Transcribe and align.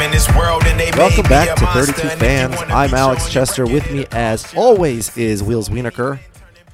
Welcome 0.00 1.24
back 1.24 1.56
to 1.58 1.66
32 1.66 1.78
and 1.82 1.88
if 1.90 2.04
you 2.04 2.10
Fans. 2.18 2.56
I'm 2.70 2.94
Alex 2.94 3.28
Chester. 3.28 3.66
With 3.66 3.92
me, 3.92 4.06
as 4.12 4.54
always, 4.54 5.14
is 5.14 5.42
Wheels 5.42 5.68
Wienerker. 5.68 6.20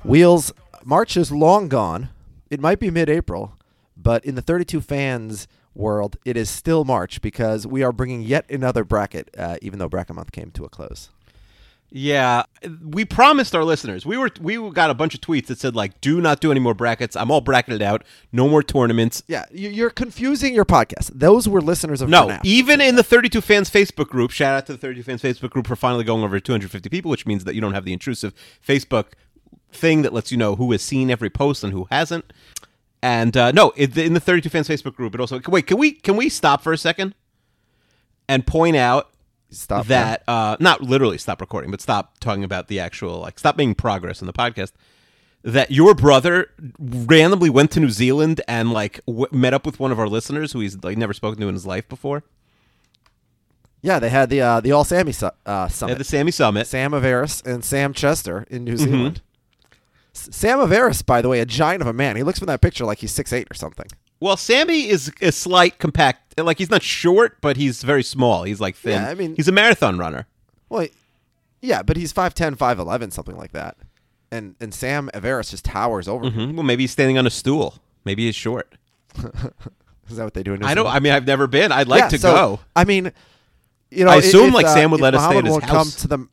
Wheels, 0.05 0.53
March 0.85 1.17
is 1.17 1.33
long 1.33 1.69
gone. 1.69 2.11
It 2.51 2.61
might 2.61 2.79
be 2.79 2.89
mid 2.89 3.11
April, 3.11 3.59
but 3.97 4.25
in 4.25 4.37
the 4.37 4.43
32 4.43 4.81
Fans 4.81 5.49
world, 5.75 6.17
it 6.25 6.37
is 6.37 6.49
still 6.49 6.85
March 6.85 7.21
because 7.21 7.67
we 7.67 7.83
are 7.83 7.91
bringing 7.91 8.23
yet 8.23 8.49
another 8.49 8.85
bracket, 8.85 9.35
uh, 9.37 9.57
even 9.61 9.81
though 9.81 9.89
bracket 9.89 10.15
month 10.15 10.31
came 10.31 10.53
to 10.53 10.65
a 10.65 10.69
close. 10.69 11.11
Yeah, 11.91 12.43
we 12.83 13.05
promised 13.05 13.55
our 13.55 13.63
listeners. 13.65 14.05
We 14.05 14.17
were 14.19 14.31
we 14.41 14.57
got 14.73 14.91
a 14.91 14.95
bunch 14.95 15.15
of 15.15 15.21
tweets 15.21 15.47
that 15.47 15.59
said 15.59 15.77
like, 15.77 16.01
"Do 16.01 16.21
not 16.21 16.41
do 16.41 16.51
any 16.51 16.59
more 16.61 16.75
brackets. 16.75 17.15
I'm 17.15 17.31
all 17.31 17.41
bracketed 17.41 17.81
out. 17.81 18.03
No 18.33 18.49
more 18.49 18.63
tournaments." 18.63 19.23
Yeah, 19.29 19.45
you- 19.53 19.71
you're 19.71 19.91
confusing 19.91 20.53
your 20.53 20.65
podcast. 20.65 21.11
Those 21.15 21.49
were 21.49 21.61
listeners 21.61 22.03
of 22.03 22.09
No, 22.09 22.27
even 22.45 22.81
in 22.81 22.97
the 22.97 23.05
32 23.05 23.41
fans 23.41 23.71
Facebook 23.71 24.09
group. 24.09 24.31
Shout 24.33 24.55
out 24.55 24.67
to 24.67 24.73
the 24.73 24.79
32 24.79 25.05
fans 25.05 25.23
Facebook 25.23 25.51
group 25.51 25.67
for 25.67 25.77
finally 25.77 26.03
going 26.05 26.25
over 26.25 26.41
250 26.41 26.89
people, 26.91 27.11
which 27.11 27.25
means 27.25 27.45
that 27.45 27.55
you 27.55 27.61
don't 27.61 27.73
have 27.75 27.85
the 27.85 27.93
intrusive 27.93 28.35
Facebook 28.67 29.13
thing 29.73 30.03
that 30.03 30.13
lets 30.13 30.33
you 30.33 30.37
know 30.39 30.57
who 30.57 30.73
has 30.73 30.83
seen 30.83 31.09
every 31.11 31.31
post 31.31 31.63
and 31.63 31.73
who 31.73 31.87
hasn't. 31.91 32.33
And 33.03 33.37
uh, 33.37 33.53
no, 33.53 33.71
in 33.71 34.13
the 34.15 34.21
32 34.21 34.49
fans 34.49 34.69
Facebook 34.69 34.97
group, 34.97 35.15
it 35.15 35.21
also 35.21 35.41
wait. 35.47 35.67
Can 35.69 35.79
we 35.79 35.93
can 35.93 36.17
we 36.17 36.29
stop 36.29 36.63
for 36.63 36.73
a 36.73 36.79
second 36.79 37.15
and 38.29 38.45
point 38.47 38.75
out 38.77 39.11
Stop 39.51 39.87
that 39.87 40.23
uh, 40.27 40.57
not 40.61 40.83
literally 40.83 41.19
stop 41.19 41.41
recording, 41.41 41.71
but 41.71 41.81
stop 41.81 42.19
talking 42.19 42.43
about 42.45 42.69
the 42.69 42.81
actual 42.81 43.21
like 43.21 43.39
stop 43.39 43.57
making 43.57 43.77
progress 43.77 44.21
in 44.21 44.27
the 44.27 44.33
podcast. 44.33 44.73
That 45.43 45.71
your 45.71 45.95
brother 45.95 46.51
randomly 46.81 47.49
went 47.51 47.71
to 47.73 47.81
New 47.81 47.91
Zealand 47.91 48.41
and 48.49 48.73
like 48.73 49.01
w- 49.07 49.29
met 49.31 49.55
up 49.55 49.65
with 49.65 49.79
one 49.79 49.93
of 49.93 50.01
our 50.01 50.09
listeners 50.09 50.51
who 50.53 50.59
he's 50.61 50.83
like 50.83 50.99
never 50.99 51.13
spoken 51.13 51.41
to 51.41 51.47
in 51.49 51.55
his 51.55 51.65
life 51.65 51.89
before. 51.89 52.25
Yeah, 53.83 54.01
they 54.01 54.09
had 54.09 54.31
the 54.31 54.41
uh, 54.41 54.61
the 54.61 54.73
All 54.73 54.83
Sammy 54.85 55.13
su- 55.13 55.31
uh, 55.47 55.67
They 55.69 55.73
Summit. 55.73 55.91
had 55.93 56.01
the 56.01 56.05
Sammy 56.05 56.31
Summit. 56.33 56.67
Sam 56.67 56.91
Averis 56.91 57.45
and 57.47 57.65
Sam 57.65 57.93
Chester 57.93 58.45
in 58.51 58.65
New 58.65 58.75
Mm-hmm. 58.75 58.85
Zealand. 58.85 59.21
S- 60.15 60.29
Sam 60.33 60.59
Averis, 60.59 61.07
by 61.07 61.23
the 61.23 61.29
way, 61.29 61.39
a 61.39 61.47
giant 61.47 61.83
of 61.83 61.87
a 61.87 61.93
man. 61.93 62.17
He 62.17 62.25
looks 62.25 62.41
from 62.41 62.47
that 62.47 62.61
picture 62.61 62.85
like 62.85 62.99
he's 62.99 63.13
six 63.13 63.33
eight 63.33 63.47
or 63.49 63.55
something. 63.55 63.87
Well, 64.21 64.37
Sammy 64.37 64.89
is 64.89 65.13
a 65.21 65.31
slight 65.33 65.79
compact, 65.79 66.39
like 66.41 66.59
he's 66.59 66.71
not 66.71 66.83
short, 66.83 67.39
but 67.41 67.57
he's 67.57 67.83
very 67.83 68.03
small. 68.03 68.45
He's 68.45 68.61
like 68.61 68.77
thin. 68.77 69.03
Yeah, 69.03 69.11
I 69.11 69.15
mean- 69.15 69.37
he's 69.37 69.49
a 69.49 69.53
marathon 69.53 69.99
runner. 69.99 70.27
Well, 70.69 70.87
yeah, 71.61 71.83
but 71.83 71.97
he's 71.97 72.13
5'10", 72.13 72.57
5'11", 72.57 73.13
something 73.13 73.37
like 73.37 73.53
that. 73.53 73.77
And 74.33 74.57
and 74.61 74.75
Sam 74.75 75.09
Averis 75.15 75.51
just 75.51 75.65
towers 75.65 76.09
over 76.09 76.27
him. 76.27 76.51
Hmm? 76.51 76.57
Well, 76.57 76.65
maybe 76.65 76.83
he's 76.83 76.91
standing 76.91 77.17
on 77.19 77.27
a 77.27 77.31
stool. 77.31 77.77
Maybe 78.05 78.27
he's 78.27 78.35
short. 78.35 78.75
Is 80.09 80.17
that 80.17 80.25
what 80.25 80.35
they 80.35 80.43
do 80.43 80.55
in 80.55 80.61
New 80.61 80.67
I 80.67 80.75
don't. 80.75 80.87
I 80.87 80.99
mean, 81.01 81.13
I've 81.13 81.27
never 81.27 81.47
been. 81.47 81.73
I'd 81.73 81.89
like 81.89 82.01
Yeah, 82.03 82.09
to 82.11 82.19
so, 82.19 82.33
go. 82.35 82.61
I 82.75 82.85
mean, 82.85 83.13
you 83.91 84.05
know, 84.05 84.11
I 84.11 84.17
assume, 84.17 84.49
if, 84.49 84.55
like, 84.55 84.67
uh, 84.67 84.75
Sam 84.75 84.91
would 84.93 85.01
let 85.01 85.15
us 85.15 85.25
stay 85.25 85.39
at 85.39 85.45
his 85.45 85.51
won't 85.53 85.65
come 85.65 85.77
house. 85.77 85.95
to 85.97 86.09
the. 86.09 86.29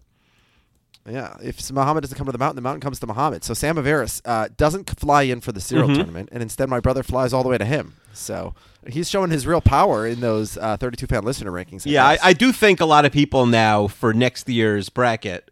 Yeah, 1.10 1.36
if 1.44 1.70
Muhammad 1.72 2.04
doesn't 2.04 2.18
come 2.18 2.28
to 2.28 2.32
the 2.32 2.38
mountain, 2.38 2.56
the 2.56 2.62
mountain 2.62 2.80
comes 2.80 3.00
to 3.02 3.08
Muhammad. 3.08 3.44
So 3.44 3.54
Sam 3.54 3.76
Averis 3.76 4.22
uh, 4.24 4.48
doesn't 4.56 4.90
fly 5.00 5.24
in 5.24 5.42
for 5.42 5.52
the 5.52 5.60
serial 5.60 5.88
Mm-hmm. 5.88 5.98
tournament, 5.98 6.30
and 6.32 6.42
instead 6.42 6.70
my 6.70 6.80
brother 6.80 7.04
flies 7.04 7.34
all 7.34 7.44
the 7.44 7.50
way 7.50 7.58
to 7.58 7.66
him. 7.66 7.96
So 8.14 8.56
he's 8.88 9.10
showing 9.10 9.30
his 9.32 9.46
real 9.46 9.60
power 9.60 10.08
in 10.08 10.22
those 10.22 10.56
uh, 10.58 10.78
32 10.78 11.08
fan 11.08 11.24
listener 11.26 11.52
rankings. 11.52 11.84
Yeah, 11.86 12.06
I. 12.06 12.18
I 12.24 12.34
do 12.34 12.52
think 12.54 12.80
a 12.80 12.86
lot 12.86 13.04
of 13.06 13.12
people 13.12 13.46
now 13.46 13.88
for 13.88 14.14
next 14.14 14.48
year's 14.48 14.88
bracket 14.90 15.50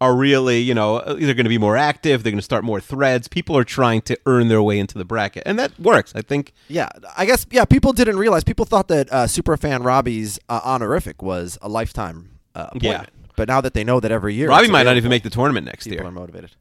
are 0.00 0.14
really, 0.16 0.58
you 0.58 0.74
know, 0.74 1.00
they're 1.04 1.34
going 1.34 1.44
to 1.44 1.48
be 1.48 1.58
more 1.58 1.76
active. 1.76 2.22
They're 2.22 2.32
going 2.32 2.38
to 2.38 2.42
start 2.44 2.64
more 2.64 2.80
threads. 2.80 3.28
People 3.28 3.56
are 3.56 3.64
trying 3.64 4.02
to 4.02 4.18
earn 4.26 4.48
their 4.48 4.62
way 4.62 4.78
into 4.78 4.98
the 4.98 5.04
bracket, 5.04 5.42
and 5.46 5.58
that 5.58 5.78
works. 5.80 6.12
I 6.14 6.22
think. 6.22 6.52
Yeah, 6.68 6.88
I 7.16 7.24
guess 7.26 7.44
yeah. 7.50 7.64
People 7.64 7.92
didn't 7.92 8.18
realize. 8.18 8.44
People 8.44 8.66
thought 8.66 8.86
that 8.88 9.12
uh, 9.12 9.24
superfan 9.26 9.84
Robbie's 9.84 10.38
uh, 10.48 10.60
honorific 10.64 11.22
was 11.22 11.58
a 11.62 11.68
lifetime 11.68 12.30
uh, 12.54 12.66
appointment. 12.72 13.08
But 13.36 13.48
now 13.48 13.60
that 13.60 13.74
they 13.74 13.84
know 13.84 14.00
that 14.00 14.10
every 14.12 14.34
year, 14.34 14.48
Robbie 14.48 14.68
might 14.68 14.82
not 14.84 14.96
even 14.96 15.10
make 15.10 15.22
the 15.22 15.30
tournament 15.30 15.66
next 15.66 15.84
People 15.84 15.98
year. 16.00 16.08
are 16.08 16.12
motivated. 16.12 16.52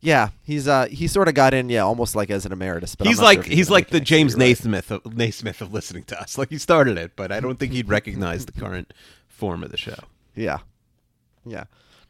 Yeah, 0.00 0.28
he's 0.42 0.68
uh 0.68 0.86
he 0.86 1.08
sort 1.08 1.26
of 1.28 1.34
got 1.34 1.54
in, 1.54 1.68
yeah, 1.68 1.80
almost 1.80 2.14
like 2.14 2.30
as 2.30 2.46
an 2.46 2.52
emeritus. 2.52 2.94
But 2.94 3.06
I'm 3.06 3.10
He's 3.10 3.20
like 3.20 3.44
sure 3.44 3.52
if 3.52 3.58
he's 3.58 3.66
gonna 3.68 3.74
like 3.74 3.84
make 3.86 3.90
the 3.90 3.98
next 4.00 4.10
year, 4.10 4.18
James 4.18 4.32
you're 4.32 4.38
right. 4.40 4.46
Naismith 4.48 4.90
of, 4.90 5.16
Naismith 5.16 5.60
of 5.62 5.72
listening 5.72 6.04
to 6.04 6.20
us. 6.20 6.38
Like 6.38 6.50
he 6.50 6.58
started 6.58 6.98
it, 6.98 7.12
but 7.16 7.32
I 7.32 7.40
don't 7.40 7.58
think 7.58 7.72
he'd 7.72 7.88
recognize 7.88 8.46
the 8.46 8.52
current 8.52 8.92
form 9.26 9.62
of 9.64 9.70
the 9.70 9.76
show. 9.78 9.96
Yeah, 10.34 10.58
yeah, 11.46 11.64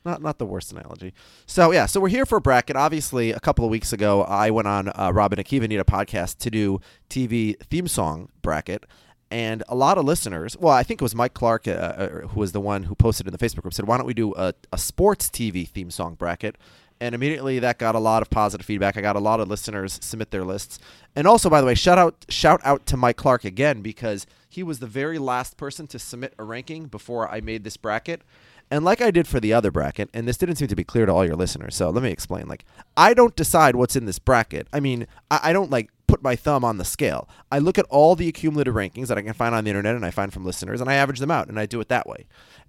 not 0.05 0.21
not 0.21 0.39
the 0.39 0.47
worst 0.47 0.73
analogy. 0.73 1.15
So 1.47 1.71
yeah, 1.71 1.87
so 1.87 2.01
we're 2.01 2.09
here 2.09 2.27
for 2.27 2.39
a 2.39 2.41
bracket. 2.41 2.75
Obviously, 2.77 3.31
a 3.31 3.41
couple 3.41 3.65
of 3.65 3.71
weeks 3.71 3.93
ago, 3.93 4.25
I 4.25 4.51
went 4.51 4.67
on 4.69 4.89
uh, 4.89 5.13
Robin 5.15 5.39
Akiva 5.39 5.69
Need 5.69 5.81
a 5.81 5.85
podcast 5.85 6.39
to 6.39 6.51
do 6.51 6.81
TV 7.09 7.57
theme 7.71 7.87
song 7.89 8.31
bracket. 8.43 8.85
And 9.31 9.65
a 9.69 9.75
lot 9.75 9.99
of 9.99 10.05
listeners, 10.05 10.57
well, 10.57 10.73
I 10.73 10.85
think 10.85 11.01
it 11.01 11.05
was 11.05 11.15
Mike 11.15 11.35
Clark, 11.35 11.67
uh, 11.67 11.71
uh, 11.73 12.09
who 12.29 12.41
was 12.41 12.53
the 12.53 12.61
one 12.61 12.85
who 12.85 12.95
posted 12.95 13.27
in 13.27 13.33
the 13.33 13.39
Facebook 13.39 13.63
group, 13.63 13.75
said, 13.75 13.87
"Why 13.87 13.97
don't 13.97 14.07
we 14.07 14.15
do 14.15 14.35
a, 14.37 14.55
a 14.73 14.79
sports 14.79 15.29
TV 15.29 15.69
theme 15.69 15.91
song 15.91 16.15
bracket?" 16.15 16.57
And 17.01 17.15
immediately 17.15 17.59
that 17.59 17.79
got 17.79 17.95
a 17.95 17.99
lot 17.99 18.23
of 18.23 18.31
positive 18.31 18.65
feedback. 18.65 18.97
I 18.97 19.01
got 19.03 19.17
a 19.17 19.21
lot 19.21 19.41
of 19.41 19.49
listeners 19.49 19.99
submit 20.01 20.31
their 20.31 20.45
lists. 20.45 20.79
And 21.15 21.27
also, 21.27 21.51
by 21.51 21.61
the 21.61 21.67
way, 21.67 21.75
shout 21.75 21.99
out 21.99 22.25
shout 22.29 22.61
out 22.65 22.87
to 22.87 22.97
Mike 22.97 23.17
Clark 23.17 23.45
again 23.45 23.83
because 23.83 24.27
he 24.49 24.63
was 24.63 24.79
the 24.79 24.87
very 24.87 25.19
last 25.19 25.57
person 25.57 25.87
to 25.89 25.99
submit 25.99 26.33
a 26.39 26.45
ranking 26.45 26.87
before 26.87 27.29
I 27.29 27.41
made 27.41 27.65
this 27.65 27.77
bracket. 27.77 28.23
And 28.71 28.85
like 28.85 29.01
I 29.01 29.11
did 29.11 29.29
for 29.29 29.39
the 29.39 29.53
other 29.53 29.71
bracket, 29.71 30.11
and 30.13 30.27
this 30.27 30.37
didn't 30.37 30.57
seem 30.57 30.69
to 30.69 30.77
be 30.77 30.83
clear 30.83 31.07
to 31.07 31.13
all 31.13 31.25
your 31.25 31.37
listeners, 31.37 31.77
so 31.77 31.91
let 31.91 32.03
me 32.03 32.11
explain. 32.11 32.49
Like, 32.49 32.65
I 32.97 33.15
don't 33.15 33.37
decide 33.37 33.77
what's 33.77 33.95
in 33.95 34.07
this 34.07 34.19
bracket. 34.19 34.67
I 34.73 34.81
mean, 34.81 35.07
I, 35.31 35.41
I 35.45 35.53
don't 35.53 35.71
like 35.71 35.91
put 36.07 36.23
my 36.23 36.37
thumb 36.37 36.65
on 36.65 36.79
the 36.79 36.85
scale. 36.85 37.29
I 37.51 37.59
look 37.59 37.79
at 37.79 37.87
all 37.91 38.15
the 38.15 38.29
accumulative 38.29 38.75
rankings 38.75 39.09
that 39.09 39.19
I 39.19 39.23
can 39.23 39.33
find 39.33 39.55
on 39.55 39.65
the 39.65 39.71
internet 39.71 39.97
and 39.97 40.05
I 40.05 40.11
find 40.11 40.33
from 40.33 40.45
listeners, 40.45 40.81
and 40.81 40.91
I 40.91 40.95
average 40.95 41.19
them 41.19 41.31
out, 41.31 41.49
and 41.49 41.59
I 41.59 41.67
do 41.67 41.81
it 41.81 41.89
that 41.89 42.07
way. 42.07 42.27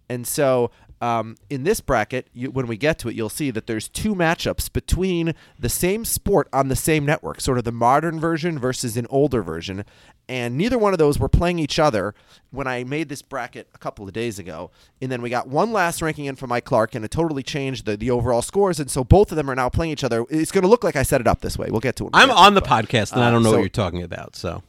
And 0.10 0.28
so 0.28 0.72
um, 1.02 1.36
in 1.50 1.64
this 1.64 1.80
bracket, 1.80 2.28
you, 2.34 2.50
when 2.50 2.68
we 2.68 2.78
get 2.78 2.98
to 3.00 3.10
it, 3.10 3.16
you'll 3.16 3.30
see 3.30 3.52
that 3.52 3.68
there's 3.68 3.88
two 3.88 4.16
matchups 4.16 4.72
between 4.72 5.34
the 5.60 5.70
same 5.70 6.06
sport 6.06 6.48
on 6.52 6.70
the 6.70 6.76
same 6.76 7.06
network, 7.06 7.40
sort 7.40 7.58
of 7.58 7.64
the 7.64 7.72
modern 7.72 8.20
version 8.20 8.58
versus 8.58 8.98
an 8.98 9.06
older 9.10 9.44
version. 9.44 9.86
And 10.30 10.58
neither 10.58 10.78
one 10.78 10.94
of 10.94 11.00
those 11.00 11.20
were 11.20 11.30
playing 11.30 11.60
each 11.60 11.80
other 11.80 12.14
when 12.52 12.68
I 12.68 12.84
made 12.84 13.10
this 13.10 13.22
bracket 13.22 13.70
a 13.74 13.78
couple 13.78 14.08
of 14.08 14.14
days 14.14 14.40
ago. 14.40 14.72
And 15.02 15.12
then 15.12 15.22
we 15.22 15.30
got 15.30 15.48
one 15.48 15.72
last 15.72 16.02
ranking 16.02 16.26
in 16.26 16.36
from 16.36 16.50
Mike 16.50 16.66
Clark, 16.66 16.96
and 16.96 17.06
it 17.06 17.12
totally 17.12 17.44
changed 17.44 17.86
the, 17.86 17.96
the 17.96 18.12
overall 18.12 18.42
scores. 18.42 18.80
And 18.80 18.92
so 18.92 19.04
both 19.04 19.32
of 19.32 19.36
them 19.38 19.50
are 19.50 19.56
now 19.56 19.70
playing 19.70 19.92
each 19.92 20.04
other. 20.04 20.26
It's 20.30 20.52
going 20.52 20.64
to 20.64 20.68
look 20.68 20.84
like 20.84 20.96
I 20.96 21.04
set 21.04 21.22
it 21.22 21.28
up 21.28 21.42
this 21.42 21.58
way. 21.58 21.68
We'll 21.70 21.80
get 21.80 21.96
to 21.98 22.08
it. 22.08 22.10
I'm 22.14 22.32
on 22.32 22.54
it, 22.54 22.56
the 22.56 22.62
but, 22.62 22.70
podcast 22.70 23.14
and 23.14 23.24
I 23.24 23.28
uh, 23.28 23.32
don't 23.32 23.44
know 23.44 23.52
so- 23.52 23.58
what 23.58 23.62
you're 23.62 23.70
talking 23.70 24.04
about. 24.04 24.36
So 24.36 24.64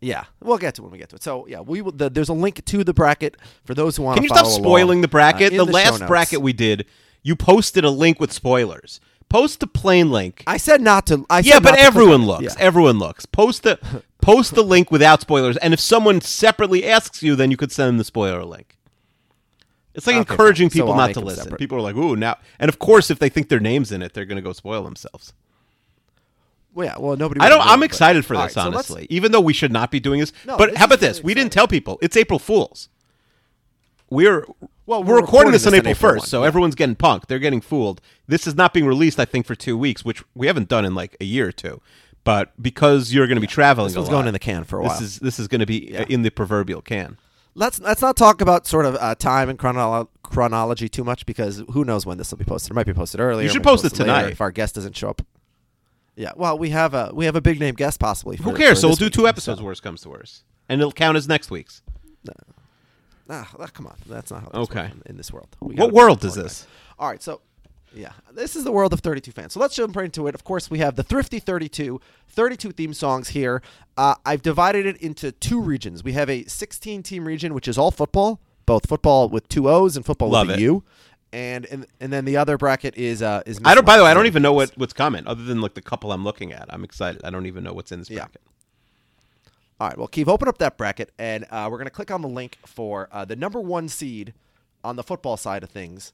Yeah, 0.00 0.24
we'll 0.40 0.58
get 0.58 0.76
to 0.76 0.82
it 0.82 0.84
when 0.84 0.92
we 0.92 0.98
get 0.98 1.08
to 1.10 1.16
it. 1.16 1.22
So 1.22 1.46
yeah, 1.46 1.60
we 1.60 1.82
will. 1.82 1.92
The, 1.92 2.08
there's 2.08 2.28
a 2.28 2.34
link 2.34 2.64
to 2.64 2.84
the 2.84 2.94
bracket 2.94 3.36
for 3.64 3.74
those 3.74 3.96
who 3.96 4.04
want. 4.04 4.16
To. 4.16 4.20
Can 4.20 4.24
you 4.24 4.28
stop 4.28 4.46
spoiling 4.46 5.00
the 5.00 5.08
bracket? 5.08 5.52
Uh, 5.52 5.64
the, 5.64 5.72
last 5.72 6.06
bracket 6.06 6.40
we 6.40 6.52
did, 6.52 6.86
you 7.22 7.34
posted 7.34 7.84
a 7.84 7.90
link 7.90 8.20
with 8.20 8.32
spoilers. 8.32 9.00
Post 9.28 9.60
the 9.60 9.66
plain 9.66 10.10
link. 10.10 10.44
I 10.46 10.56
said 10.56 10.80
not 10.80 11.06
to. 11.06 11.26
I 11.28 11.40
yeah, 11.40 11.58
but 11.58 11.78
everyone 11.78 12.26
looks. 12.26 12.44
Yeah. 12.44 12.54
Everyone 12.58 12.98
looks. 12.98 13.26
Post 13.26 13.64
the 13.64 13.78
post 14.22 14.54
the 14.54 14.62
link 14.62 14.90
without 14.90 15.20
spoilers, 15.20 15.56
and 15.58 15.74
if 15.74 15.80
someone 15.80 16.20
separately 16.20 16.86
asks 16.86 17.22
you, 17.22 17.34
then 17.34 17.50
you 17.50 17.56
could 17.56 17.72
send 17.72 17.88
them 17.88 17.98
the 17.98 18.04
spoiler 18.04 18.44
link. 18.44 18.76
It's 19.94 20.06
like 20.06 20.16
Okay, 20.16 20.32
encouraging 20.32 20.68
fine. 20.70 20.74
People 20.74 20.92
I'll 20.92 20.98
not 20.98 21.14
to 21.14 21.20
listen. 21.20 21.42
separate. 21.44 21.58
People 21.58 21.76
are 21.78 21.80
like, 21.80 21.96
"Ooh, 21.96 22.14
now!" 22.14 22.38
And 22.60 22.68
of 22.68 22.78
course, 22.78 23.10
if 23.10 23.18
they 23.18 23.28
think 23.28 23.48
their 23.48 23.58
names 23.60 23.90
in 23.90 24.00
it, 24.00 24.14
they're 24.14 24.24
going 24.26 24.36
to 24.36 24.42
go 24.42 24.52
spoil 24.52 24.84
themselves. 24.84 25.32
Well, 26.78 26.86
yeah. 26.86 26.94
Well, 26.96 27.16
nobody. 27.16 27.40
I 27.40 27.48
don't. 27.48 27.60
I'm 27.66 27.80
but- 27.80 27.86
excited 27.86 28.24
for 28.24 28.34
this, 28.34 28.40
right, 28.40 28.50
so 28.52 28.60
honestly. 28.60 29.08
Even 29.10 29.32
though 29.32 29.40
we 29.40 29.52
should 29.52 29.72
not 29.72 29.90
be 29.90 29.98
doing 29.98 30.20
this, 30.20 30.32
No, 30.46 30.56
but 30.56 30.70
this 30.70 30.78
how 30.78 30.84
is 30.84 30.86
about 30.86 31.00
this? 31.00 31.20
We 31.24 31.34
didn't 31.34 31.50
tell 31.52 31.66
people 31.66 31.98
it's 32.00 32.16
April 32.16 32.38
Fools. 32.38 32.88
We're 34.10 34.46
Well, 34.86 35.02
we're 35.02 35.14
we're 35.14 35.16
recording 35.16 35.20
recording 35.22 35.52
this 35.52 35.66
on 35.66 35.74
April 35.74 35.94
first, 35.96 36.28
so 36.28 36.42
yeah. 36.42 36.46
everyone's 36.46 36.76
getting 36.76 36.94
punked. 36.94 37.26
They're 37.26 37.40
getting 37.40 37.60
fooled. 37.60 38.00
This 38.28 38.46
is 38.46 38.54
not 38.54 38.72
being 38.72 38.86
released, 38.86 39.18
I 39.18 39.24
think, 39.24 39.44
for 39.44 39.56
two 39.56 39.76
weeks, 39.76 40.04
which 40.04 40.22
we 40.36 40.46
haven't 40.46 40.68
done 40.68 40.84
in 40.84 40.94
like 40.94 41.16
a 41.20 41.24
year 41.24 41.48
or 41.48 41.52
two. 41.52 41.80
But 42.22 42.52
because 42.62 43.12
you're 43.12 43.26
going 43.26 43.38
to 43.38 43.40
be 43.40 43.48
traveling, 43.48 43.88
This 43.88 43.96
a 43.96 44.00
one's 44.00 44.10
going 44.10 44.26
in 44.28 44.32
the 44.32 44.38
can 44.38 44.62
for 44.62 44.78
a 44.78 44.84
This 44.84 44.92
while. 44.92 45.02
is 45.02 45.18
this 45.18 45.38
is 45.40 45.48
going 45.48 45.60
to 45.60 45.66
be 45.66 45.96
uh, 45.96 46.04
in 46.08 46.22
the 46.22 46.30
proverbial 46.30 46.80
can. 46.80 47.16
Let's 47.56 47.80
let's 47.80 48.02
not 48.02 48.16
talk 48.16 48.40
about 48.40 48.68
sort 48.68 48.86
of 48.86 48.94
uh, 49.00 49.16
time 49.16 49.48
and 49.48 49.58
chronolo- 49.58 50.08
chronology 50.22 50.88
too 50.88 51.02
much 51.02 51.26
because 51.26 51.64
who 51.72 51.84
knows 51.84 52.06
when 52.06 52.18
this 52.18 52.30
will 52.30 52.38
be 52.38 52.44
posted. 52.44 52.70
It 52.70 52.74
might 52.74 52.86
be 52.86 52.94
posted 52.94 53.18
earlier. 53.20 53.42
You 53.42 53.48
should 53.50 53.64
might 53.64 53.70
post 53.72 53.84
it 53.84 53.94
tonight. 53.94 54.30
if 54.30 54.40
our 54.40 54.52
guest 54.52 54.76
doesn't 54.76 54.96
show 54.96 55.08
up. 55.10 55.22
Yeah, 56.18 56.32
well, 56.36 56.58
we 56.58 56.70
have 56.70 56.94
a 56.94 57.12
we 57.14 57.26
have 57.26 57.36
a 57.36 57.40
big 57.40 57.60
name 57.60 57.74
guest 57.76 58.00
possibly. 58.00 58.36
Who 58.38 58.52
cares? 58.54 58.78
for 58.78 58.82
So 58.82 58.88
we'll 58.88 58.96
do 58.96 59.08
two 59.08 59.28
episodes. 59.28 59.60
so- 59.60 59.64
Worst 59.64 59.82
comes 59.84 60.00
to 60.02 60.08
worst, 60.08 60.42
and 60.68 60.80
it'll 60.80 60.92
count 60.92 61.16
as 61.16 61.28
next 61.28 61.50
week's. 61.50 61.80
Ah, 63.30 63.46
ah, 63.58 63.66
come 63.72 63.86
on, 63.86 63.94
that's 64.06 64.30
not 64.30 64.42
how. 64.42 64.60
Okay. 64.62 64.86
in, 64.86 65.02
in 65.06 65.16
this 65.18 65.32
world. 65.32 65.48
We 65.60 65.74
What 65.74 65.92
world 65.92 66.24
is 66.24 66.34
this? 66.34 66.66
All 66.98 67.08
right, 67.08 67.22
so 67.22 67.42
yeah, 67.94 68.12
this 68.32 68.56
is 68.56 68.64
the 68.64 68.72
world 68.72 68.92
of 68.94 69.00
32 69.00 69.32
fans. 69.32 69.52
So 69.52 69.60
let's 69.60 69.74
jump 69.76 69.94
right 69.96 70.06
into 70.06 70.26
it. 70.28 70.34
Of 70.34 70.44
course, 70.44 70.70
we 70.70 70.78
have 70.78 70.96
the 70.96 71.02
Thrifty 71.02 71.38
32, 71.38 72.00
32 72.28 72.72
theme 72.72 72.94
songs 72.94 73.28
here. 73.28 73.62
Uh, 73.98 74.14
I've 74.24 74.42
divided 74.42 74.86
it 74.86 74.96
into 74.98 75.30
two 75.32 75.60
regions. 75.60 76.02
We 76.02 76.12
have 76.14 76.30
a 76.30 76.44
16 76.44 77.02
team 77.02 77.26
region, 77.26 77.52
which 77.54 77.68
is 77.68 77.76
all 77.76 77.90
football, 77.90 78.40
both 78.64 78.86
football 78.88 79.28
with 79.28 79.46
two 79.48 79.68
O's 79.68 79.94
and 79.96 80.06
football 80.06 80.30
Love 80.30 80.46
with 80.48 80.56
a 80.56 80.58
it. 80.60 80.62
U. 80.62 80.84
And, 81.32 81.66
and 81.66 81.86
and 82.00 82.10
then 82.12 82.24
the 82.24 82.38
other 82.38 82.56
bracket 82.56 82.96
is 82.96 83.20
uh 83.20 83.42
is 83.44 83.60
I 83.64 83.74
don't. 83.74 83.84
By 83.86 83.98
the 83.98 84.04
way, 84.04 84.10
I 84.10 84.14
don't 84.14 84.24
even 84.26 84.42
know 84.42 84.54
what, 84.54 84.70
what's 84.78 84.94
coming, 84.94 85.26
other 85.26 85.44
than 85.44 85.60
like 85.60 85.74
the 85.74 85.82
couple 85.82 86.10
I'm 86.10 86.24
looking 86.24 86.52
at. 86.52 86.72
I'm 86.72 86.84
excited. 86.84 87.20
I 87.22 87.28
don't 87.30 87.44
even 87.46 87.62
know 87.64 87.74
what's 87.74 87.92
in 87.92 87.98
this 87.98 88.08
Yeah. 88.08 88.20
bracket. 88.20 88.40
All 89.80 89.88
right, 89.88 89.96
well, 89.98 90.08
Keith, 90.08 90.26
open 90.26 90.48
up 90.48 90.58
that 90.58 90.76
bracket, 90.76 91.12
and 91.18 91.44
uh, 91.50 91.68
we're 91.70 91.76
going 91.78 91.84
to 91.86 91.92
click 91.92 92.10
on 92.10 92.20
the 92.20 92.28
link 92.28 92.58
for 92.66 93.08
uh, 93.12 93.24
the 93.24 93.36
number 93.36 93.60
one 93.60 93.88
seed 93.88 94.34
on 94.82 94.96
the 94.96 95.04
football 95.04 95.36
side 95.36 95.62
of 95.62 95.70
things. 95.70 96.12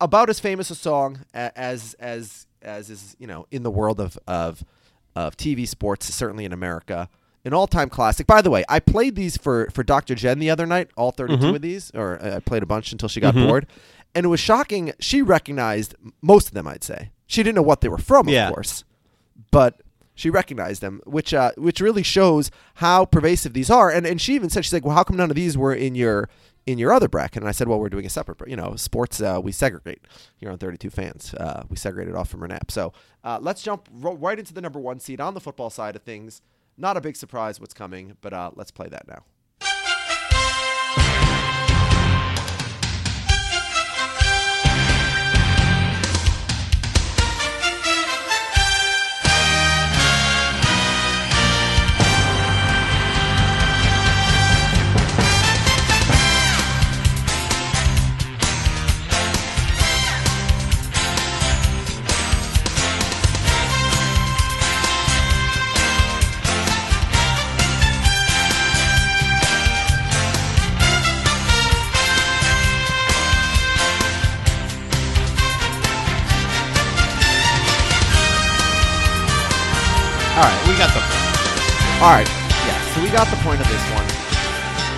About 0.00 0.28
as 0.28 0.40
famous 0.40 0.68
a 0.70 0.74
song 0.74 1.20
as 1.32 1.94
as 2.00 2.46
as 2.60 2.90
is 2.90 3.14
you 3.20 3.26
know 3.26 3.46
in 3.52 3.62
the 3.62 3.70
world 3.70 4.00
of 4.00 4.18
of 4.26 4.64
of 5.14 5.36
TV 5.36 5.68
sports, 5.68 6.12
certainly 6.12 6.44
in 6.44 6.52
America, 6.52 7.08
an 7.44 7.52
all 7.54 7.66
time 7.68 7.88
classic. 7.88 8.26
By 8.26 8.42
the 8.42 8.50
way, 8.50 8.64
I 8.68 8.80
played 8.80 9.14
these 9.14 9.36
for 9.36 9.68
for 9.72 9.84
Dr. 9.84 10.16
Jen 10.16 10.40
the 10.40 10.50
other 10.50 10.66
night, 10.66 10.90
all 10.96 11.12
32 11.12 11.54
of 11.54 11.60
these, 11.62 11.92
or 11.94 12.18
uh, 12.20 12.36
I 12.36 12.40
played 12.40 12.64
a 12.64 12.66
bunch 12.66 12.90
until 12.90 13.08
she 13.08 13.20
got 13.20 13.34
bored, 13.34 13.68
and 14.14 14.24
it 14.26 14.28
was 14.28 14.40
shocking. 14.40 14.92
She 14.98 15.22
recognized 15.22 15.94
most 16.20 16.48
of 16.48 16.54
them. 16.54 16.66
I'd 16.66 16.84
say 16.84 17.10
she 17.26 17.42
didn't 17.42 17.56
know 17.56 17.62
what 17.62 17.80
they 17.80 17.88
were 17.88 17.98
from, 17.98 18.28
of 18.28 18.34
Yeah. 18.34 18.50
course, 18.50 18.84
but 19.50 19.82
she 20.14 20.28
recognized 20.30 20.82
them, 20.82 21.00
which 21.06 21.32
uh, 21.32 21.52
which 21.56 21.80
really 21.80 22.02
shows 22.02 22.50
how 22.76 23.04
pervasive 23.04 23.52
these 23.54 23.70
are. 23.70 23.90
And 23.90 24.06
and 24.06 24.20
she 24.20 24.34
even 24.34 24.50
said 24.50 24.64
she's 24.64 24.72
like, 24.72 24.84
well, 24.84 24.94
how 24.94 25.04
come 25.04 25.16
none 25.16 25.30
of 25.30 25.36
these 25.36 25.56
were 25.56 25.74
in 25.74 25.94
your 25.94 26.28
in 26.66 26.78
your 26.78 26.92
other 26.92 27.08
bracket? 27.08 27.42
And 27.42 27.48
I 27.48 27.52
said, 27.52 27.66
well, 27.66 27.80
we're 27.80 27.88
doing 27.88 28.06
a 28.06 28.10
separate, 28.10 28.48
you 28.48 28.54
know, 28.56 28.76
sports. 28.76 29.20
Uh, 29.20 29.40
we 29.42 29.50
segregate 29.52 30.00
here 30.36 30.50
on 30.50 30.58
32 30.58 30.90
fans. 30.90 31.34
Uh, 31.34 31.64
we 31.68 31.76
segregated 31.76 32.14
off 32.14 32.28
from 32.28 32.40
Renap. 32.40 32.70
So 32.70 32.92
uh, 33.24 33.38
let's 33.40 33.62
jump 33.62 33.88
ro- 33.92 34.14
right 34.16 34.38
into 34.38 34.52
the 34.54 34.60
number 34.60 34.78
one 34.78 35.00
seed 35.00 35.20
on 35.20 35.34
the 35.34 35.40
football 35.40 35.70
side 35.70 35.96
of 35.96 36.02
things. 36.02 36.40
Not 36.76 36.96
a 36.96 37.00
big 37.00 37.16
surprise 37.16 37.58
what's 37.60 37.74
coming, 37.74 38.16
but 38.20 38.32
uh, 38.32 38.50
let's 38.54 38.70
play 38.70 38.88
that 38.88 39.08
now. 39.08 39.24
All 80.42 80.48
right, 80.48 80.66
we 80.68 80.74
got 80.76 80.90
the. 80.92 81.00
All 82.02 82.10
right, 82.10 82.26
yeah. 82.66 82.94
So 82.94 83.00
we 83.02 83.08
got 83.10 83.28
the 83.28 83.36
point 83.44 83.60
of 83.60 83.68
this 83.68 83.80
one. 83.94 84.04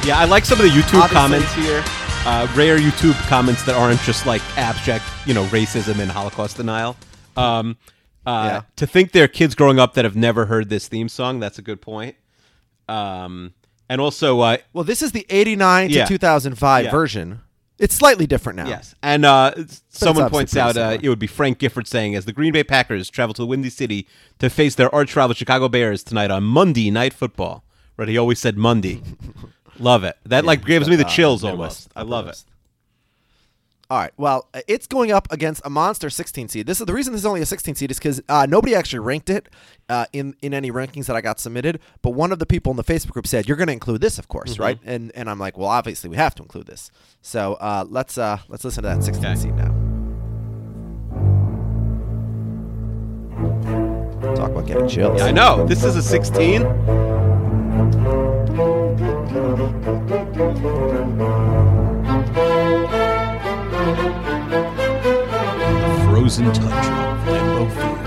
Yeah, 0.09 0.19
I 0.19 0.25
like 0.25 0.47
some 0.47 0.59
of 0.59 0.65
the 0.65 0.71
YouTube 0.71 1.03
Obviously- 1.03 1.15
comments 1.17 1.53
here. 1.55 1.85
Uh, 2.27 2.49
rare 2.57 2.79
YouTube 2.79 3.13
comments 3.29 3.63
that 3.65 3.75
aren't 3.75 4.01
just 4.01 4.25
like 4.25 4.41
abject, 4.57 5.05
you 5.27 5.35
know, 5.35 5.45
racism 5.47 5.99
and 6.01 6.11
Holocaust 6.11 6.57
denial. 6.57 6.97
Um, 7.37 7.77
uh, 8.25 8.49
Yeah. 8.51 8.63
To 8.77 8.87
think 8.87 9.13
there 9.13 9.25
are 9.25 9.29
kids 9.29 9.55
growing 9.55 9.79
up 9.79 9.93
that 9.95 10.07
have 10.07 10.17
never 10.17 10.47
heard 10.47 10.71
this 10.71 10.89
theme 10.89 11.11
song, 11.11 11.39
that's 11.41 11.59
a 11.59 11.63
good 11.63 11.83
point. 11.83 12.17
Um, 12.89 13.53
and 13.91 14.01
also, 14.01 14.41
uh, 14.41 14.57
Well, 14.73 14.85
this 14.85 15.03
is 15.03 15.13
the 15.13 15.27
89 15.29 15.91
to 15.91 15.95
Yeah. 15.97 16.05
2005 16.07 16.87
Yeah. 16.87 16.91
version. 16.91 17.41
It's 17.79 17.95
slightly 17.95 18.27
different 18.27 18.57
now. 18.57 18.69
Yes, 18.69 18.95
and 19.03 19.25
uh, 19.25 19.53
someone 19.89 20.31
points 20.31 20.57
out 20.57 20.77
uh, 20.77 20.97
it 21.03 21.09
would 21.09 21.19
be 21.19 21.27
Frank 21.27 21.59
Gifford 21.59 21.89
saying, 21.89 22.15
as 22.15 22.25
the 22.25 22.33
Green 22.33 22.53
Bay 22.53 22.63
Packers 22.63 23.11
travel 23.11 23.35
to 23.35 23.43
the 23.43 23.47
Windy 23.47 23.71
City 23.71 24.07
to 24.39 24.49
face 24.49 24.77
their 24.77 24.95
arch 24.95 25.17
rival 25.17 25.35
Chicago 25.35 25.69
Bears 25.69 26.05
tonight 26.05 26.31
on 26.31 26.45
Monday 26.45 26.91
Night 26.91 27.13
Football. 27.13 27.65
Right? 27.97 28.09
He 28.09 28.17
always 28.19 28.39
said 28.39 28.57
Monday. 28.57 29.03
love 29.79 30.05
it. 30.05 30.17
That 30.25 30.45
like 30.45 30.65
gives 30.65 30.89
me 30.89 30.97
the 30.97 31.05
chills 31.05 31.43
Midwest, 31.43 31.89
almost. 31.89 31.93
I 31.97 32.03
love 32.03 32.29
it. 32.29 32.45
All 33.95 34.01
right. 34.01 34.11
Well, 34.17 34.49
uh, 34.53 34.61
it's 34.67 34.89
going 34.89 35.13
up 35.13 35.29
against 35.31 35.63
a 35.65 35.71
monster 35.71 36.11
16 36.11 36.49
seed. 36.49 36.67
This 36.67 36.81
is 36.81 36.87
the 36.87 36.93
reason 36.93 37.13
this 37.13 37.21
is 37.21 37.27
only 37.27 37.43
a 37.43 37.47
16 37.47 37.77
seed 37.77 37.93
is 37.93 37.99
because 37.99 38.21
uh, 38.29 38.45
nobody 38.45 38.75
actually 38.75 38.99
ranked 38.99 39.31
it 39.31 39.49
uh, 39.89 40.07
in 40.13 40.35
in 40.43 40.53
any 40.53 40.73
rankings 40.73 41.07
that 41.07 41.15
I 41.15 41.21
got 41.21 41.39
submitted. 41.39 41.79
But 42.03 42.11
one 42.11 42.33
of 42.33 42.41
the 42.41 42.45
people 42.47 42.73
in 42.73 42.77
the 42.77 42.83
Facebook 42.83 43.13
group 43.13 43.29
said 43.29 43.47
you're 43.47 43.57
going 43.57 43.69
to 43.69 43.73
include 43.73 44.01
this, 44.01 44.19
of 44.19 44.27
course, 44.27 44.55
Mm-hmm. 44.55 44.63
right? 44.63 44.79
And 44.85 45.13
and 45.15 45.31
I'm 45.31 45.39
like, 45.39 45.57
well, 45.57 45.69
obviously 45.69 46.11
we 46.11 46.17
have 46.17 46.35
to 46.35 46.43
include 46.43 46.67
this. 46.67 46.91
So 47.23 47.55
uh, 47.61 47.85
let's 47.89 48.19
uh, 48.19 48.39
let's 48.49 48.65
listen 48.65 48.83
to 48.83 48.89
that 48.89 49.05
16 49.05 49.25
Okay. 49.27 49.37
seed 49.41 49.55
now. 49.55 49.73
Talk 54.35 54.51
about 54.51 54.67
getting 54.67 54.89
chills. 54.89 55.23
I 55.23 55.31
know. 55.31 55.65
This 55.69 55.85
is 55.85 55.95
a 55.95 56.03
16. 56.03 56.65
Frozen 66.09 66.49
tundra 66.57 66.73
of 66.73 67.21
Lambeau 67.29 67.69
Field. 67.69 68.01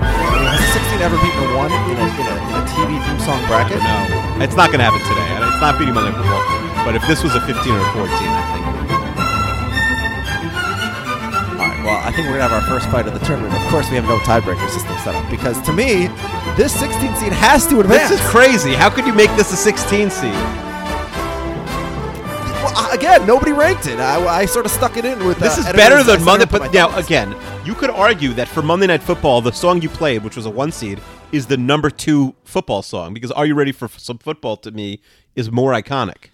I 0.00 0.32
mean, 0.32 0.48
has 0.48 0.64
16 0.72 1.04
ever 1.04 1.16
beaten 1.20 1.44
a 1.44 1.52
one 1.52 1.68
in 1.68 1.96
a, 2.00 2.08
in 2.08 2.24
a, 2.24 2.36
in 2.40 2.56
a 2.56 2.64
TV 2.72 2.96
theme 3.04 3.20
song 3.20 3.44
bracket? 3.44 3.76
No, 3.84 4.40
it's 4.40 4.56
not 4.56 4.72
going 4.72 4.80
to 4.80 4.88
happen 4.88 5.04
today. 5.04 5.28
and 5.36 5.44
It's 5.44 5.60
not 5.60 5.76
beating 5.78 5.92
Monday 5.92 6.12
Night 6.16 6.24
Football. 6.24 6.40
But 6.88 6.96
if 6.96 7.04
this 7.06 7.20
was 7.22 7.34
a 7.36 7.40
15 7.44 7.52
or 7.52 7.80
a 7.84 7.92
14, 7.92 8.08
I 8.08 8.44
think. 8.48 8.64
All 11.60 11.68
right. 11.68 11.84
Well, 11.84 12.00
I 12.00 12.12
think 12.16 12.28
we're 12.28 12.40
gonna 12.40 12.48
have 12.48 12.52
our 12.56 12.64
first 12.68 12.88
fight 12.88 13.06
of 13.06 13.12
the 13.12 13.20
tournament. 13.28 13.52
Of 13.52 13.60
course, 13.68 13.88
we 13.90 13.96
have 13.96 14.04
no 14.08 14.16
tiebreaker 14.24 14.68
system 14.72 14.96
set 15.04 15.14
up 15.14 15.28
because 15.30 15.60
to 15.68 15.72
me, 15.72 16.08
this 16.56 16.72
16 16.80 17.14
seed 17.16 17.32
has 17.32 17.66
to 17.68 17.80
advance. 17.80 18.08
This 18.08 18.20
is 18.20 18.26
crazy. 18.28 18.72
How 18.74 18.88
could 18.88 19.04
you 19.06 19.12
make 19.14 19.28
this 19.36 19.52
a 19.52 19.56
16 19.56 20.08
seed? 20.10 20.32
Well, 22.64 22.72
uh, 22.76 22.88
again, 22.92 23.26
nobody 23.26 23.52
ranked 23.52 23.86
it. 23.86 23.98
I, 24.00 24.24
I 24.26 24.46
sort 24.46 24.64
of 24.64 24.72
stuck 24.72 24.96
it 24.96 25.04
in 25.04 25.24
with. 25.26 25.38
This 25.38 25.58
uh, 25.58 25.60
is 25.68 25.72
better 25.76 26.02
than 26.02 26.24
Monday. 26.24 26.44
up 26.44 26.50
to 26.50 26.58
my 26.60 26.66
But 26.66 26.74
now, 26.74 26.88
thumbs. 26.88 27.06
again, 27.06 27.36
you 27.64 27.74
could 27.74 27.90
argue 27.90 28.32
that 28.34 28.48
for 28.48 28.62
Monday 28.62 28.86
Night 28.86 29.02
Football, 29.02 29.42
the 29.42 29.52
song 29.52 29.82
you 29.82 29.90
played, 29.90 30.24
which 30.24 30.34
was 30.34 30.46
a 30.46 30.50
one 30.50 30.72
seed, 30.72 30.98
is 31.30 31.46
the 31.46 31.58
number 31.58 31.90
two 31.90 32.34
football 32.44 32.80
song 32.82 33.12
because 33.12 33.30
"Are 33.32 33.44
You 33.44 33.54
Ready 33.54 33.70
for 33.72 33.86
Some 33.88 34.16
Football?" 34.16 34.56
to 34.58 34.70
me 34.70 35.00
is 35.36 35.50
more 35.50 35.72
iconic. 35.72 36.30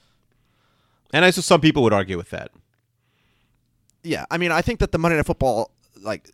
And 1.13 1.25
I 1.25 1.31
saw 1.31 1.41
some 1.41 1.61
people 1.61 1.83
would 1.83 1.93
argue 1.93 2.17
with 2.17 2.31
that. 2.31 2.53
yeah, 4.05 4.25
I 4.31 4.39
mean, 4.39 4.53
I 4.53 4.63
think 4.63 4.79
that 4.79 4.93
the 4.93 4.99
Monday 4.99 5.17
Night 5.17 5.27
Football 5.27 5.73
like 6.01 6.31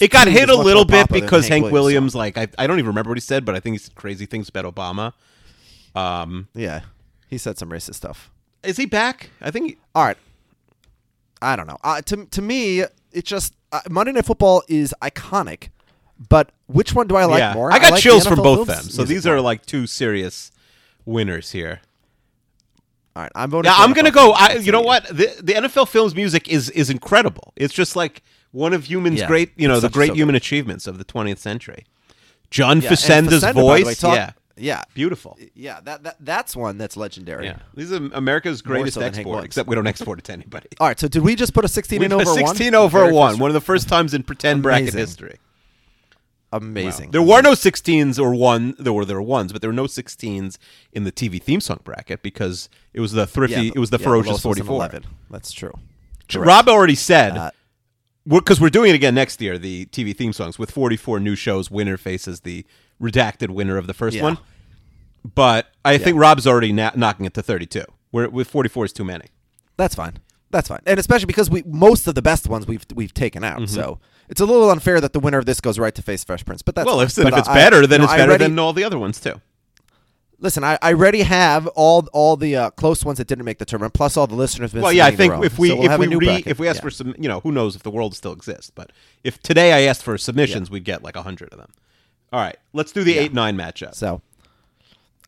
It 0.00 0.10
got 0.10 0.26
hit 0.26 0.48
a 0.48 0.56
little 0.56 0.86
bit 0.86 1.08
because 1.10 1.48
Hank 1.48 1.66
song. 1.66 1.72
Williams, 1.72 2.14
like 2.14 2.38
I, 2.38 2.48
I 2.58 2.66
don't 2.66 2.78
even 2.78 2.88
remember 2.88 3.10
what 3.10 3.18
he 3.18 3.20
said, 3.22 3.44
but 3.44 3.54
I 3.54 3.60
think 3.60 3.74
he 3.74 3.78
said 3.78 3.94
crazy 3.94 4.24
things 4.24 4.48
about 4.48 4.64
Obama. 4.74 5.12
Um, 5.94 6.48
Yeah, 6.54 6.80
he 7.28 7.36
said 7.36 7.58
some 7.58 7.68
racist 7.68 7.96
stuff. 7.96 8.30
Is 8.64 8.76
he 8.76 8.86
back? 8.86 9.30
I 9.40 9.50
think. 9.50 9.70
He, 9.70 9.76
All 9.94 10.04
right. 10.04 10.18
I 11.42 11.56
don't 11.56 11.66
know. 11.66 11.78
Uh, 11.84 12.00
to 12.02 12.24
to 12.26 12.42
me, 12.42 12.80
it 13.12 13.24
just 13.24 13.54
uh, 13.72 13.80
Monday 13.90 14.12
Night 14.12 14.24
Football 14.24 14.62
is 14.68 14.94
iconic, 15.02 15.68
but 16.28 16.50
which 16.66 16.94
one 16.94 17.06
do 17.06 17.16
I 17.16 17.24
like 17.24 17.40
yeah, 17.40 17.54
more? 17.54 17.72
I 17.72 17.78
got 17.78 17.92
like 17.92 18.02
chills 18.02 18.26
from 18.26 18.38
both 18.38 18.66
them. 18.66 18.82
So 18.82 19.04
these 19.04 19.26
are 19.26 19.40
like 19.40 19.66
two 19.66 19.86
serious 19.86 20.50
winners 21.04 21.50
here. 21.50 21.80
All 23.16 23.22
right, 23.22 23.32
I'm 23.34 23.50
voting. 23.50 23.70
Yeah, 23.70 23.76
I'm 23.78 23.92
gonna 23.92 24.10
go. 24.10 24.32
I, 24.32 24.54
you 24.54 24.72
know 24.72 24.80
what? 24.80 25.06
The, 25.06 25.32
the 25.40 25.52
NFL 25.54 25.88
Films 25.88 26.14
music 26.14 26.48
is 26.48 26.70
is 26.70 26.90
incredible. 26.90 27.52
It's 27.56 27.74
just 27.74 27.94
like 27.94 28.22
one 28.50 28.72
of 28.72 28.88
humans' 28.88 29.20
Yeah, 29.20 29.26
great, 29.26 29.50
you 29.56 29.68
know, 29.68 29.80
the 29.80 29.88
great 29.88 30.08
so 30.08 30.14
human 30.14 30.36
achievements 30.36 30.86
of 30.86 30.98
the 30.98 31.04
20th 31.04 31.38
century. 31.38 31.84
John 32.50 32.80
Yeah, 32.80 32.90
Facenda's 32.90 33.42
Facenda, 33.42 33.54
voice, 33.54 33.84
way, 33.84 33.94
talk- 33.94 34.14
yeah, 34.14 34.30
yeah, 34.56 34.82
beautiful. 34.94 35.38
yeah. 35.54 35.80
That, 35.80 36.02
that 36.04 36.16
that's 36.20 36.54
one 36.54 36.78
that's 36.78 36.96
legendary. 36.96 37.46
Yeah, 37.46 37.58
these 37.74 37.92
are 37.92 37.96
America's 38.12 38.62
greatest 38.62 38.94
so 38.94 39.00
export. 39.00 39.44
Except 39.44 39.68
we 39.68 39.74
don't 39.74 39.86
export 39.86 40.18
it 40.18 40.24
to 40.26 40.32
anybody. 40.32 40.68
All 40.80 40.86
right, 40.86 40.98
so 40.98 41.08
did 41.08 41.22
we 41.22 41.34
just 41.34 41.54
put 41.54 41.64
a 41.64 41.68
16 41.68 41.98
We 41.98 42.04
in 42.06 42.10
put 42.12 42.26
over 42.26 42.42
one? 42.42 42.54
16 42.54 42.74
over 42.74 43.12
one. 43.12 43.38
One 43.38 43.50
of 43.50 43.54
the 43.54 43.60
first 43.60 43.88
times 43.88 44.14
in 44.14 44.22
pretend 44.22 44.62
bracket 44.62 44.94
history. 44.94 45.38
Amazing. 46.52 47.10
There 47.10 47.22
were 47.22 47.42
no 47.42 47.52
16s 47.52 48.20
or 48.20 48.32
one. 48.32 48.76
There 48.78 48.92
were 48.92 49.04
there 49.04 49.16
were 49.16 49.22
ones, 49.22 49.52
but 49.52 49.60
there 49.60 49.68
were 49.68 49.74
no 49.74 49.86
16s 49.86 50.56
in 50.92 51.02
the 51.02 51.10
TV 51.10 51.42
theme 51.42 51.60
song 51.60 51.80
bracket 51.82 52.22
because 52.22 52.68
it 52.92 53.00
was 53.00 53.10
the 53.10 53.26
thrifty. 53.26 53.66
Yeah, 53.66 53.72
it 53.74 53.78
was 53.80 53.90
the 53.90 53.98
yeah, 53.98 54.04
ferocious 54.04 54.44
lowest 54.44 54.60
44. 54.60 54.74
11. 54.76 55.04
That's 55.30 55.50
true. 55.50 55.72
Correct. 56.28 56.46
Rob 56.46 56.68
already 56.68 56.94
said 56.94 57.36
Uh, 57.36 57.50
because 58.26 58.60
we're 58.60 58.70
doing 58.70 58.90
it 58.90 58.94
again 58.94 59.16
next 59.16 59.40
year. 59.40 59.58
The 59.58 59.86
TV 59.86 60.16
theme 60.16 60.32
songs 60.32 60.56
with 60.56 60.70
44 60.70 61.18
new 61.18 61.34
shows. 61.34 61.72
Winner 61.72 61.96
faces 61.96 62.40
the 62.42 62.64
redacted 63.00 63.50
winner 63.50 63.76
of 63.76 63.86
the 63.86 63.94
first 63.94 64.16
Yeah. 64.16 64.22
one. 64.22 64.38
But 65.34 65.68
I 65.84 65.98
think 65.98 66.18
Rob's 66.18 66.46
already 66.46 66.72
na- 66.72 66.92
knocking 66.94 67.24
it 67.26 67.34
to 67.34 67.42
32. 67.42 67.84
Where 68.10 68.28
with 68.28 68.48
44 68.48 68.84
is 68.86 68.92
too 68.92 69.04
many. 69.04 69.26
That's 69.76 69.94
fine. 69.94 70.18
That's 70.50 70.68
fine, 70.68 70.80
and 70.86 71.00
especially 71.00 71.26
because 71.26 71.50
we 71.50 71.64
most 71.66 72.06
of 72.06 72.14
the 72.14 72.22
best 72.22 72.48
ones 72.48 72.64
we've 72.68 72.84
we've 72.94 73.12
taken 73.12 73.42
out. 73.42 73.56
Mm-hmm. 73.56 73.74
So 73.74 73.98
it's 74.28 74.40
a 74.40 74.44
little 74.46 74.70
unfair 74.70 75.00
that 75.00 75.12
the 75.12 75.18
winner 75.18 75.38
of 75.38 75.46
this 75.46 75.60
goes 75.60 75.80
right 75.80 75.92
to 75.96 76.00
face 76.02 76.22
Fresh 76.22 76.44
Prince. 76.44 76.62
But 76.62 76.76
that's 76.76 76.86
well, 76.86 76.98
fine. 76.98 77.06
if, 77.06 77.16
But 77.16 77.32
if 77.32 77.38
it's 77.40 77.48
I- 77.48 77.54
better, 77.54 77.86
then 77.88 77.98
know, 78.00 78.04
it's 78.04 78.12
better 78.12 78.30
already- 78.30 78.44
than 78.44 78.58
all 78.60 78.72
the 78.72 78.84
other 78.84 78.98
ones 78.98 79.18
too. 79.20 79.40
Listen, 80.38 80.62
I, 80.62 80.78
I 80.80 80.92
already 80.92 81.22
have 81.22 81.66
all 81.68 82.06
all 82.12 82.36
the 82.36 82.54
uh, 82.54 82.70
close 82.70 83.04
ones 83.04 83.18
that 83.18 83.26
didn't 83.26 83.44
make 83.44 83.58
the 83.58 83.64
tournament, 83.64 83.94
plus 83.94 84.16
all 84.16 84.28
the 84.28 84.34
listeners. 84.36 84.72
Been 84.72 84.82
Well, 84.82 84.92
yeah, 84.92 85.06
I 85.06 85.10
think 85.16 85.42
if 85.44 85.58
we 85.58 85.70
So 85.70 85.76
we'll 85.76 85.90
if 85.90 85.98
we 85.98 86.14
re, 86.14 86.42
if 86.46 86.60
we 86.60 86.68
ask 86.68 86.76
Yeah. 86.78 86.82
for 86.82 86.90
some, 86.90 87.14
you 87.18 87.28
know, 87.28 87.40
who 87.40 87.50
knows 87.50 87.74
if 87.74 87.82
the 87.82 87.90
world 87.90 88.14
still 88.14 88.32
exists. 88.32 88.70
But 88.70 88.92
if 89.24 89.40
today 89.42 89.72
I 89.72 89.80
asked 89.88 90.04
for 90.04 90.16
submissions, 90.18 90.70
we'd 90.70 90.84
get 90.84 91.02
like 91.02 91.16
hundred 91.16 91.48
of 91.52 91.58
them. 91.58 91.72
All 92.34 92.40
right, 92.40 92.56
let's 92.72 92.90
do 92.90 93.04
the 93.04 93.16
eight 93.16 93.32
nine 93.32 93.56
matchup. 93.56 93.94
So, 93.94 94.20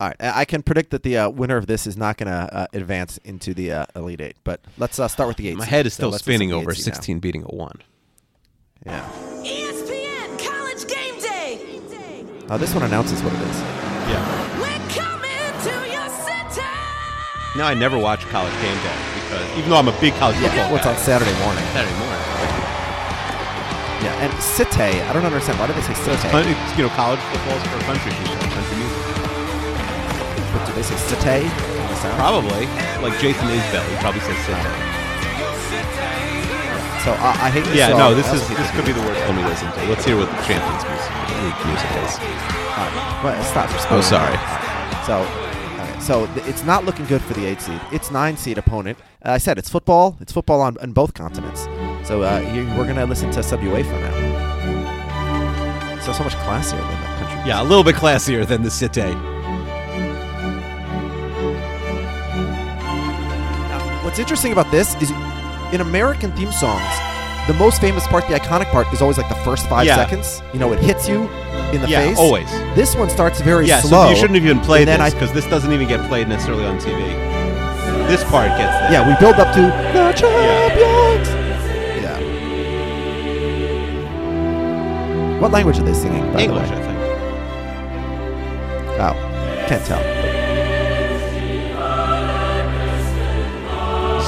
all 0.01 0.09
right, 0.09 0.17
I 0.19 0.41
I 0.41 0.45
can 0.45 0.65
predict 0.65 0.91
that 0.91 1.05
the 1.05 1.17
uh, 1.19 1.31
winner 1.31 1.57
of 1.57 1.69
this 1.69 1.87
is 1.87 1.97
not 1.97 2.17
going 2.17 2.27
to 2.27 2.53
uh, 2.53 2.67
advance 2.73 3.19
into 3.19 3.55
the 3.55 3.71
uh, 3.71 3.87
Elite 3.95 4.21
Eight. 4.21 4.37
But 4.43 4.61
let's 4.77 4.99
uh, 4.99 5.07
start 5.07 5.29
with 5.29 5.37
the 5.37 5.47
eight. 5.47 5.57
My 5.57 5.63
seed. 5.67 5.71
head 5.71 5.87
is 5.87 5.95
still 5.95 6.09
let's 6.11 6.25
spinning 6.25 6.53
over 6.53 6.73
eight 6.73 6.79
seed 6.79 6.89
now. 6.89 6.95
16 6.95 7.21
beating 7.21 7.45
a 7.45 7.55
one. 7.55 7.81
Yeah. 8.85 9.09
ESPN 9.45 10.37
College 10.45 10.89
Game 10.89 11.21
Day. 11.21 12.25
Oh, 12.51 12.59
this 12.59 12.75
one 12.75 12.83
announces 12.83 13.23
what 13.23 13.33
it 13.35 13.41
is. 13.41 13.61
Yeah. 14.11 14.59
We're 14.59 14.89
coming 14.91 15.63
to 15.63 15.89
your 15.89 16.09
city. 16.09 16.67
Now 17.57 17.69
I 17.69 17.75
never 17.75 17.97
watch 17.99 18.23
College 18.35 18.53
Game 18.55 18.77
Day 18.83 18.99
because 19.15 19.59
even 19.59 19.71
though 19.71 19.77
I'm 19.77 19.87
a 19.87 20.01
big 20.01 20.13
college 20.15 20.39
Yeah, 20.41 20.49
football 20.49 20.73
what's 20.73 20.85
guy, 20.87 20.93
on 20.95 20.99
Saturday 20.99 21.39
morning? 21.45 21.63
Saturday 21.67 21.97
morning. 22.01 22.56
And 24.23 24.33
Cite, 24.41 24.97
I 25.05 25.13
don't 25.13 25.25
understand. 25.25 25.59
Why 25.59 25.67
do 25.67 25.73
they 25.75 25.83
say 25.83 25.95
Cite? 25.95 26.19
Fun- 26.33 26.49
it's, 26.49 26.77
you 26.79 26.85
know, 26.85 26.93
college 26.97 27.21
football 27.31 27.57
is 27.57 27.63
for 27.69 27.79
country 27.85 28.13
people, 28.17 28.37
country 28.49 28.77
music. 28.81 29.03
But 30.53 30.65
do 30.67 30.73
they 30.73 30.83
say 30.83 30.97
Cite? 30.97 31.53
Probably 32.17 32.65
like 33.05 33.19
Jason 33.21 33.49
Isbell, 33.49 33.85
he 33.89 33.97
probably 34.01 34.21
says 34.21 34.37
down. 34.47 34.65
So 37.05 37.13
uh, 37.13 37.37
I 37.39 37.51
hate 37.51 37.65
this 37.65 37.77
Yeah, 37.77 37.91
song. 37.91 37.99
no, 37.99 38.15
this 38.15 38.27
is 38.33 38.47
this 38.49 38.71
could 38.73 38.85
be 38.85 38.93
the 38.93 39.01
worst 39.03 39.21
one 39.29 39.37
we 39.37 39.45
listen 39.45 39.71
to. 39.73 39.81
Let's 39.87 40.05
hear 40.05 40.17
what 40.17 40.29
the 40.29 40.43
Champions 40.43 40.83
music, 40.83 41.13
League 41.39 41.61
music 41.67 41.91
is. 42.03 42.19
Well, 43.23 43.45
stop. 43.45 43.69
Oh, 43.93 44.01
sorry. 44.01 44.37
So, 45.07 45.25
so 46.01 46.27
th- 46.35 46.47
it's 46.49 46.65
not 46.65 46.85
looking 46.85 47.05
good 47.07 47.23
for 47.23 47.35
the 47.35 47.47
eight 47.47 47.61
seed. 47.61 47.81
It's 47.93 48.11
nine 48.11 48.37
seed 48.37 48.59
opponent. 48.59 48.99
Uh, 49.25 49.33
I 49.33 49.39
said 49.39 49.57
it's 49.57 49.69
football. 49.71 50.17
It's 50.21 50.33
football 50.33 50.61
on, 50.61 50.77
on 50.79 50.93
both 50.93 51.15
continents. 51.15 51.67
So 52.07 52.23
uh, 52.23 52.41
we're 52.77 52.87
gonna 52.87 53.05
listen 53.07 53.31
to 53.33 53.43
Sub 53.43 53.61
UEFA 53.61 54.01
now. 54.01 54.15
So 56.01 56.13
so 56.13 56.23
much 56.23 56.35
classier 56.35 56.79
than 56.79 57.01
that 57.03 57.19
country. 57.19 57.49
Yeah, 57.49 57.61
a 57.61 57.65
little 57.65 57.83
bit 57.83 57.97
classier 57.97 58.47
than 58.47 58.63
the 58.63 58.71
Cite. 58.71 59.17
Now, 63.69 64.05
what's 64.05 64.19
interesting 64.21 64.53
about 64.53 64.71
this 64.71 64.95
is 65.03 65.11
in 65.73 65.81
American 65.81 66.31
theme 66.33 66.53
songs, 66.53 66.85
the 67.49 67.55
most 67.55 67.81
famous 67.81 68.07
part, 68.07 68.27
the 68.29 68.35
iconic 68.35 68.71
part, 68.71 68.87
is 68.93 69.03
always 69.03 69.19
like 69.19 69.29
the 69.29 69.35
first 69.37 69.67
five 69.69 69.85
Yeah. 69.87 69.97
seconds. 69.97 70.43
You 70.53 70.61
know, 70.61 70.73
it 70.73 70.79
hits 70.79 71.09
you 71.09 71.29
in 71.73 71.81
the 71.81 71.89
Yeah, 71.89 72.03
face. 72.07 72.19
always. 72.19 72.49
This 72.77 72.95
one 72.95 73.11
starts 73.11 73.41
very 73.41 73.67
Yeah, 73.67 73.81
slow. 73.81 74.05
so 74.05 74.11
you 74.11 74.17
shouldn't 74.17 74.37
even 74.37 74.61
play 74.61 74.85
this 74.85 75.13
because 75.13 75.33
this 75.33 75.47
doesn't 75.47 75.73
even 75.73 75.89
get 75.89 76.07
played 76.09 76.29
necessarily 76.29 76.65
on 76.67 76.79
TV. 76.79 77.03
This 78.07 78.23
part 78.25 78.47
gets 78.57 78.73
that. 78.79 78.93
Yeah, 78.93 79.09
we 79.09 79.15
build 79.19 79.41
up 79.41 79.53
to 79.55 79.61
the 79.63 80.13
champions. 80.13 81.29
Yeah. 81.29 81.36
What 85.41 85.53
language 85.53 85.79
are 85.79 85.83
they 85.85 85.95
singing? 85.95 86.33
By 86.33 86.43
English, 86.43 86.69
The 86.69 86.75
I 86.77 86.81
think. 86.81 86.99
Oh, 88.99 89.15
can't 89.69 89.85
tell. 89.85 90.03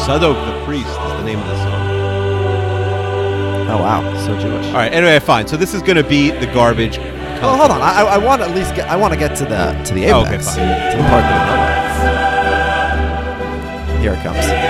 Zadok 0.04 0.36
the 0.46 0.64
Priest 0.64 0.86
is 0.88 0.96
the 0.96 1.22
name 1.24 1.38
of 1.38 1.46
the 1.46 1.56
song. 1.56 1.88
Oh 3.70 3.78
wow, 3.82 4.00
so 4.26 4.38
Jewish. 4.38 4.66
All 4.68 4.72
right. 4.74 4.92
Anyway, 4.92 5.18
fine. 5.20 5.46
So 5.46 5.56
this 5.58 5.74
is 5.74 5.82
going 5.82 5.96
to 5.96 6.04
be 6.04 6.30
the 6.30 6.46
garbage. 6.46 6.98
Oh, 7.40 7.56
hold 7.56 7.70
on. 7.70 7.80
I, 7.82 8.02
I 8.02 8.18
want 8.18 8.40
at 8.42 8.54
least 8.54 8.74
get. 8.74 8.88
I 8.88 8.96
want 8.96 9.12
to 9.12 9.18
get 9.18 9.36
to 9.36 9.44
the 9.44 9.72
to 9.84 9.94
the 9.94 10.06
Oh, 10.10 10.22
apex. 10.24 10.48
okay, 10.56 10.66
fine. 10.66 10.90
To 10.92 10.96
the 10.96 11.02
part 11.08 11.22
that 11.22 11.36
we 13.92 13.96
know. 13.96 14.00
Here 14.02 14.12
it 14.14 14.22
comes. 14.22 14.67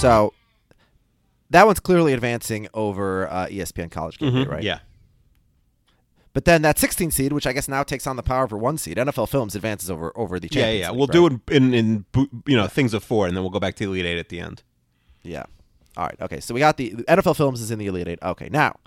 So 0.00 0.32
that 1.50 1.66
one's 1.66 1.80
clearly 1.80 2.12
advancing 2.12 2.68
over 2.72 3.28
uh, 3.28 3.46
ESPN 3.48 3.90
College 3.90 4.18
Game 4.18 4.32
Day, 4.32 4.38
right? 4.44 4.58
Mm-hmm. 4.58 4.62
Yeah. 4.66 4.78
But 6.34 6.44
then 6.44 6.62
that 6.62 6.78
16 6.78 7.10
seed, 7.10 7.32
which 7.32 7.48
I 7.48 7.52
guess 7.52 7.66
now 7.68 7.82
takes 7.82 8.06
on 8.06 8.14
the 8.14 8.22
power 8.22 8.44
over 8.44 8.56
one 8.56 8.78
seed, 8.78 8.96
NFL 8.96 9.28
Films 9.28 9.56
advances 9.56 9.90
over 9.90 10.12
over 10.16 10.38
the 10.38 10.48
Yeah, 10.52 10.62
Champions 10.62 10.80
yeah. 10.80 10.90
League, 10.90 10.98
We'll 10.98 11.06
right? 11.08 11.12
do 11.12 11.26
it 11.26 11.56
in 11.56 11.74
in 11.74 12.04
you 12.46 12.56
know 12.56 12.68
things 12.68 12.94
of 12.94 13.02
four, 13.02 13.26
and 13.26 13.36
then 13.36 13.42
we'll 13.42 13.50
go 13.50 13.58
back 13.58 13.74
to 13.76 13.84
the 13.86 13.90
Elite 13.90 14.06
Eight 14.06 14.18
at 14.18 14.28
the 14.28 14.38
end. 14.38 14.62
Yeah. 15.24 15.46
All 15.96 16.04
right. 16.06 16.16
Okay. 16.20 16.38
So 16.38 16.54
we 16.54 16.60
got 16.60 16.76
the 16.76 16.92
NFL 16.92 17.36
Films 17.36 17.60
is 17.60 17.72
in 17.72 17.80
the 17.80 17.86
Elite 17.86 18.06
Eight. 18.06 18.18
Okay. 18.22 18.48
Now, 18.50 18.78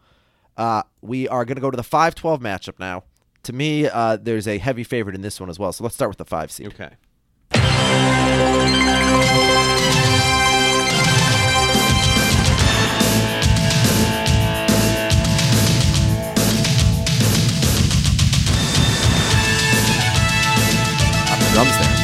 uh, 0.56 0.84
we 1.02 1.28
are 1.28 1.44
going 1.44 1.56
to 1.56 1.62
go 1.62 1.70
to 1.72 1.76
the 1.76 1.84
5-12 1.84 2.40
matchup 2.40 2.80
now. 2.80 3.04
To 3.44 3.54
me, 3.54 3.86
uh, 3.88 4.16
there's 4.16 4.48
a 4.48 4.58
heavy 4.60 4.86
favorite 4.86 5.16
in 5.16 5.22
this 5.22 5.40
one 5.42 5.50
as 5.50 5.60
well. 5.60 5.74
So 5.74 5.84
let's 5.84 5.96
start 5.96 6.10
with 6.10 6.20
the 6.20 6.26
five 6.26 6.52
seed. 6.52 6.68
Okay. 6.68 6.92
Drums 21.54 21.78
there. 21.78 21.98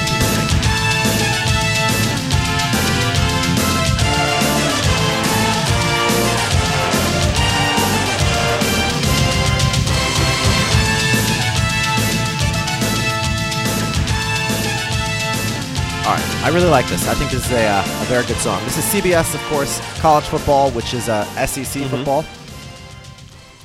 All 16.07 16.13
right, 16.13 16.43
I 16.45 16.49
really 16.53 16.69
like 16.69 16.87
this. 16.87 17.05
I 17.05 17.15
think 17.15 17.31
this 17.31 17.45
is 17.45 17.51
a, 17.51 17.67
uh, 17.67 17.81
a 17.81 18.05
very 18.05 18.25
good 18.25 18.37
song. 18.37 18.63
This 18.63 18.77
is 18.77 18.85
CBS, 18.85 19.35
of 19.35 19.41
course, 19.49 19.81
college 19.99 20.23
football, 20.23 20.71
which 20.71 20.93
is 20.93 21.09
uh, 21.09 21.25
SEC 21.45 21.83
football 21.89 22.23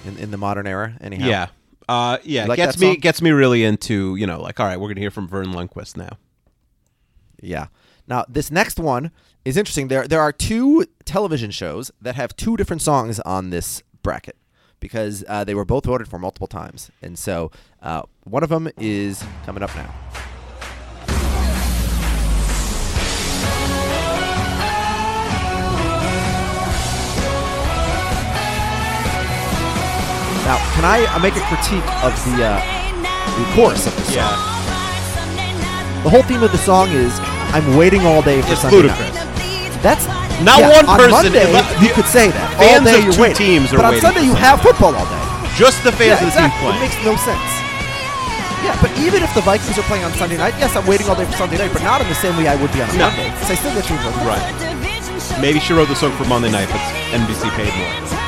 in, 0.05 0.17
in 0.19 0.33
the 0.33 0.37
modern 0.37 0.67
era. 0.67 0.93
Anyhow, 1.01 1.27
Yeah. 1.29 1.47
Uh, 1.89 2.19
yeah. 2.25 2.47
Like 2.47 2.57
gets 2.57 2.79
me 2.79 2.97
gets 2.97 3.21
me 3.23 3.31
really 3.31 3.65
into 3.65 4.17
you 4.17 4.27
know 4.27 4.41
like 4.41 4.61
all 4.61 4.67
right, 4.67 4.79
we're 4.79 4.89
gonna 4.89 5.01
hear 5.01 5.11
from 5.11 5.29
Verne 5.29 5.53
Lundquist 5.53 5.97
now. 5.97 6.17
Yeah. 7.41 7.67
Now 8.07 8.25
this 8.29 8.51
next 8.51 8.79
one 8.79 9.11
is 9.45 9.57
interesting. 9.57 9.89
There 9.89 10.07
there 10.07 10.21
are 10.21 10.33
two 10.33 10.87
television 11.05 11.51
shows 11.51 11.91
that 12.01 12.15
have 12.15 12.37
two 12.37 12.57
different 12.57 12.83
songs 12.83 13.21
on 13.21 13.51
this 13.51 13.83
bracket 14.03 14.37
because 14.81 15.25
uh, 15.29 15.45
they 15.45 15.55
were 15.55 15.65
both 15.65 15.85
voted 15.87 16.09
for 16.09 16.19
multiple 16.19 16.49
times, 16.49 16.91
and 17.01 17.19
so 17.19 17.51
uh, 17.83 18.03
one 18.25 18.43
of 18.43 18.49
them 18.49 18.69
is 18.79 19.25
coming 19.45 19.62
up 19.62 19.75
now. 19.77 19.95
Now, 30.52 30.61
can 30.76 30.85
I 30.85 31.09
uh, 31.09 31.16
make 31.25 31.32
a 31.32 31.40
critique 31.49 31.88
of 32.04 32.12
the 32.28 32.44
uh, 32.44 32.61
the 33.40 33.44
chorus 33.56 33.88
of 33.88 33.97
the 33.97 34.04
song? 34.04 34.37
The 36.04 36.11
whole 36.12 36.21
theme 36.28 36.44
of 36.44 36.52
the 36.52 36.61
song 36.61 36.92
is 36.92 37.09
"I'm 37.56 37.64
waiting 37.80 38.04
all 38.04 38.21
day 38.21 38.44
for 38.44 38.52
It's 38.52 38.61
Sunday 38.61 38.85
ludicrous. 38.85 39.16
night." 39.16 39.80
That's 39.80 40.04
Not 40.44 40.61
Yeah, 40.61 40.76
one 40.76 40.85
on 40.92 40.97
person. 41.00 41.32
Monday, 41.32 41.49
but 41.56 41.64
you 41.80 41.88
the- 41.88 41.94
could 41.97 42.04
say 42.04 42.28
that. 42.37 42.52
Fans 42.61 42.85
all 42.85 42.85
day 42.85 42.99
of 43.00 43.04
you're 43.09 43.16
two 43.16 43.23
waiting. 43.32 43.64
teams 43.64 43.73
are 43.73 43.80
But 43.80 43.85
on 43.88 43.92
waiting 43.97 44.04
Sunday 44.04 44.21
for 44.21 44.28
you 44.28 44.35
have 44.44 44.61
football 44.61 44.92
all 44.92 45.09
day. 45.09 45.25
just 45.56 45.80
the 45.88 45.92
fans 45.97 46.21
yeah, 46.21 46.21
of 46.21 46.28
the 46.28 46.37
team 46.37 46.52
exactly. 46.52 46.61
playing. 46.61 46.76
It 46.76 46.85
makes 46.85 46.99
no 47.00 47.14
sense. 47.16 47.50
Yeah, 48.61 48.76
but 48.85 48.90
even 49.00 49.25
if 49.25 49.32
the 49.32 49.40
Vikings 49.49 49.76
are 49.80 49.88
playing 49.88 50.04
on 50.04 50.12
Sunday 50.21 50.37
night, 50.37 50.52
yes, 50.61 50.76
I'm 50.76 50.85
waiting 50.85 51.09
all 51.09 51.16
day 51.16 51.25
for 51.25 51.37
Sunday 51.40 51.56
night, 51.56 51.73
but 51.73 51.80
not 51.80 52.04
in 52.04 52.09
the 52.12 52.21
same 52.21 52.37
way 52.37 52.44
I 52.52 52.61
would 52.61 52.73
be 52.76 52.85
on 52.85 52.92
a 52.92 52.97
No. 53.00 53.09
Monday. 53.09 53.32
Because 53.32 53.50
I 53.52 53.56
still 53.56 53.73
get 53.73 53.88
to 53.88 53.92
enjoy 53.97 54.12
the 54.12 54.25
Right. 54.28 54.44
Maybe 55.40 55.64
she 55.64 55.73
wrote 55.73 55.88
the 55.88 55.97
song 55.97 56.12
for 56.21 56.28
Monday 56.28 56.52
night, 56.52 56.68
but 56.68 56.82
NBC 57.16 57.49
paid 57.56 57.73
more. 57.73 58.22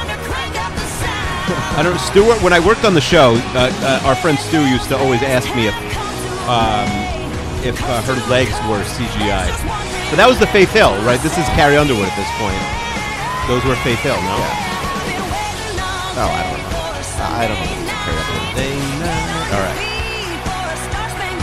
I 1.45 1.85
don't 1.85 1.93
know, 1.93 2.01
Stuart. 2.01 2.41
When 2.41 2.57
I 2.57 2.61
worked 2.61 2.89
on 2.89 2.95
the 2.97 3.05
show, 3.05 3.37
uh, 3.53 3.69
uh, 3.85 4.09
our 4.09 4.17
friend 4.17 4.39
Stu 4.39 4.65
used 4.65 4.89
to 4.89 4.97
always 4.97 5.21
ask 5.21 5.45
me 5.53 5.69
if 5.69 5.77
um, 6.49 6.89
if 7.61 7.77
uh, 7.85 8.01
her 8.09 8.17
legs 8.33 8.57
were 8.65 8.81
CGI. 8.97 9.45
But 10.09 10.17
that 10.17 10.25
was 10.25 10.41
the 10.41 10.49
Faith 10.49 10.73
Hill, 10.73 10.97
right? 11.05 11.21
This 11.21 11.37
is 11.37 11.45
Carrie 11.53 11.77
Underwood 11.77 12.09
at 12.09 12.17
this 12.17 12.33
point. 12.41 12.57
Those 13.45 13.61
were 13.69 13.77
Faith 13.85 14.01
Hill, 14.01 14.17
no? 14.17 14.37
No, 16.17 16.25
I 16.33 16.41
don't 16.49 16.61
know. 16.65 16.73
I 16.73 17.45
I 17.45 17.45
don't 17.45 17.61
know. 17.61 17.69
what 17.69 17.85
it's 17.85 17.93
carried 17.93 18.21
up 18.25 18.29
with. 18.33 19.53
All 19.53 19.61
right. 19.69 19.81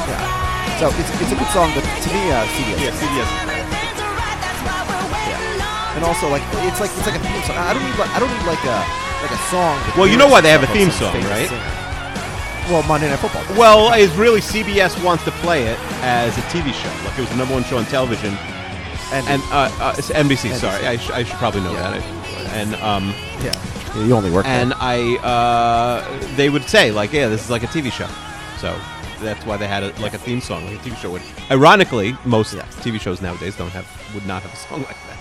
Yeah. 0.10 0.82
So 0.82 0.86
it's, 0.98 1.12
it's 1.22 1.34
a 1.34 1.38
good 1.38 1.52
song, 1.54 1.70
but 1.78 1.86
to 1.86 2.08
me, 2.10 2.22
uh, 2.34 2.42
CBS. 2.58 2.82
Yeah, 2.82 2.94
CBS. 2.98 3.30
And 5.94 6.06
also, 6.10 6.26
like, 6.30 6.42
it's 6.66 6.80
like 6.82 6.90
it's 6.90 7.06
like 7.06 7.18
a 7.18 7.22
theme 7.22 7.44
song. 7.46 7.58
I 7.62 7.78
don't 7.78 7.86
need 7.86 7.98
like 8.02 8.10
I 8.10 8.18
don't 8.18 8.32
need 8.34 8.48
like 8.50 8.64
a 8.66 9.01
like 9.22 9.32
a 9.32 9.38
song. 9.50 9.80
Well, 9.98 10.08
you 10.08 10.18
know 10.18 10.28
why 10.28 10.42
they 10.42 10.50
have 10.52 10.64
a 10.64 10.68
theme 10.68 10.92
song, 10.92 11.14
right? 11.26 11.48
singer. 11.50 11.78
Well, 12.70 12.84
Monday 12.84 13.10
Night 13.10 13.20
Football. 13.20 13.44
Well, 13.58 13.92
it's 13.94 14.14
really 14.16 14.40
CBS 14.40 15.04
wants 15.04 15.24
to 15.26 15.32
play 15.32 15.64
it 15.64 15.78
as 16.04 16.38
a 16.38 16.42
TV 16.44 16.72
show. 16.74 16.90
Like 17.06 17.18
it 17.18 17.22
was 17.22 17.30
the 17.30 17.36
number 17.36 17.54
one 17.54 17.64
show 17.64 17.78
on 17.78 17.86
television. 17.86 18.34
and, 19.12 19.28
And 19.28 19.42
uh, 19.52 19.70
uh, 19.82 19.96
it's 19.98 20.10
NBC, 20.10 20.52
NBC. 20.52 20.56
sorry, 20.56 20.88
I, 20.88 20.98
sh- 20.98 21.10
I 21.10 21.24
should 21.24 21.38
probably 21.38 21.62
know 21.62 21.74
Yeah. 21.74 21.92
that. 22.00 22.04
And 22.54 22.76
um, 22.76 23.14
yeah, 23.44 23.52
Yeah, 23.96 24.06
you 24.06 24.14
only 24.16 24.30
work. 24.32 24.46
there. 24.46 24.54
and 24.54 24.74
I, 24.78 25.16
uh, 25.18 26.36
they 26.36 26.50
would 26.50 26.64
say 26.70 26.92
like, 26.92 27.12
yeah, 27.12 27.28
this 27.28 27.44
is 27.44 27.50
like 27.50 27.64
a 27.64 27.68
TV 27.68 27.92
show. 27.92 28.08
So 28.60 28.78
that's 29.22 29.46
why 29.46 29.58
they 29.58 29.68
had 29.68 29.84
a, 29.84 29.92
like 30.02 30.14
a 30.14 30.18
theme 30.18 30.40
song, 30.40 30.66
like 30.66 30.76
a 30.86 30.90
TV 30.90 30.96
show 30.98 31.12
would. 31.12 31.22
Ironically, 31.50 32.16
most 32.26 32.54
Yeah. 32.54 32.62
TV 32.84 33.02
shows 33.02 33.22
nowadays 33.22 33.56
don't 33.58 33.72
have, 33.72 33.86
would 34.14 34.26
not 34.26 34.44
have 34.44 34.54
a 34.54 34.56
song 34.56 34.80
like 34.88 34.98
that. 35.08 35.18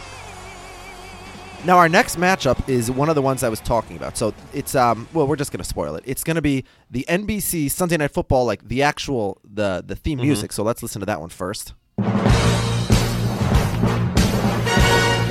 Now 1.66 1.76
our 1.76 1.90
next 1.90 2.16
matchup 2.16 2.66
is 2.68 2.90
one 2.90 3.08
of 3.10 3.14
the 3.14 3.20
ones 3.22 3.42
I 3.44 3.48
was 3.50 3.60
talking 3.60 3.96
about. 3.96 4.16
So 4.16 4.32
it's 4.54 4.74
um 4.74 5.06
well 5.12 5.26
we're 5.26 5.36
just 5.36 5.52
gonna 5.52 5.62
spoil 5.64 5.94
it. 5.94 6.02
It's 6.06 6.24
gonna 6.24 6.40
be 6.42 6.64
the 6.90 7.04
NBC 7.08 7.70
Sunday 7.70 7.98
Night 7.98 8.12
Football 8.12 8.46
like 8.46 8.66
the 8.66 8.82
actual 8.82 9.38
the 9.44 9.84
the 9.86 9.94
theme 9.94 10.16
Mm-hmm. 10.18 10.26
music. 10.26 10.52
So 10.52 10.62
let's 10.62 10.82
listen 10.82 11.00
to 11.00 11.06
that 11.06 11.20
one 11.20 11.28
first. 11.28 11.74
Now 11.98 12.08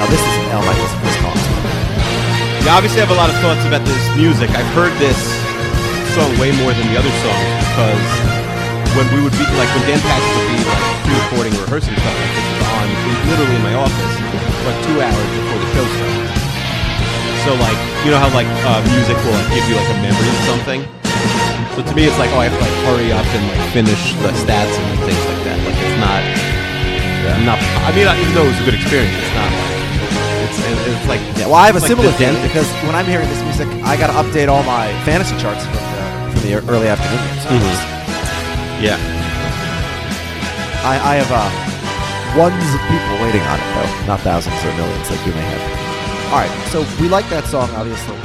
this 0.07 0.21
is 0.21 0.35
an 0.37 0.45
Al 0.53 0.61
Michaels 0.63 0.93
response. 1.01 1.41
Yeah, 2.63 2.75
obviously, 2.77 3.01
I 3.01 3.05
have 3.07 3.15
a 3.15 3.19
lot 3.19 3.29
of 3.33 3.37
thoughts 3.41 3.65
about 3.65 3.81
this 3.87 4.03
music. 4.15 4.51
I've 4.53 4.69
heard 4.77 4.93
this 5.01 5.17
song 6.13 6.29
way 6.37 6.51
more 6.61 6.69
than 6.75 6.85
the 6.93 6.97
other 6.99 7.09
songs 7.25 7.49
because 7.73 8.05
when 8.93 9.07
we 9.17 9.23
would 9.25 9.33
be 9.33 9.45
like 9.57 9.71
when 9.73 9.81
Dan 9.89 9.97
Patrick 10.05 10.29
would 10.37 10.51
be 10.53 10.61
like 10.67 10.83
pre-recording 11.09 11.53
or 11.57 11.63
rehearsing 11.65 11.95
stuff 11.97 12.13
like 12.13 12.33
this 12.37 12.45
was 12.53 12.69
on 12.69 12.85
literally 13.33 13.55
in 13.57 13.63
my 13.65 13.73
office 13.79 14.13
like 14.67 14.79
two 14.85 14.97
hours 14.99 15.27
before 15.35 15.59
the 15.59 15.69
show 15.75 15.85
started. 15.95 16.27
So 17.47 17.51
like 17.59 17.79
you 18.03 18.11
know 18.11 18.19
how 18.19 18.29
like 18.35 18.49
uh, 18.67 18.79
music 18.91 19.15
will 19.23 19.35
like 19.35 19.49
give 19.55 19.65
you 19.69 19.75
like 19.79 19.89
a 19.91 19.99
memory 20.03 20.29
of 20.29 20.39
something. 20.47 20.81
So 21.75 21.85
to 21.85 21.93
me, 21.95 22.05
it's 22.07 22.19
like 22.19 22.31
oh 22.35 22.43
I 22.43 22.51
have 22.51 22.55
to 22.55 22.61
like 22.63 22.77
hurry 22.87 23.09
up 23.15 23.25
and 23.31 23.43
like 23.51 23.63
finish 23.71 24.13
the 24.19 24.31
stats 24.43 24.73
and 24.75 24.99
things 25.07 25.23
like 25.27 25.41
that. 25.47 25.57
Like 25.63 25.77
it's 25.79 25.97
not. 26.03 26.21
I'm 27.29 27.45
not. 27.45 27.59
I 27.85 27.93
mean, 27.93 28.09
even 28.09 28.33
though 28.33 28.43
it 28.49 28.51
was 28.51 28.59
a 28.59 28.65
good 28.65 28.73
experience, 28.75 29.13
it's 29.15 29.35
not. 29.37 29.47
Like, 29.53 29.77
it's 30.49 30.57
it's 30.91 31.07
like 31.07 31.21
Yeah, 31.37 31.45
well, 31.47 31.61
I 31.61 31.67
have 31.69 31.77
a 31.77 31.79
like 31.79 31.87
similar 31.87 32.11
thing 32.17 32.33
because 32.41 32.67
when 32.83 32.95
I'm 32.97 33.05
hearing 33.05 33.29
this 33.29 33.39
music, 33.45 33.67
I 33.85 33.95
got 33.95 34.07
to 34.11 34.17
update 34.17 34.49
all 34.49 34.63
my 34.63 34.89
fantasy 35.05 35.37
charts 35.37 35.63
from 35.63 35.77
the, 35.77 35.81
from 36.33 36.41
the 36.43 36.51
early 36.73 36.87
afternoon. 36.89 37.21
Mhm. 37.47 37.75
Yeah. 38.81 38.97
I, 40.83 40.95
I 40.95 41.13
have 41.21 41.31
uh, 41.31 41.68
ones 42.37 42.63
of 42.73 42.81
people 42.89 43.13
waiting 43.23 43.41
on 43.43 43.59
it 43.59 43.69
though, 43.73 44.05
not 44.07 44.19
thousands 44.21 44.55
or 44.63 44.73
millions 44.75 45.09
like 45.09 45.25
you 45.25 45.33
may 45.33 45.41
have. 45.41 46.33
All 46.33 46.39
right, 46.39 46.67
so 46.69 46.85
we 47.01 47.09
like 47.09 47.27
that 47.29 47.45
song 47.45 47.69
obviously. 47.71 48.15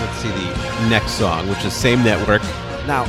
Let's 0.00 0.18
see 0.18 0.28
the 0.28 0.88
next 0.88 1.12
song, 1.12 1.48
which 1.48 1.64
is 1.64 1.72
same 1.72 2.02
network. 2.02 2.42
Now, 2.86 3.04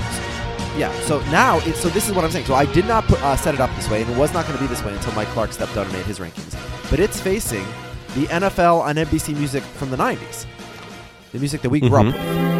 yeah. 0.77 0.91
So 1.01 1.19
now, 1.31 1.59
it's, 1.65 1.79
so 1.79 1.89
this 1.89 2.07
is 2.07 2.13
what 2.15 2.23
I'm 2.25 2.31
saying. 2.31 2.45
So 2.45 2.55
I 2.55 2.65
did 2.65 2.85
not 2.85 3.05
put, 3.05 3.21
uh, 3.23 3.35
set 3.35 3.53
it 3.55 3.59
up 3.61 3.73
this 3.75 3.89
way, 3.89 4.01
and 4.01 4.11
it 4.11 4.17
was 4.17 4.33
not 4.33 4.45
going 4.45 4.57
to 4.57 4.63
be 4.63 4.67
this 4.67 4.83
way 4.83 4.93
until 4.93 5.13
Mike 5.13 5.27
Clark 5.29 5.51
stepped 5.53 5.73
down 5.75 5.85
and 5.85 5.93
made 5.93 6.05
his 6.05 6.19
rankings. 6.19 6.55
But 6.89 6.99
it's 6.99 7.19
facing 7.19 7.65
the 8.15 8.25
NFL 8.27 8.81
on 8.81 8.95
NBC 8.95 9.35
music 9.35 9.63
from 9.63 9.89
the 9.91 9.97
'90s, 9.97 10.45
the 11.33 11.39
music 11.39 11.61
that 11.61 11.69
we 11.69 11.79
grew 11.79 11.89
Mhm. 11.89 12.09
up 12.09 12.13
with. 12.15 12.56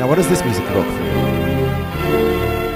Now, 0.00 0.08
what 0.08 0.14
does 0.14 0.30
this 0.30 0.42
music 0.42 0.64
evoke 0.64 0.86
for 0.86 1.02
you? 1.02 1.10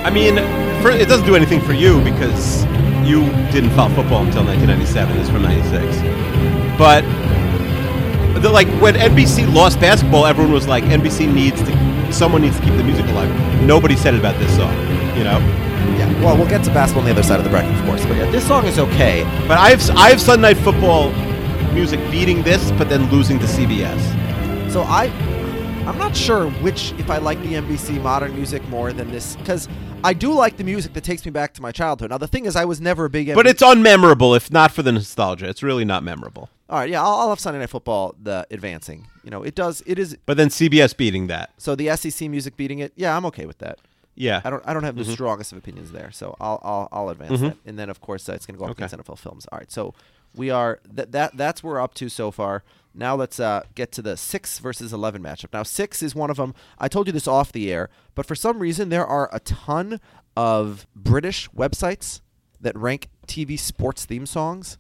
I 0.05 0.11
mean, 0.11 0.37
for, 0.83 0.91
it 0.91 1.09
doesn't 1.09 1.25
do 1.25 1.35
anything 1.35 1.59
for 1.63 1.73
you 1.73 2.05
because 2.05 2.67
you 3.03 3.25
didn't 3.51 3.71
follow 3.71 3.95
football 3.95 4.23
until 4.23 4.45
1997. 4.45 5.17
It's 5.17 5.31
from 5.31 5.41
'96. 5.41 6.77
But 6.77 7.01
the, 8.43 8.51
like 8.51 8.69
when 8.79 8.97
NBC 8.97 9.51
lost 9.55 9.81
basketball, 9.81 10.27
everyone 10.27 10.53
was 10.53 10.69
like, 10.69 10.85
NBC 10.85 11.33
needs 11.33 11.63
to, 11.63 12.13
someone 12.13 12.43
needs 12.43 12.59
to 12.59 12.63
keep 12.63 12.75
the 12.75 12.85
music 12.85 13.07
alive. 13.07 13.63
Nobody 13.63 13.97
said 13.97 14.13
it 14.13 14.21
about 14.21 14.39
this 14.39 14.55
song, 14.55 14.77
you 15.17 15.25
know. 15.25 15.39
Yeah. 15.97 16.13
Well, 16.23 16.37
we'll 16.37 16.47
get 16.47 16.63
to 16.65 16.75
basketball 16.75 17.05
on 17.05 17.07
the 17.07 17.13
other 17.13 17.23
side 17.23 17.39
of 17.39 17.45
the 17.45 17.51
bracket, 17.51 17.75
of 17.75 17.87
course. 17.87 18.05
But 18.05 18.19
yeah, 18.19 18.31
this 18.31 18.47
song 18.47 18.67
is 18.67 18.79
okay. 18.79 19.25
But 19.49 19.57
I 19.57 19.71
have 19.71 19.81
I 19.97 20.11
have 20.11 20.21
Sunday 20.21 20.53
Night 20.53 20.63
Football 20.63 21.11
music 21.73 22.01
beating 22.11 22.43
this, 22.43 22.71
but 22.73 22.91
then 22.91 23.11
losing 23.11 23.39
to 23.39 23.47
CBS. 23.47 23.99
So 24.71 24.83
I, 24.83 25.07
I'm 25.87 25.99
not 25.99 26.17
sure 26.17 26.49
which 26.51 26.93
if 26.93 27.11
I 27.11 27.19
like 27.19 27.39
the 27.43 27.55
NBC 27.55 28.01
modern 28.03 28.35
music 28.35 28.67
more 28.69 28.93
than 28.95 29.11
this 29.11 29.37
because 29.37 29.69
I 30.03 30.15
do 30.15 30.33
like 30.33 30.57
the 30.57 30.65
music 30.65 30.95
that 30.95 31.05
takes 31.05 31.25
me 31.27 31.31
back 31.31 31.53
to 31.55 31.63
my 31.63 31.73
childhood. 31.73 32.11
Now 32.11 32.17
the 32.19 32.27
thing 32.27 32.47
is, 32.47 32.57
I 32.57 32.65
was 32.65 32.81
never 32.81 33.05
a 33.05 33.11
big. 33.11 33.29
NBC. 33.29 33.35
But 33.35 33.47
it's 33.47 33.63
unmemorable 33.63 34.35
if 34.37 34.51
not 34.51 34.73
for 34.73 34.83
the 34.83 34.93
nostalgia. 34.93 35.47
It's 35.49 35.63
really 35.63 35.85
not 35.85 36.03
memorable. 36.03 36.49
all 36.71 36.79
right. 36.79 36.89
Yeah, 36.89 37.03
I'll, 37.03 37.15
I'll 37.15 37.29
have 37.29 37.39
Sunday 37.41 37.61
Night 37.61 37.69
Football 37.69 38.15
the 38.21 38.47
advancing. 38.51 39.09
You 39.25 39.31
know, 39.31 39.43
it 39.43 39.55
does. 39.55 39.83
It 39.87 39.99
is. 39.99 40.17
But 40.25 40.39
then 40.39 40.49
CBS 40.49 40.97
beating 40.97 41.27
that. 41.27 41.51
So 41.59 41.75
the 41.75 41.95
SEC 41.97 42.31
music 42.31 42.57
beating 42.57 42.79
it. 42.79 42.93
Yeah, 42.97 43.15
I'm 43.15 43.27
okay 43.27 43.45
with 43.45 43.59
that. 43.59 43.79
Yeah. 44.15 44.41
I 44.43 44.49
don't. 44.51 44.63
I 44.67 44.73
don't 44.73 44.85
have 44.85 44.95
Mm-hmm. 44.95 45.05
the 45.05 45.13
strongest 45.13 45.53
of 45.53 45.59
opinions 45.59 45.93
there. 45.93 46.11
So 46.13 46.35
I'll. 46.41 46.61
I'll, 46.63 46.89
I'll 46.93 47.09
advance 47.11 47.41
that. 47.43 47.59
And 47.67 47.79
then 47.79 47.91
of 47.91 48.01
course 48.01 48.27
uh, 48.29 48.33
it's 48.33 48.47
going 48.47 48.55
to 48.55 48.59
go 48.59 48.65
up 48.65 48.71
Okay. 48.71 48.85
against 48.87 49.07
NFL 49.07 49.19
films. 49.19 49.47
All 49.53 49.59
right. 49.59 49.71
So 49.71 49.93
we 50.35 50.49
are. 50.51 50.81
That 50.91 51.13
that 51.13 51.37
that's 51.37 51.63
where 51.63 51.75
we're 51.75 51.81
up 51.83 51.93
to 51.97 52.09
so 52.09 52.31
far. 52.31 52.63
Now 52.95 53.17
let's 53.17 53.41
uh, 53.41 53.63
get 53.75 53.91
to 53.93 54.03
the 54.03 54.17
six 54.17 54.59
versus 54.59 54.93
eleven 54.93 55.23
matchup. 55.23 55.53
Now 55.53 55.65
six 55.65 56.03
is 56.03 56.15
one 56.15 56.31
of 56.31 56.37
them. 56.37 56.55
I 56.79 56.89
told 56.89 57.07
you 57.07 57.13
this 57.13 57.27
off 57.29 57.53
the 57.53 57.73
air, 57.73 57.91
but 58.15 58.27
for 58.27 58.35
some 58.35 58.59
reason 58.61 58.89
there 58.89 59.07
are 59.07 59.29
a 59.33 59.41
ton 59.41 60.01
of 60.37 60.87
British 60.95 61.49
websites 61.51 62.21
that 62.61 62.77
rank 62.77 63.09
TV 63.27 63.59
sports 63.59 64.05
theme 64.05 64.27
songs. 64.27 64.79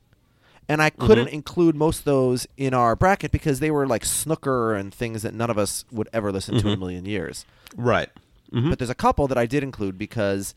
And 0.68 0.80
I 0.80 0.90
mm-hmm. 0.90 1.06
couldn't 1.06 1.28
include 1.28 1.76
most 1.76 2.00
of 2.00 2.04
those 2.04 2.46
in 2.56 2.72
our 2.72 2.96
bracket 2.96 3.30
because 3.30 3.60
they 3.60 3.70
were 3.70 3.86
like 3.86 4.04
snooker 4.04 4.74
and 4.74 4.94
things 4.94 5.22
that 5.22 5.34
none 5.34 5.50
of 5.50 5.58
us 5.58 5.84
would 5.92 6.08
ever 6.12 6.32
listen 6.32 6.54
to 6.54 6.60
in 6.60 6.66
a 6.66 6.70
mm-hmm. 6.70 6.80
million 6.80 7.04
years. 7.04 7.44
Right. 7.76 8.08
Mm-hmm. 8.52 8.70
But 8.70 8.78
there's 8.78 8.90
a 8.90 8.94
couple 8.94 9.28
that 9.28 9.36
I 9.36 9.46
did 9.46 9.62
include 9.62 9.98
because, 9.98 10.54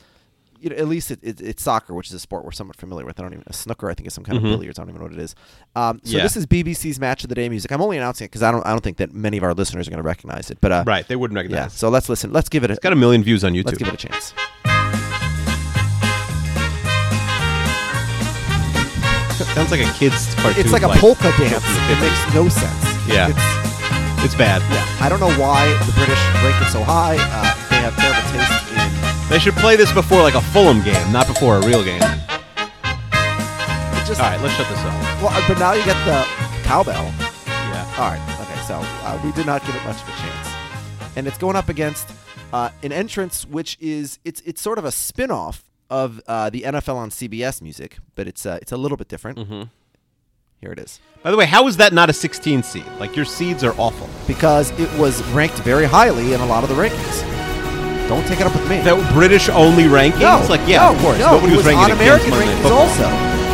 you 0.59 0.69
know, 0.69 0.75
at 0.75 0.87
least 0.87 1.11
it, 1.11 1.19
it, 1.21 1.39
it's 1.41 1.63
soccer, 1.63 1.93
which 1.93 2.07
is 2.07 2.13
a 2.13 2.19
sport 2.19 2.43
we're 2.45 2.51
somewhat 2.51 2.75
familiar 2.75 3.05
with. 3.05 3.19
I 3.19 3.23
don't 3.23 3.33
even 3.33 3.43
a 3.47 3.53
snooker. 3.53 3.89
I 3.89 3.93
think 3.93 4.07
is 4.07 4.13
some 4.13 4.23
kind 4.23 4.37
of 4.37 4.43
billiards. 4.43 4.79
I 4.79 4.81
don't 4.83 4.89
even 4.89 5.01
know 5.01 5.07
what 5.07 5.13
it 5.13 5.19
is. 5.23 5.35
Um, 5.75 5.99
so 6.03 6.17
Yeah. 6.17 6.23
this 6.23 6.35
is 6.37 6.45
BBC's 6.45 6.99
match 6.99 7.23
of 7.23 7.29
the 7.29 7.35
day 7.35 7.47
music. 7.49 7.71
I'm 7.71 7.81
only 7.81 7.97
announcing 7.97 8.25
it 8.25 8.29
because 8.29 8.43
I 8.43 8.51
don't 8.51 8.65
I 8.65 8.69
don't 8.71 8.83
think 8.83 8.97
that 8.97 9.13
many 9.13 9.37
of 9.37 9.43
our 9.43 9.53
listeners 9.53 9.87
are 9.87 9.91
going 9.91 10.01
to 10.01 10.07
recognize 10.07 10.49
it. 10.51 10.59
But 10.61 10.71
uh, 10.71 10.83
Right. 10.87 11.07
They 11.07 11.15
wouldn't 11.15 11.35
recognize. 11.35 11.57
yeah. 11.59 11.65
it. 11.67 11.71
So 11.71 11.89
let's 11.89 12.09
listen. 12.09 12.31
Let's 12.33 12.49
give 12.49 12.63
it 12.63 12.69
a 12.71 12.73
It's 12.73 12.83
got 12.83 12.93
a 12.93 12.95
million 12.95 13.23
views 13.23 13.43
on 13.43 13.53
YouTube. 13.53 13.65
let's 13.65 13.77
give 13.77 13.87
it 13.87 13.93
a 13.93 13.97
chance. 13.97 14.33
Sounds 19.53 19.71
like 19.71 19.81
a 19.81 19.91
kid's 19.93 20.33
cartoon. 20.35 20.61
It's 20.63 20.71
like 20.71 20.83
a 20.83 20.89
polka 20.99 21.31
dance. 21.37 21.63
It 21.89 21.99
makes 22.01 22.33
no 22.35 22.47
sense. 22.49 22.83
Yeah. 23.07 23.29
It's, 23.29 24.25
It's 24.25 24.35
bad. 24.35 24.61
yeah. 24.71 24.85
I 25.05 25.09
don't 25.09 25.19
know 25.19 25.31
why 25.33 25.65
the 25.85 25.93
British 25.93 26.19
rank 26.43 26.61
it 26.61 26.69
so 26.71 26.83
high. 26.83 27.17
Uh, 27.17 27.69
they 27.69 27.77
have 27.77 27.95
terrible 27.95 28.21
taste 28.29 28.71
in. 28.73 28.86
They 29.29 29.39
should 29.39 29.55
play 29.55 29.75
this 29.75 29.91
before 29.91 30.21
like 30.21 30.35
a 30.35 30.41
Fulham 30.41 30.81
game, 30.83 31.11
not 31.11 31.27
before 31.27 31.57
a 31.57 31.65
real 31.65 31.83
game. 31.83 32.01
All 32.01 32.09
just, 34.05 34.21
right, 34.21 34.39
let's 34.41 34.55
shut 34.55 34.69
this 34.69 34.79
off. 34.79 35.21
Well, 35.21 35.27
uh, 35.31 35.47
but 35.49 35.59
now 35.59 35.73
you 35.73 35.83
get 35.83 35.97
the 36.05 36.23
cowbell. 36.63 37.11
Yeah. 37.45 37.95
All 37.97 38.09
right. 38.09 38.39
Okay. 38.41 38.61
So 38.61 38.79
uh, 38.81 39.19
we 39.25 39.33
did 39.33 39.45
not 39.45 39.65
give 39.65 39.75
it 39.75 39.83
much 39.83 40.01
of 40.01 40.07
a 40.07 40.11
chance, 40.11 40.47
and 41.17 41.27
it's 41.27 41.37
going 41.37 41.57
up 41.57 41.67
against 41.67 42.09
uh, 42.53 42.69
an 42.83 42.93
entrance 42.93 43.45
which 43.45 43.77
is 43.81 44.19
it's 44.23 44.39
it's 44.45 44.61
sort 44.61 44.77
of 44.77 44.85
a 44.85 44.91
spin-off 44.93 45.69
of 45.89 46.21
uh, 46.27 46.49
the 46.49 46.61
NFL 46.61 46.95
on 46.95 47.09
CBS 47.09 47.61
music, 47.61 47.97
but 48.15 48.29
it's 48.29 48.45
uh, 48.45 48.59
it's 48.61 48.71
a 48.71 48.77
little 48.77 48.95
bit 48.95 49.09
different. 49.09 49.39
Mm-hmm. 49.39 49.63
Here 50.61 50.71
it 50.71 50.79
is 50.79 50.99
By 51.21 51.29
the 51.29 51.37
way, 51.37 51.45
how 51.45 51.67
is 51.67 51.77
that 51.77 51.93
not 51.93 52.09
a 52.09 52.13
16 52.13 52.63
seed? 52.63 52.85
Like 52.99 53.15
your 53.15 53.25
seeds 53.25 53.63
are 53.63 53.73
awful. 53.77 54.09
because 54.25 54.71
it 54.79 54.91
was 54.97 55.21
ranked 55.31 55.59
very 55.59 55.85
highly 55.85 56.33
in 56.33 56.39
a 56.39 56.45
lot 56.45 56.63
of 56.63 56.69
the 56.69 56.75
rankings. 56.75 57.36
Don't 58.07 58.23
take 58.25 58.39
it 58.39 58.47
up 58.47 58.55
with 58.55 58.67
me. 58.71 58.79
That 58.87 58.95
British 59.11 59.49
only 59.51 59.83
rankings? 59.91 60.23
no, 60.23 60.39
like 60.47 60.63
yeah, 60.63 60.87
no, 60.87 60.95
of 60.95 60.99
course. 61.03 61.19
No, 61.19 61.35
Nobody 61.35 61.51
was 61.59 61.67
was 61.67 61.75
ranking 61.75 61.91
on 61.91 61.91
American 61.99 62.31
against 62.31 62.39
Monday 62.39 62.47
Night 62.47 62.63
rankings 62.63 62.71
Football. 62.71 62.87
also. 62.87 63.07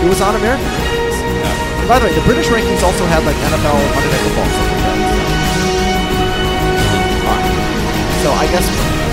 It 0.06 0.10
was 0.14 0.22
on 0.22 0.34
American 0.38 0.68
rankings. 0.70 1.90
By 1.90 1.98
the 2.00 2.06
way, 2.08 2.14
the 2.14 2.26
British 2.30 2.48
rankings 2.54 2.82
also 2.86 3.04
had 3.10 3.26
like 3.26 3.36
NFL 3.50 3.74
Monday 3.74 4.10
Night 4.14 4.24
Football 4.30 4.46
like 4.46 4.70
that. 4.78 6.04
So 8.24 8.30
I 8.32 8.46
guess 8.54 8.66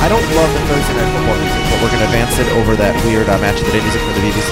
I 0.04 0.08
don't 0.08 0.22
love 0.36 0.50
the 0.52 0.60
Thursday 0.70 0.94
Night 0.94 1.10
Football 1.16 1.36
music, 1.40 1.62
but 1.72 1.76
we're 1.82 1.88
going 1.90 2.04
to 2.04 2.08
advance 2.12 2.38
it 2.38 2.48
over 2.60 2.76
that 2.76 2.94
weird 3.04 3.28
uh, 3.28 3.38
match 3.42 3.58
of 3.60 3.66
the 3.66 3.72
day 3.72 3.82
music 3.82 4.00
for 4.02 4.12
the 4.14 4.22
BBC. 4.22 4.50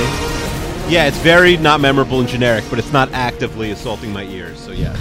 Yeah, 0.90 1.07
it's 1.07 1.18
very 1.18 1.57
not 1.59 1.81
memorable 1.81 2.18
and 2.20 2.29
generic, 2.29 2.64
but 2.70 2.79
it's 2.79 2.92
not 2.92 3.12
actively 3.12 3.70
assaulting 3.70 4.12
my 4.12 4.24
ears. 4.24 4.59
So 4.59 4.72
yes. 4.72 4.96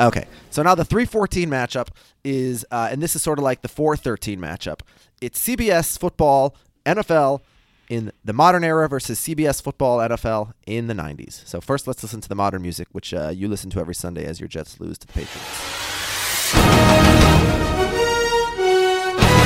Okay, 0.00 0.24
so 0.56 0.62
now 0.62 0.74
the 0.74 0.86
314 0.86 1.50
matchup 1.50 1.88
is, 2.24 2.64
uh, 2.70 2.88
and 2.90 3.02
this 3.02 3.14
is 3.14 3.20
sort 3.20 3.38
of 3.38 3.42
like 3.42 3.60
the 3.60 3.68
413 3.68 4.40
matchup. 4.40 4.80
It's 5.20 5.46
CBS 5.46 5.98
football, 5.98 6.56
NFL 6.86 7.42
in 7.90 8.10
the 8.24 8.32
modern 8.32 8.64
era 8.64 8.88
versus 8.88 9.20
CBS 9.20 9.60
football, 9.60 9.98
NFL 9.98 10.54
in 10.66 10.86
the 10.86 10.94
90s. 10.94 11.46
So 11.46 11.60
first, 11.60 11.86
let's 11.86 12.02
listen 12.02 12.22
to 12.22 12.28
the 12.30 12.34
modern 12.34 12.62
music, 12.62 12.88
which 12.92 13.12
uh, 13.12 13.28
you 13.34 13.48
listen 13.48 13.68
to 13.68 13.80
every 13.80 13.94
Sunday 13.94 14.24
as 14.24 14.40
your 14.40 14.48
Jets 14.48 14.80
lose 14.80 14.96
to 14.96 15.06
the 15.06 15.12
Patriots. 15.12 15.60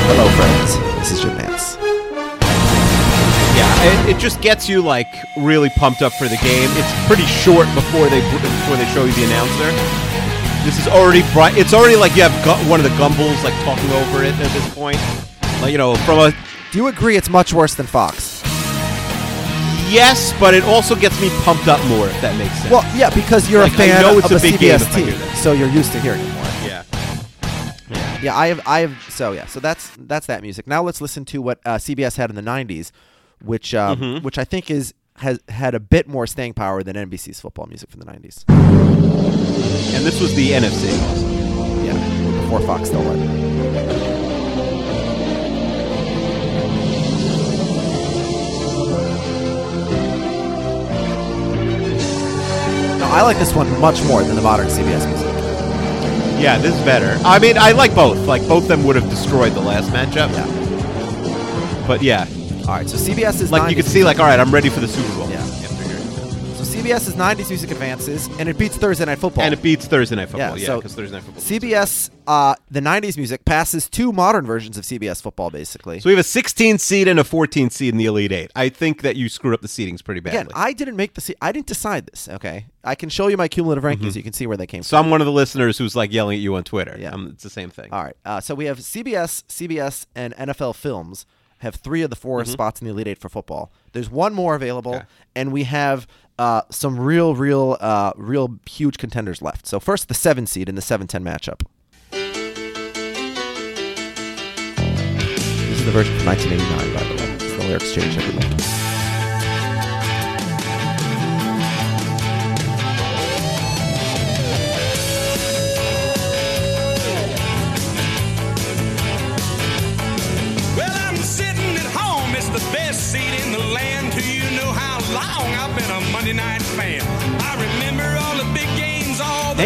Hello, 0.07 0.29
friends. 0.37 0.77
This 0.99 1.11
is 1.11 1.19
Jim 1.19 1.37
Nantz. 1.37 1.75
Yeah, 3.57 4.07
it, 4.07 4.15
it 4.15 4.17
just 4.17 4.39
gets 4.39 4.69
you 4.69 4.81
like 4.81 5.07
really 5.35 5.71
pumped 5.71 6.03
up 6.03 6.13
for 6.13 6.29
the 6.29 6.37
game. 6.37 6.69
It's 6.71 7.05
pretty 7.05 7.25
short 7.25 7.67
before 7.75 8.07
they 8.07 8.21
before 8.31 8.77
they 8.77 8.85
show 8.93 9.03
you 9.03 9.11
the 9.11 9.25
announcer. 9.25 10.10
This 10.63 10.77
is 10.79 10.87
already 10.87 11.23
bright. 11.33 11.57
It's 11.57 11.73
already 11.73 11.95
like 11.95 12.15
you 12.15 12.21
have 12.23 12.45
gu- 12.45 12.69
one 12.69 12.79
of 12.79 12.83
the 12.83 12.91
Gumbels 12.97 13.43
like 13.43 13.53
talking 13.63 13.89
over 13.91 14.23
it 14.23 14.33
at 14.35 14.51
this 14.53 14.73
point. 14.75 14.97
Like 15.61 15.71
you 15.71 15.77
know, 15.77 15.95
from 15.95 16.19
a 16.19 16.31
Do 16.71 16.77
you 16.77 16.87
agree 16.87 17.17
it's 17.17 17.29
much 17.29 17.53
worse 17.53 17.73
than 17.75 17.85
Fox? 17.87 18.41
yes, 19.91 20.33
but 20.39 20.53
it 20.53 20.63
also 20.63 20.95
gets 20.95 21.19
me 21.19 21.29
pumped 21.43 21.67
up 21.67 21.83
more 21.87 22.07
if 22.07 22.21
that 22.21 22.37
makes 22.37 22.53
sense. 22.59 22.71
Well, 22.71 22.83
yeah, 22.97 23.09
because 23.13 23.49
you're 23.49 23.63
Like, 23.63 23.73
a 23.73 23.77
fan 23.77 24.01
know 24.01 24.17
it's 24.17 24.31
of 24.31 24.37
a 24.37 24.39
big 24.39 24.57
game 24.59 24.77
CBS 24.79 24.81
if 24.83 24.95
I 24.95 24.99
hear 24.99 25.11
team, 25.11 25.19
that. 25.19 25.37
so 25.37 25.51
you're 25.51 25.67
used 25.69 25.91
to 25.93 25.99
hearing 25.99 26.21
it 26.21 26.33
more. 26.33 26.43
yeah. 26.65 26.83
Yeah, 28.21 28.37
I 28.37 28.47
have, 28.47 28.61
I 28.67 28.79
have. 28.81 28.95
So 29.09 29.31
yeah, 29.31 29.47
so 29.47 29.59
that's 29.59 29.91
that's 29.97 30.27
that 30.27 30.43
music. 30.43 30.67
Now 30.67 30.83
let's 30.83 31.01
listen 31.01 31.25
to 31.25 31.41
what 31.41 31.59
uh, 31.65 31.75
CBS 31.77 32.15
had 32.17 32.29
in 32.29 32.35
the 32.35 32.41
'90s, 32.43 32.91
which 33.43 33.73
um, 33.73 34.21
which 34.21 34.37
I 34.37 34.43
think 34.43 34.69
is 34.69 34.93
has 35.21 35.39
had 35.49 35.75
a 35.75 35.79
bit 35.79 36.07
more 36.07 36.25
staying 36.25 36.53
power 36.53 36.81
than 36.83 36.95
NBC's 36.95 37.39
football 37.39 37.67
music 37.67 37.89
from 37.89 37.99
the 37.99 38.05
'90s. 38.07 38.43
And 39.95 40.05
this 40.05 40.19
was 40.19 40.33
the 40.35 40.49
NFC. 40.49 40.89
Yeah, 41.85 42.41
before 42.41 42.61
Fox 42.61 42.89
stole 42.89 43.03
it. 43.03 43.41
I 53.11 53.23
like 53.23 53.37
this 53.37 53.53
one 53.53 53.69
much 53.81 54.01
more 54.05 54.23
than 54.23 54.35
the 54.35 54.41
modern 54.41 54.67
CBS 54.67 55.05
music. 55.05 55.27
Yeah, 56.41 56.57
this 56.57 56.73
is 56.73 56.81
better. 56.85 57.21
I 57.25 57.39
mean, 57.39 57.57
I 57.57 57.73
like 57.73 57.93
both. 57.93 58.25
Like 58.25 58.41
both 58.47 58.63
of 58.63 58.69
them 58.69 58.85
would 58.85 58.95
have 58.95 59.09
destroyed 59.09 59.51
the 59.51 59.59
last 59.59 59.91
matchup. 59.91 60.31
Yeah. 60.31 61.87
But 61.87 62.01
yeah, 62.01 62.25
All 62.67 62.77
right, 62.77 62.87
so 62.87 62.95
CBS 62.95 63.41
is 63.41 63.51
like 63.51 63.69
you 63.71 63.75
90s 63.75 63.83
could 63.83 63.91
see, 63.91 64.03
like 64.03 64.19
all 64.19 64.25
right, 64.25 64.39
I'm 64.39 64.51
ready 64.53 64.69
for 64.69 64.79
the 64.79 64.87
Super 64.87 65.13
Bowl. 65.15 65.29
Yeah. 65.29 65.39
After 65.39 65.83
hearing 65.83 66.05
that. 66.05 66.55
So 66.63 66.77
CBS's 66.77 67.15
'90s 67.15 67.49
music 67.49 67.71
advances, 67.71 68.27
and 68.39 68.47
it 68.47 68.57
beats 68.57 68.77
Thursday 68.77 69.03
Night 69.03 69.17
Football. 69.17 69.43
And 69.43 69.53
it 69.53 69.61
beats 69.63 69.87
Thursday 69.87 70.15
Night 70.15 70.29
Football. 70.29 70.55
Yeah, 70.57 70.61
Yeah, 70.61 70.65
so 70.67 70.77
because 70.77 70.93
Thursday 70.95 71.15
Night 71.17 71.23
Football. 71.23 71.41
CBS, 71.43 72.11
uh, 72.27 72.55
the 72.69 72.79
'90s 72.79 73.17
music 73.17 73.43
passes 73.45 73.89
two 73.89 74.13
modern 74.13 74.45
versions 74.45 74.77
of 74.77 74.83
CBS 74.85 75.21
football, 75.21 75.49
basically. 75.49 75.99
So 75.99 76.07
we 76.09 76.13
have 76.13 76.19
a 76.19 76.23
16 76.23 76.77
seed 76.77 77.07
and 77.07 77.19
a 77.19 77.23
14 77.23 77.71
seed 77.71 77.89
in 77.93 77.97
the 77.97 78.05
Elite 78.05 78.31
Eight. 78.31 78.51
I 78.55 78.69
think 78.69 79.01
that 79.01 79.15
you 79.15 79.27
screwed 79.27 79.55
up 79.55 79.61
the 79.61 79.67
seedings 79.67 80.03
pretty 80.03 80.21
badly. 80.21 80.39
Again, 80.39 80.51
I 80.55 80.71
didn't 80.73 80.95
make 80.95 81.15
the. 81.15 81.21
Se- 81.21 81.35
I 81.41 81.51
didn't 81.51 81.67
decide 81.67 82.05
this. 82.05 82.29
Okay, 82.29 82.67
I 82.83 82.93
can 82.95 83.09
show 83.09 83.27
you 83.27 83.37
my 83.37 83.47
cumulative 83.47 83.83
rankings. 83.83 84.15
You 84.15 84.23
can 84.23 84.33
see 84.33 84.45
where 84.47 84.55
they 84.57 84.67
came 84.67 84.83
so 84.83 84.95
from. 84.97 85.07
I'm 85.07 85.11
one 85.11 85.19
of 85.19 85.25
the 85.25 85.33
listeners 85.33 85.77
who's 85.79 85.95
like 85.95 86.13
yelling 86.13 86.35
at 86.35 86.41
you 86.41 86.55
on 86.55 86.63
Twitter. 86.63 86.95
Yeah. 86.97 87.09
Um, 87.09 87.31
it's 87.33 87.43
the 87.43 87.49
same 87.49 87.71
thing. 87.71 87.91
All 87.91 88.03
right. 88.03 88.15
Uh, 88.23 88.39
so 88.39 88.53
we 88.55 88.65
have 88.65 88.77
CBS, 88.77 89.43
CBS, 89.49 90.05
and 90.15 90.33
NFL 90.35 90.75
Films 90.75 91.25
have 91.61 91.75
three 91.75 92.01
of 92.01 92.09
the 92.09 92.15
4 92.15 92.45
spots 92.45 92.81
in 92.81 92.85
the 92.85 92.91
Elite 92.93 93.07
Eight 93.07 93.17
for 93.17 93.29
football. 93.29 93.71
There's 93.93 94.09
one 94.09 94.33
more 94.33 94.53
available, 94.55 94.95
Okay. 94.95 95.05
and 95.35 95.51
we 95.51 95.63
have 95.63 96.07
uh, 96.39 96.61
some 96.69 96.99
real, 96.99 97.35
real, 97.35 97.77
uh, 97.79 98.13
real 98.15 98.59
huge 98.69 98.97
contenders 98.97 99.41
left. 99.41 99.65
So 99.67 99.79
first, 99.79 100.07
the 100.07 100.13
seven 100.13 100.45
seed 100.47 100.67
in 100.69 100.75
the 100.75 100.81
seven 100.81 101.07
ten 101.07 101.23
matchup. 101.23 101.61
This 104.81 105.79
is 105.79 105.85
the 105.85 105.91
version 105.91 106.15
from 106.17 106.25
1989, 106.27 106.93
by 106.93 107.03
the 107.03 107.15
way. 107.15 107.33
It's 107.35 107.53
the 107.61 107.67
lyrics 107.67 107.93
change 107.93 108.17
every 108.17 108.35
week. 108.35 108.90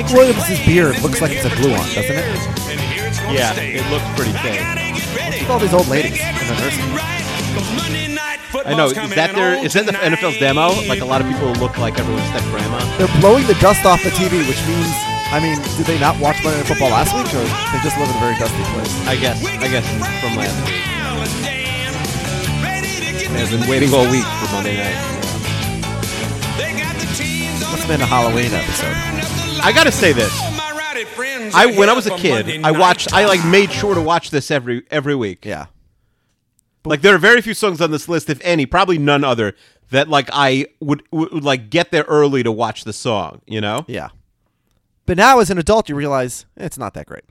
Hank 0.05 0.17
Williams' 0.17 0.65
beard 0.69 1.01
looks 1.01 1.17
like 1.21 1.31
it's 1.33 1.45
a 1.45 1.49
here 1.49 1.57
for 1.57 1.61
glue 1.65 1.73
on, 1.73 1.85
doesn't 1.89 2.13
it? 2.13 2.25
years, 2.29 2.45
And 2.69 2.79
here 2.79 3.05
it's 3.09 3.19
gonna 3.19 3.33
Yeah, 3.33 3.57
it 3.57 3.85
looks 3.89 4.05
pretty 4.13 4.33
fake. 4.45 4.61
Look 4.61 5.41
at 5.41 5.49
all 5.49 5.57
these 5.59 5.73
old 5.73 5.87
ladies 5.87 6.13
in 6.21 6.45
the 6.45 6.53
nursing 6.61 6.85
home. 6.85 7.01
right, 7.01 7.25
'cause 7.57 7.69
Monday 7.73 8.07
night 8.13 8.39
I 8.65 8.73
know. 8.75 8.85
Is 8.85 8.93
that 9.17 9.33
their? 9.33 9.65
Is 9.65 9.73
that 9.73 9.85
the 9.87 9.97
NFL's 9.97 10.37
demo? 10.37 10.69
Like 10.85 11.01
a 11.01 11.05
lot 11.05 11.21
of 11.21 11.27
people 11.27 11.49
look 11.57 11.77
like 11.79 11.97
everyone's 11.97 12.29
step 12.29 12.43
grandma. 12.53 12.77
They're 12.97 13.09
blowing 13.19 13.47
the 13.47 13.55
dust 13.55 13.85
off 13.85 14.03
the 14.03 14.11
TV, 14.11 14.45
which 14.45 14.61
means, 14.69 14.93
I 15.33 15.39
mean, 15.41 15.57
did 15.75 15.87
they 15.89 15.97
not 15.97 16.19
watch 16.19 16.37
Monday 16.43 16.59
Night 16.61 16.67
Football 16.67 16.89
last 16.93 17.15
week, 17.17 17.25
or 17.33 17.41
they 17.41 17.79
just 17.81 17.97
live 17.97 18.09
in 18.09 18.15
a 18.15 18.19
very 18.21 18.37
dusty 18.37 18.61
place? 18.77 18.93
I 19.09 19.15
guess. 19.17 19.41
I 19.43 19.67
guess 19.67 19.85
from 20.21 20.35
last 20.37 20.53
week. 20.69 20.81
I've 23.41 23.49
been 23.51 23.67
waiting 23.67 23.91
all 23.93 24.05
week 24.09 24.23
for 24.23 24.53
Monday 24.53 24.77
night. 24.77 24.97
Must 27.73 27.81
have 27.81 27.87
been 27.87 28.01
a 28.01 28.05
Halloween 28.05 28.53
episode. 28.53 29.34
I 29.63 29.71
gotta 29.73 29.91
say 29.91 30.13
this. 30.13 30.31
I 31.53 31.73
when 31.77 31.89
I 31.89 31.93
was 31.93 32.07
a 32.07 32.15
kid, 32.17 32.63
I 32.63 32.71
watched. 32.71 33.13
I 33.13 33.25
like 33.25 33.43
made 33.45 33.71
sure 33.71 33.95
to 33.95 34.01
watch 34.01 34.29
this 34.31 34.51
every 34.51 34.83
every 34.91 35.15
week. 35.15 35.45
Yeah. 35.45 35.67
Like 36.85 37.01
there 37.01 37.15
are 37.15 37.19
very 37.19 37.41
few 37.41 37.53
songs 37.53 37.81
on 37.81 37.91
this 37.91 38.07
list, 38.07 38.29
if 38.29 38.39
any, 38.43 38.65
probably 38.65 38.97
none 38.97 39.23
other 39.23 39.55
that 39.89 40.07
like 40.07 40.29
I 40.31 40.67
would, 40.79 41.03
would, 41.11 41.31
would 41.31 41.43
like 41.43 41.69
get 41.69 41.91
there 41.91 42.03
early 42.03 42.43
to 42.43 42.51
watch 42.51 42.83
the 42.83 42.93
song. 42.93 43.41
You 43.47 43.59
know? 43.61 43.85
Yeah. 43.87 44.09
But 45.07 45.17
now, 45.17 45.39
as 45.39 45.49
an 45.49 45.57
adult, 45.57 45.89
you 45.89 45.95
realize 45.95 46.45
eh, 46.57 46.65
it's 46.65 46.77
not 46.77 46.93
that 46.95 47.05
great. 47.07 47.23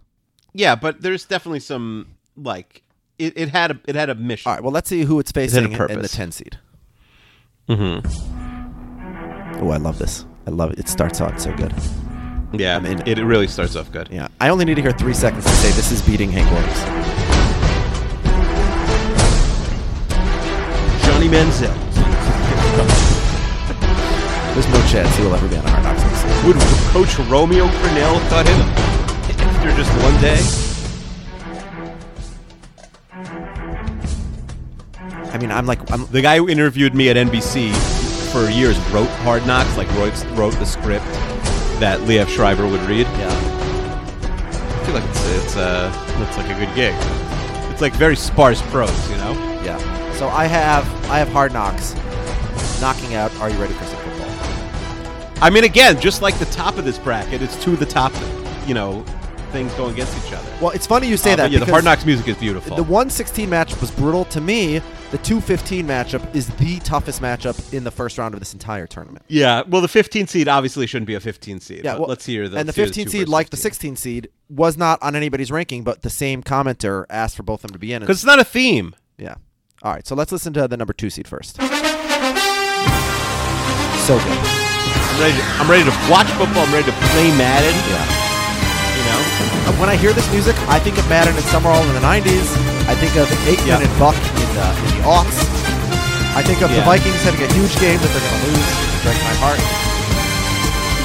Yeah, 0.52 0.74
but 0.76 1.02
there's 1.02 1.24
definitely 1.24 1.60
some 1.60 2.14
like 2.36 2.82
it, 3.18 3.36
it 3.36 3.48
had 3.50 3.70
a 3.72 3.80
it 3.86 3.94
had 3.94 4.10
a 4.10 4.14
mission. 4.14 4.48
All 4.48 4.54
right, 4.54 4.62
well, 4.62 4.72
let's 4.72 4.88
see 4.88 5.02
who 5.04 5.18
it's 5.20 5.32
facing 5.32 5.72
in- 5.72 5.90
in 5.90 6.02
the 6.02 6.08
10 6.08 6.32
seed. 6.32 6.58
Mm-hmm. 7.68 9.64
Oh, 9.64 9.70
I 9.70 9.76
love 9.78 9.98
this. 9.98 10.26
I 10.46 10.50
love 10.50 10.72
it. 10.72 10.78
It 10.78 10.88
starts 10.88 11.20
out 11.20 11.40
so 11.40 11.54
good. 11.56 11.72
Yeah, 12.58 12.76
I'm 12.76 12.86
in 12.86 13.06
it, 13.06 13.18
it 13.18 13.24
really 13.24 13.46
starts 13.46 13.76
off 13.76 13.90
good. 13.90 14.08
Yeah. 14.10 14.28
I 14.40 14.48
only 14.48 14.64
need 14.64 14.74
to 14.76 14.82
hear 14.82 14.92
three 14.92 15.14
seconds 15.14 15.44
to 15.44 15.50
say 15.50 15.70
this 15.72 15.90
is 15.90 16.02
beating 16.02 16.30
Hank 16.30 16.50
Williams. 16.50 16.80
Johnny 21.04 21.28
Manziel. 21.28 21.74
There's 24.54 24.68
no 24.68 24.86
chance 24.86 25.16
he 25.16 25.24
will 25.24 25.34
ever 25.34 25.48
be 25.48 25.56
on 25.56 25.64
a 25.64 25.70
Hard 25.70 25.82
Knocks. 25.82 26.46
Would 26.46 26.56
Coach 26.92 27.18
Romeo 27.28 27.66
Crennel 27.66 28.28
cut 28.28 28.46
him 28.46 28.60
after 29.46 29.70
just 29.76 29.90
one 30.02 30.20
day? 30.20 30.40
I 35.32 35.38
mean, 35.38 35.50
I'm 35.50 35.66
like, 35.66 35.90
I'm 35.90 36.06
The 36.06 36.22
guy 36.22 36.36
who 36.36 36.48
interviewed 36.48 36.94
me 36.94 37.08
at 37.08 37.16
NBC 37.16 37.74
for 38.30 38.48
years 38.50 38.78
wrote 38.90 39.08
Hard 39.24 39.44
Knocks, 39.46 39.76
like 39.76 39.88
wrote 39.94 40.24
wrote 40.36 40.54
the 40.54 40.66
script 40.66 41.04
that 41.80 42.00
Liev 42.00 42.28
Schreiber 42.28 42.66
would 42.68 42.80
read. 42.82 43.06
yeah. 43.18 43.30
I 43.30 44.86
feel 44.86 44.94
like 44.94 45.04
it's 45.04 45.26
it's 45.44 45.56
uh 45.56 46.26
it's 46.28 46.36
like 46.36 46.50
a 46.50 46.58
good 46.58 46.74
gig. 46.74 46.94
It's 47.72 47.80
like 47.80 47.92
very 47.94 48.16
sparse 48.16 48.62
prose, 48.70 49.10
you 49.10 49.16
know. 49.16 49.32
Yeah. 49.64 49.78
So 50.14 50.28
I 50.28 50.46
have 50.46 50.84
I 51.10 51.18
have 51.18 51.28
Hard 51.28 51.52
Knocks 51.52 51.94
knocking 52.80 53.14
out 53.14 53.34
Are 53.36 53.50
You 53.50 53.58
Ready 53.58 53.74
for 53.74 53.84
Some 53.84 53.96
Football? 53.96 55.42
I 55.42 55.50
mean, 55.50 55.64
again, 55.64 56.00
just 56.00 56.22
like 56.22 56.38
the 56.38 56.44
top 56.46 56.76
of 56.76 56.84
this 56.84 56.98
bracket, 56.98 57.42
it's 57.42 57.62
to 57.64 57.76
the 57.76 57.86
top, 57.86 58.12
you 58.66 58.74
know, 58.74 59.04
things 59.54 59.72
going 59.74 59.92
against 59.94 60.16
each 60.26 60.32
other. 60.32 60.48
Well, 60.60 60.72
it's 60.72 60.86
funny 60.86 61.06
you 61.06 61.16
say 61.16 61.32
Uh, 61.32 61.36
that. 61.36 61.50
yeah, 61.52 61.60
the 61.60 61.66
Hard 61.70 61.84
Knocks 61.84 62.04
music 62.04 62.26
is 62.28 62.36
beautiful. 62.36 62.76
The 62.76 62.82
116 62.82 63.48
matchup 63.48 63.80
was 63.80 63.90
brutal 63.92 64.24
to 64.26 64.40
me. 64.40 64.80
The 65.12 65.18
215 65.18 65.86
matchup 65.86 66.34
is 66.34 66.48
the 66.48 66.80
toughest 66.80 67.22
matchup 67.22 67.72
in 67.72 67.84
the 67.84 67.90
first 67.92 68.18
round 68.18 68.34
of 68.34 68.40
this 68.40 68.52
entire 68.52 68.86
tournament. 68.88 69.24
yeah, 69.28 69.62
well, 69.68 69.80
the 69.80 69.86
15 69.88 70.26
seed 70.26 70.48
obviously 70.48 70.88
shouldn't 70.88 71.06
be 71.06 71.14
a 71.14 71.20
15 71.20 71.60
seed. 71.60 71.82
Yeah, 71.84 71.94
well, 71.94 72.08
let's 72.08 72.26
hear 72.26 72.48
the 72.48 72.58
and 72.58 72.68
the 72.68 72.72
15 72.72 73.04
two 73.04 73.10
seed, 73.10 73.28
like 73.28 73.50
the 73.50 73.56
16 73.56 73.94
seed, 73.94 74.28
was 74.50 74.76
not 74.76 75.00
on 75.02 75.14
anybody's 75.14 75.52
ranking, 75.52 75.84
but 75.84 76.02
the 76.02 76.10
same 76.10 76.42
commenter 76.42 77.04
asked 77.08 77.36
for 77.36 77.44
both 77.44 77.62
of 77.62 77.68
them 77.70 77.74
to 77.74 77.78
be 77.78 77.92
in. 77.92 78.00
because 78.00 78.16
it's 78.18 78.26
not 78.26 78.40
a 78.40 78.44
theme. 78.44 78.92
yeah. 79.16 79.36
All 79.84 79.92
right, 79.92 80.04
so 80.06 80.16
let's 80.16 80.32
listen 80.32 80.52
to 80.54 80.66
the 80.66 80.76
number 80.76 80.92
two 80.94 81.10
seed 81.10 81.28
first. 81.28 81.56
So 84.06 84.18
good. 84.18 84.26
I'm 84.26 85.20
ready. 85.20 85.36
To, 85.38 85.44
I'm 85.62 85.70
ready 85.70 85.84
to 85.84 85.90
watch 86.10 86.26
football. 86.36 86.64
I'm 86.66 86.72
ready 86.74 86.86
to 86.90 86.96
play 87.12 87.28
Madden. 87.38 87.72
Yeah. 87.90 88.33
You 89.04 89.10
know. 89.12 89.20
Uh, 89.68 89.76
When 89.80 89.88
I 89.92 89.96
hear 90.00 90.12
this 90.16 90.24
music, 90.32 90.56
I 90.72 90.80
think 90.80 90.96
of 90.96 91.04
Madden 91.12 91.36
and 91.36 91.44
Summerall 91.52 91.84
in 91.84 91.92
the 91.94 92.00
90s. 92.04 92.48
I 92.88 92.96
think 92.96 93.12
of 93.20 93.28
Aikman 93.44 93.68
Yeah. 93.68 93.84
and 93.84 93.92
Buck 94.00 94.16
in 94.16 94.48
the, 94.56 94.64
in 94.88 94.92
the 94.96 95.04
aughts. 95.04 95.36
I 96.34 96.42
think 96.42 96.62
of 96.64 96.72
the 96.72 96.80
Vikings 96.82 97.20
having 97.22 97.44
a 97.46 97.50
huge 97.54 97.76
game 97.78 98.00
that 98.00 98.10
they're 98.10 98.26
going 98.26 98.42
to 98.42 98.48
lose. 98.50 98.68
Break 99.06 99.20
my 99.22 99.36
heart. 99.44 99.60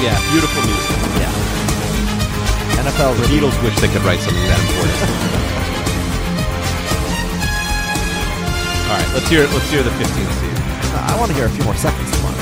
Yeah, 0.02 0.16
beautiful 0.32 0.64
music. 0.64 0.96
Yeah. 1.22 1.30
NFL 2.82 3.12
The 3.20 3.28
Beatles 3.28 3.54
wish 3.62 3.76
they 3.78 3.86
could 3.92 4.00
write 4.02 4.18
something 4.24 4.42
that 4.48 4.58
important. 4.58 4.96
All 8.90 8.96
right, 8.98 9.06
let's 9.14 9.28
hear. 9.28 9.44
Let's 9.54 9.70
hear 9.70 9.82
the 9.84 9.92
15 9.92 10.08
seed. 10.08 10.56
I 11.06 11.14
want 11.20 11.30
to 11.30 11.36
hear 11.36 11.46
a 11.46 11.50
few 11.50 11.62
more 11.64 11.76
seconds. 11.76 12.10
Come 12.10 12.24
on. 12.26 12.34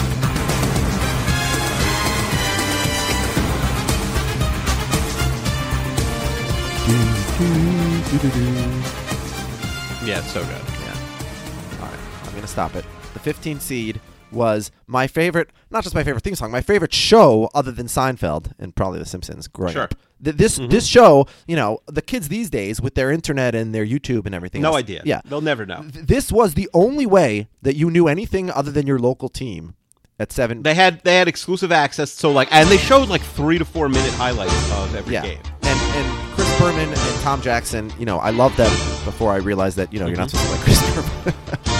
Yeah, 10.04 10.20
it's 10.20 10.32
so 10.32 10.40
good. 10.42 10.50
Yeah. 10.50 11.80
All 11.80 11.86
right. 11.88 11.98
I'm 12.24 12.30
going 12.30 12.40
to 12.42 12.48
stop 12.48 12.74
it. 12.76 12.84
The 13.12 13.18
15 13.18 13.60
seed 13.60 14.00
was 14.32 14.70
my 14.86 15.06
favorite, 15.06 15.50
not 15.70 15.82
just 15.82 15.94
my 15.94 16.02
favorite 16.02 16.22
theme 16.24 16.34
song, 16.34 16.50
my 16.50 16.60
favorite 16.62 16.92
show 16.94 17.50
other 17.54 17.72
than 17.72 17.86
Seinfeld 17.86 18.52
and 18.58 18.74
probably 18.74 18.98
The 19.00 19.04
Simpsons 19.06 19.48
growing 19.48 19.74
Sure. 19.74 19.82
up. 19.84 19.94
Th- 20.22 20.36
This 20.36 20.58
mm-hmm. 20.58 20.68
this 20.70 20.86
show, 20.86 21.26
you 21.46 21.56
know, 21.56 21.78
the 21.86 22.02
kids 22.02 22.28
these 22.28 22.48
days 22.50 22.80
with 22.80 22.94
their 22.94 23.10
internet 23.10 23.54
and 23.54 23.74
their 23.74 23.86
YouTube 23.86 24.24
and 24.26 24.34
everything. 24.34 24.62
No 24.62 24.68
else, 24.68 24.78
idea. 24.78 25.02
Yeah. 25.04 25.20
they'll 25.26 25.40
never 25.42 25.66
know. 25.66 25.82
Th- 25.92 26.06
This 26.06 26.32
was 26.32 26.54
the 26.54 26.68
only 26.72 27.04
way 27.06 27.48
that 27.62 27.76
you 27.76 27.90
knew 27.90 28.08
anything 28.08 28.50
other 28.50 28.70
than 28.70 28.86
your 28.86 28.98
local 28.98 29.28
team 29.28 29.74
at 30.18 30.32
seven. 30.32 30.62
They 30.62 30.74
had 30.74 31.02
they 31.04 31.16
had 31.16 31.28
exclusive 31.28 31.70
access, 31.72 32.10
so 32.10 32.30
like, 32.32 32.48
and 32.50 32.68
they 32.68 32.78
showed 32.78 33.08
like 33.08 33.22
three 33.22 33.58
to 33.58 33.64
four 33.64 33.88
minute 33.88 34.12
highlights 34.14 34.72
of 34.72 34.94
every 34.94 35.14
yeah. 35.14 35.22
game. 35.22 35.40
And 35.62 35.80
and 35.96 36.27
Berman 36.58 36.88
and 36.88 37.20
Tom 37.22 37.40
Jackson, 37.40 37.92
you 37.98 38.06
know, 38.06 38.18
I 38.18 38.30
love 38.30 38.56
them 38.56 38.70
before 39.04 39.32
I 39.32 39.36
realized 39.36 39.76
that, 39.76 39.92
you 39.92 40.00
know, 40.00 40.06
you're 40.06 40.16
not 40.16 40.28
mm-hmm. 40.28 40.60
supposed 40.64 41.14
to 41.14 41.30
like 41.30 41.34
Chris 41.34 41.64
Berman. 41.64 41.64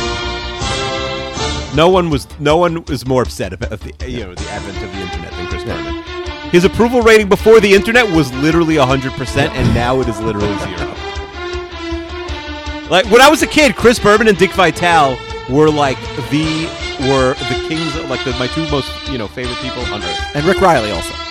No 1.74 1.88
one 1.90 2.08
was 2.10 2.26
no 2.40 2.56
one 2.56 2.82
was 2.86 3.06
more 3.06 3.22
upset 3.22 3.52
about 3.52 3.78
the 3.80 3.92
you 4.08 4.20
know 4.20 4.34
the 4.34 4.50
advent 4.50 4.82
of 4.82 4.90
the 4.90 5.00
internet 5.00 5.30
than 5.32 5.46
Chris 5.46 5.62
Berman. 5.64 6.02
His 6.50 6.64
approval 6.64 7.02
rating 7.02 7.28
before 7.28 7.60
the 7.60 7.74
internet 7.74 8.10
was 8.10 8.32
literally 8.34 8.76
hundred 8.76 9.12
percent, 9.12 9.54
and 9.54 9.74
now 9.74 10.00
it 10.00 10.08
is 10.08 10.18
literally 10.18 10.58
zero. 10.58 10.88
Like 12.90 13.04
when 13.12 13.20
I 13.20 13.28
was 13.30 13.42
a 13.42 13.46
kid, 13.46 13.76
Chris 13.76 13.98
Berman 13.98 14.28
and 14.28 14.38
Dick 14.38 14.52
Vitale 14.52 15.18
were 15.50 15.70
like 15.70 15.98
the 16.30 16.66
were 17.02 17.34
the 17.34 17.68
kings, 17.68 17.94
of, 17.96 18.08
like 18.08 18.24
the, 18.24 18.32
my 18.38 18.46
two 18.48 18.68
most 18.70 18.90
you 19.10 19.18
know 19.18 19.28
favorite 19.28 19.58
people 19.58 19.82
on 19.94 20.02
earth. 20.02 20.36
and 20.36 20.44
Rick 20.46 20.60
Reilly 20.60 20.90
also. 20.90 21.27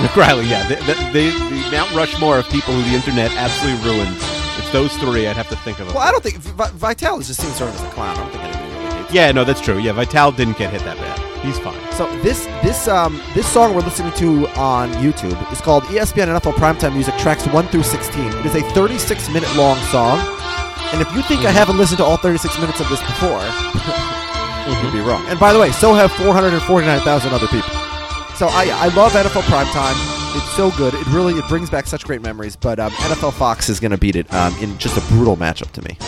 Reilly, 0.16 0.46
yeah, 0.48 0.66
the, 0.66 0.76
the, 0.76 0.94
the, 1.12 1.30
the 1.50 1.70
Mount 1.70 1.92
Rushmore 1.94 2.38
of 2.38 2.48
people 2.48 2.72
who 2.72 2.82
the 2.88 2.96
internet 2.96 3.30
absolutely 3.32 3.84
ruined. 3.84 4.16
It's 4.56 4.70
those 4.70 4.96
three. 4.96 5.26
I'd 5.26 5.36
have 5.36 5.48
to 5.50 5.56
think 5.56 5.78
of. 5.78 5.86
Them. 5.86 5.94
Well, 5.94 6.04
I 6.06 6.10
don't 6.10 6.22
think 6.22 6.38
Vi- 6.38 6.70
Vitale 6.70 7.20
is 7.20 7.26
just 7.26 7.40
seen 7.42 7.50
sort 7.52 7.70
of 7.70 7.76
as 7.76 7.82
a 7.82 7.90
clown. 7.90 8.16
I 8.16 8.20
don't 8.20 8.30
think 8.30 8.44
anybody 8.44 8.84
really 8.84 8.96
hates. 9.02 9.12
Yeah, 9.12 9.32
no, 9.32 9.44
that's 9.44 9.60
true. 9.60 9.78
Yeah, 9.78 9.92
Vitale 9.92 10.32
didn't 10.32 10.56
get 10.56 10.72
hit 10.72 10.82
that 10.84 10.96
bad. 10.96 11.44
He's 11.44 11.58
fine. 11.58 11.78
So 11.92 12.10
this 12.20 12.44
this 12.62 12.88
um 12.88 13.20
this 13.34 13.46
song 13.46 13.74
we're 13.74 13.80
listening 13.82 14.12
to 14.14 14.46
on 14.58 14.92
YouTube 14.94 15.36
is 15.52 15.60
called 15.60 15.84
ESPN 15.84 16.28
NFL 16.38 16.54
Primetime 16.54 16.94
Music 16.94 17.16
Tracks 17.16 17.46
1 17.46 17.68
through 17.68 17.82
16. 17.82 18.24
It 18.24 18.46
is 18.46 18.54
a 18.54 18.62
36 18.72 19.28
minute 19.30 19.54
long 19.56 19.78
song. 19.86 20.18
And 20.92 21.00
if 21.00 21.10
you 21.14 21.22
think 21.22 21.44
I 21.44 21.50
haven't 21.50 21.78
listened 21.78 21.98
to 21.98 22.04
all 22.04 22.16
36 22.16 22.58
minutes 22.58 22.80
of 22.80 22.88
this 22.88 23.00
before, 23.00 23.40
you'd 24.84 24.92
be 24.92 25.00
wrong. 25.00 25.24
And 25.28 25.38
by 25.38 25.52
the 25.52 25.58
way, 25.58 25.72
so 25.72 25.94
have 25.94 26.10
449,000 26.12 27.32
other 27.32 27.46
people. 27.48 27.79
So 28.40 28.48
I 28.48 28.70
I 28.70 28.88
love 28.94 29.12
NFL 29.12 29.42
Primetime. 29.42 30.34
It's 30.34 30.56
so 30.56 30.70
good. 30.70 30.94
It 30.94 31.06
really 31.08 31.34
it 31.34 31.46
brings 31.46 31.68
back 31.68 31.86
such 31.86 32.04
great 32.04 32.22
memories. 32.22 32.56
But 32.56 32.80
um, 32.80 32.90
NFL 32.92 33.34
Fox 33.34 33.68
is 33.68 33.78
going 33.78 33.90
to 33.90 33.98
beat 33.98 34.16
it 34.16 34.32
um, 34.32 34.56
in 34.62 34.78
just 34.78 34.96
a 34.96 35.02
brutal 35.12 35.36
matchup 35.36 35.72
to 35.72 35.82
me. 35.82 35.98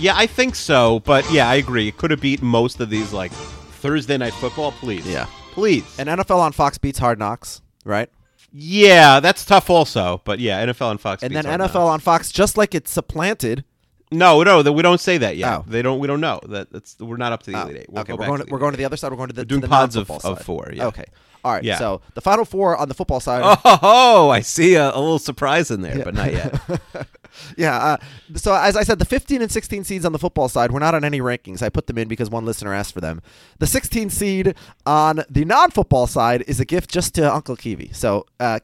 Yeah, 0.00 0.12
I 0.16 0.28
think 0.28 0.54
so, 0.54 1.00
but 1.00 1.28
yeah, 1.32 1.48
I 1.48 1.56
agree. 1.56 1.88
It 1.88 1.96
could 1.96 2.12
have 2.12 2.20
beat 2.20 2.42
most 2.42 2.78
of 2.78 2.90
these 2.90 3.12
like 3.12 3.32
Thursday 3.32 4.16
night 4.16 4.34
football, 4.34 4.70
please. 4.70 5.04
Yeah. 5.04 5.26
Please. 5.50 5.98
And 5.98 6.08
NFL 6.08 6.38
on 6.38 6.52
Fox 6.52 6.78
beats 6.78 7.00
Hard 7.00 7.18
Knocks, 7.18 7.60
right? 7.84 8.08
yeah, 8.52 9.18
that's 9.18 9.44
tough 9.44 9.68
also, 9.68 10.20
but 10.24 10.38
yeah, 10.38 10.64
NFL 10.64 10.90
on 10.90 10.98
Fox. 10.98 11.24
And 11.24 11.34
then 11.34 11.44
NFL 11.44 11.58
Knocks. 11.58 11.74
on 11.74 11.98
Fox, 11.98 12.30
just 12.30 12.56
like 12.56 12.72
it's 12.72 12.92
supplanted. 12.92 13.64
No, 14.12 14.42
no, 14.42 14.62
that 14.62 14.72
we 14.72 14.82
don't 14.82 15.00
say 15.00 15.18
that 15.18 15.36
yet. 15.36 15.52
Oh. 15.52 15.64
They 15.66 15.82
don't. 15.82 15.98
We 15.98 16.06
don't 16.06 16.20
know 16.20 16.40
that. 16.48 16.70
That's 16.72 16.98
we're 16.98 17.16
not 17.16 17.32
up 17.32 17.42
to 17.44 17.50
the 17.50 17.58
Oh, 17.58 17.62
Elite 17.62 17.76
Eight. 17.78 17.86
We'll 17.90 18.00
okay, 18.02 18.12
go 18.12 18.16
we're 18.16 18.26
going. 18.26 18.44
to 18.46 18.52
we're 18.52 18.58
going 18.58 18.72
to 18.72 18.76
the 18.78 18.84
other 18.84 18.96
side. 18.96 19.10
We're 19.10 19.16
going 19.16 19.28
to 19.28 19.34
the, 19.34 19.44
doing 19.44 19.60
to 19.60 19.66
the 19.66 19.70
pods 19.70 19.96
of- 19.96 20.08
non-football 20.08 20.32
of 20.32 20.38
side. 20.38 20.44
four, 20.46 20.70
yeah. 20.74 20.86
Okay. 20.86 21.04
All 21.44 21.52
right. 21.52 21.64
Yeah. 21.64 21.78
So 21.78 22.00
the 22.14 22.20
final 22.20 22.44
four 22.44 22.76
on 22.76 22.88
the 22.88 22.94
football 22.94 23.18
side. 23.20 23.42
Oh, 23.64 23.76
ho, 23.76 24.30
I 24.30 24.40
see 24.42 24.74
a, 24.76 24.88
a 24.90 24.98
little 25.00 25.18
surprise 25.18 25.70
in 25.72 25.80
there, 25.82 26.04
but 26.04 26.14
not 26.14 26.32
yet. 26.32 26.60
Yeah. 27.56 27.76
Uh, 27.78 27.96
so 28.34 28.54
as 28.54 28.76
I 28.76 28.82
said, 28.82 28.98
the 28.98 29.06
15 29.06 29.40
and 29.40 29.50
16 29.50 29.84
seeds 29.84 30.04
on 30.04 30.12
the 30.12 30.18
football 30.18 30.50
side, 30.50 30.70
we're 30.70 30.80
not 30.80 30.94
on 30.94 31.02
any 31.02 31.20
rankings. 31.20 31.62
I 31.62 31.70
put 31.70 31.86
them 31.86 31.96
in 31.96 32.06
because 32.06 32.28
one 32.28 32.44
listener 32.44 32.74
asked 32.74 32.92
for 32.92 33.00
them. 33.00 33.22
The 33.58 33.66
16 33.66 34.10
seed 34.10 34.54
on 34.84 35.22
the 35.30 35.44
non-football 35.46 36.06
side 36.06 36.42
is 36.46 36.60
a 36.60 36.66
gift 36.66 36.90
just 36.90 37.14
to 37.14 37.32
Uncle 37.34 37.56
Kiwi. 37.56 37.90
So 37.94 38.26
uh, 38.38 38.58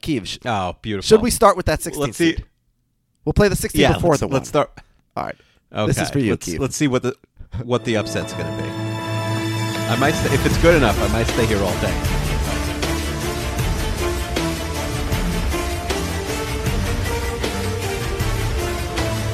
oh, 0.45 0.77
beautiful. 0.83 1.03
should 1.07 1.23
we 1.23 1.31
start 1.31 1.57
with 1.57 1.65
that 1.65 1.81
16 1.81 2.01
Let's 2.05 2.17
see. 2.19 2.33
seed? 2.35 2.45
We'll 3.25 3.33
play 3.33 3.49
the 3.49 3.57
16 3.57 3.81
Yeah, 3.81 3.95
before 3.95 4.11
let's, 4.11 4.21
the 4.21 4.27
one. 4.27 4.35
let's 4.35 4.49
start. 4.51 4.71
All 5.19 5.25
right. 5.25 5.37
Okay. 5.73 5.87
This 5.87 6.01
is 6.01 6.11
for 6.11 6.21
you, 6.21 6.31
let's, 6.31 6.47
Keith. 6.47 6.61
let's 6.61 6.77
see 6.77 6.87
what 6.87 7.03
the 7.03 7.17
what 7.65 7.85
the 7.85 7.97
upset's 7.97 8.33
going 8.35 8.47
to 8.47 8.63
be. 8.63 8.69
I 8.69 9.97
might, 9.99 10.13
stay, 10.13 10.33
if 10.33 10.47
it's 10.47 10.57
good 10.59 10.77
enough, 10.77 10.97
I 11.01 11.09
might 11.09 11.27
stay 11.27 11.47
here 11.47 11.59
all 11.59 11.73
day. 11.81 11.93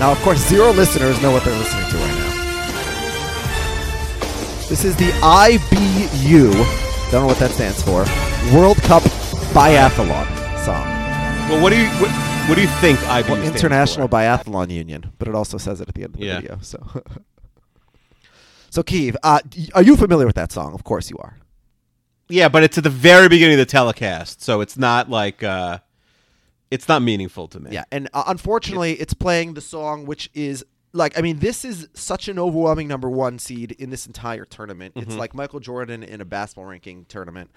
Now, 0.00 0.12
of 0.12 0.18
course, 0.22 0.38
zero 0.38 0.72
listeners 0.72 1.20
know 1.20 1.32
what 1.32 1.44
they're 1.44 1.58
listening 1.58 1.90
to 1.90 1.96
right 1.98 2.18
now. 2.18 2.30
This 4.68 4.84
is 4.84 4.96
the 4.96 5.10
IBU, 5.20 6.52
don't 7.10 7.22
know 7.22 7.26
what 7.26 7.38
that 7.38 7.50
stands 7.50 7.82
for, 7.82 8.06
World 8.56 8.78
Cup 8.78 9.02
Biathlon 9.52 10.26
song. 10.64 10.86
Well, 11.50 11.62
what 11.62 11.70
do 11.70 11.76
you 11.80 11.88
what, 12.00 12.33
what 12.48 12.56
do 12.56 12.60
you 12.60 12.68
think 12.80 12.98
IBU 12.98 13.28
Well, 13.30 13.42
International 13.42 14.06
for? 14.08 14.14
Biathlon 14.16 14.70
Union, 14.70 15.12
but 15.18 15.28
it 15.28 15.34
also 15.34 15.56
says 15.58 15.80
it 15.80 15.88
at 15.88 15.94
the 15.94 16.02
end 16.04 16.14
of 16.14 16.20
the 16.20 16.26
Yeah. 16.26 16.40
video. 16.40 16.58
So, 16.60 16.78
so 18.70 18.82
Keeve, 18.82 19.16
uh, 19.22 19.40
are 19.74 19.82
you 19.82 19.96
familiar 19.96 20.26
with 20.26 20.36
that 20.36 20.52
song? 20.52 20.74
Of 20.74 20.84
course 20.84 21.10
you 21.10 21.16
are. 21.18 21.38
Yeah, 22.28 22.48
but 22.48 22.62
it's 22.62 22.78
at 22.78 22.84
the 22.84 22.90
very 22.90 23.28
beginning 23.28 23.54
of 23.54 23.66
the 23.66 23.70
telecast, 23.70 24.42
so 24.42 24.60
it's 24.60 24.76
not 24.76 25.10
like 25.10 25.42
uh, 25.42 25.78
it's 26.70 26.88
not 26.88 27.02
meaningful 27.02 27.48
to 27.48 27.60
me. 27.60 27.70
Yeah, 27.72 27.84
and 27.90 28.08
uh, 28.14 28.24
unfortunately, 28.26 28.92
it's 28.94 29.14
playing 29.14 29.54
the 29.54 29.60
song 29.60 30.06
which 30.06 30.30
is 30.34 30.64
like 30.92 31.18
I 31.18 31.22
mean, 31.22 31.38
this 31.40 31.64
is 31.64 31.88
such 31.94 32.28
an 32.28 32.38
overwhelming 32.38 32.88
number 32.88 33.10
one 33.10 33.38
seed 33.38 33.72
in 33.72 33.90
this 33.90 34.06
entire 34.06 34.44
tournament. 34.44 34.94
Mm-hmm. 34.94 35.08
It's 35.08 35.16
like 35.18 35.34
Michael 35.34 35.60
Jordan 35.60 36.02
in 36.02 36.20
a 36.20 36.24
basketball 36.24 36.66
ranking 36.66 37.04
tournament. 37.06 37.50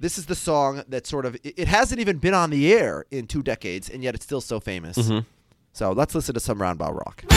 This 0.00 0.16
is 0.16 0.24
the 0.24 0.34
song 0.34 0.82
that 0.88 1.06
sort 1.06 1.26
of 1.26 1.34
it, 1.44 1.58
it 1.58 1.68
hasn't 1.68 2.00
even 2.00 2.16
been 2.16 2.32
on 2.32 2.48
the 2.48 2.72
air 2.72 3.04
in 3.10 3.26
two 3.26 3.42
decades, 3.42 3.90
and 3.90 4.02
yet 4.02 4.14
it's 4.14 4.24
still 4.24 4.40
so 4.40 4.58
famous. 4.58 4.96
Mm-hmm. 4.96 5.28
So 5.74 5.92
let's 5.92 6.14
listen 6.14 6.32
to 6.32 6.40
some 6.40 6.56
Roundball 6.56 6.96
Rock. 6.96 7.20
Can 7.28 7.36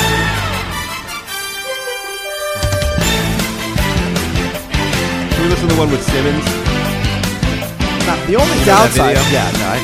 we 5.43 5.49
listen 5.51 5.67
to 5.67 5.75
the 5.75 5.77
one 5.77 5.91
with 5.91 6.07
Simmons? 6.07 6.45
Now, 8.07 8.15
the 8.31 8.39
only 8.39 8.55
You 8.59 8.65
downside, 8.65 9.17
yeah, 9.27 9.51
no, 9.59 9.67
I 9.67 9.83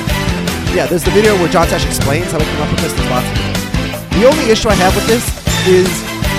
yeah, 0.73 0.85
there's 0.85 1.03
the 1.03 1.11
video 1.11 1.35
where 1.35 1.49
John 1.49 1.67
Tesh 1.67 1.85
explains 1.85 2.31
how 2.31 2.39
he 2.39 2.45
came 2.45 2.61
up 2.61 2.71
with 2.71 2.79
this. 2.79 2.93
There's 2.93 3.09
lots 3.09 3.27
of 3.27 3.33
videos. 3.35 4.09
The 4.21 4.25
only 4.25 4.51
issue 4.51 4.69
I 4.69 4.75
have 4.75 4.95
with 4.95 5.05
this 5.05 5.27
is 5.67 5.89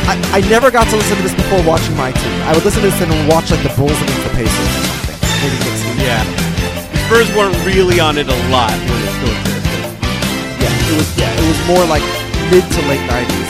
I, 0.09 0.16
I 0.40 0.48
never 0.48 0.70
got 0.70 0.88
to 0.88 0.96
listen 0.96 1.18
to 1.18 1.22
this 1.22 1.35
before 1.35 1.62
watching 1.68 1.94
my 1.98 2.12
team. 2.12 2.33
I 2.48 2.55
would 2.55 2.64
listen 2.64 2.81
to 2.81 2.88
this 2.88 2.98
and 3.03 3.29
watch 3.29 3.50
like 3.50 3.62
the 3.62 3.68
Bulls 3.76 4.00
against 4.00 4.24
the 4.24 4.31
Pacers 4.31 4.79
Brady 5.40 5.57
the 5.57 6.05
Yeah. 6.05 6.20
Spurs 7.07 7.33
weren't 7.35 7.57
really 7.64 7.98
on 7.98 8.18
it 8.18 8.29
a 8.29 8.38
lot 8.53 8.76
when 8.76 9.00
it 9.00 9.12
still 9.16 9.33
existed. 9.40 9.81
Yeah, 10.61 10.68
it 10.68 10.96
was 11.00 11.09
yeah, 11.16 11.33
it 11.33 11.46
was 11.48 11.61
more 11.64 11.85
like 11.88 12.05
mid 12.53 12.61
to 12.61 12.81
late 12.85 13.00
nineties. 13.09 13.48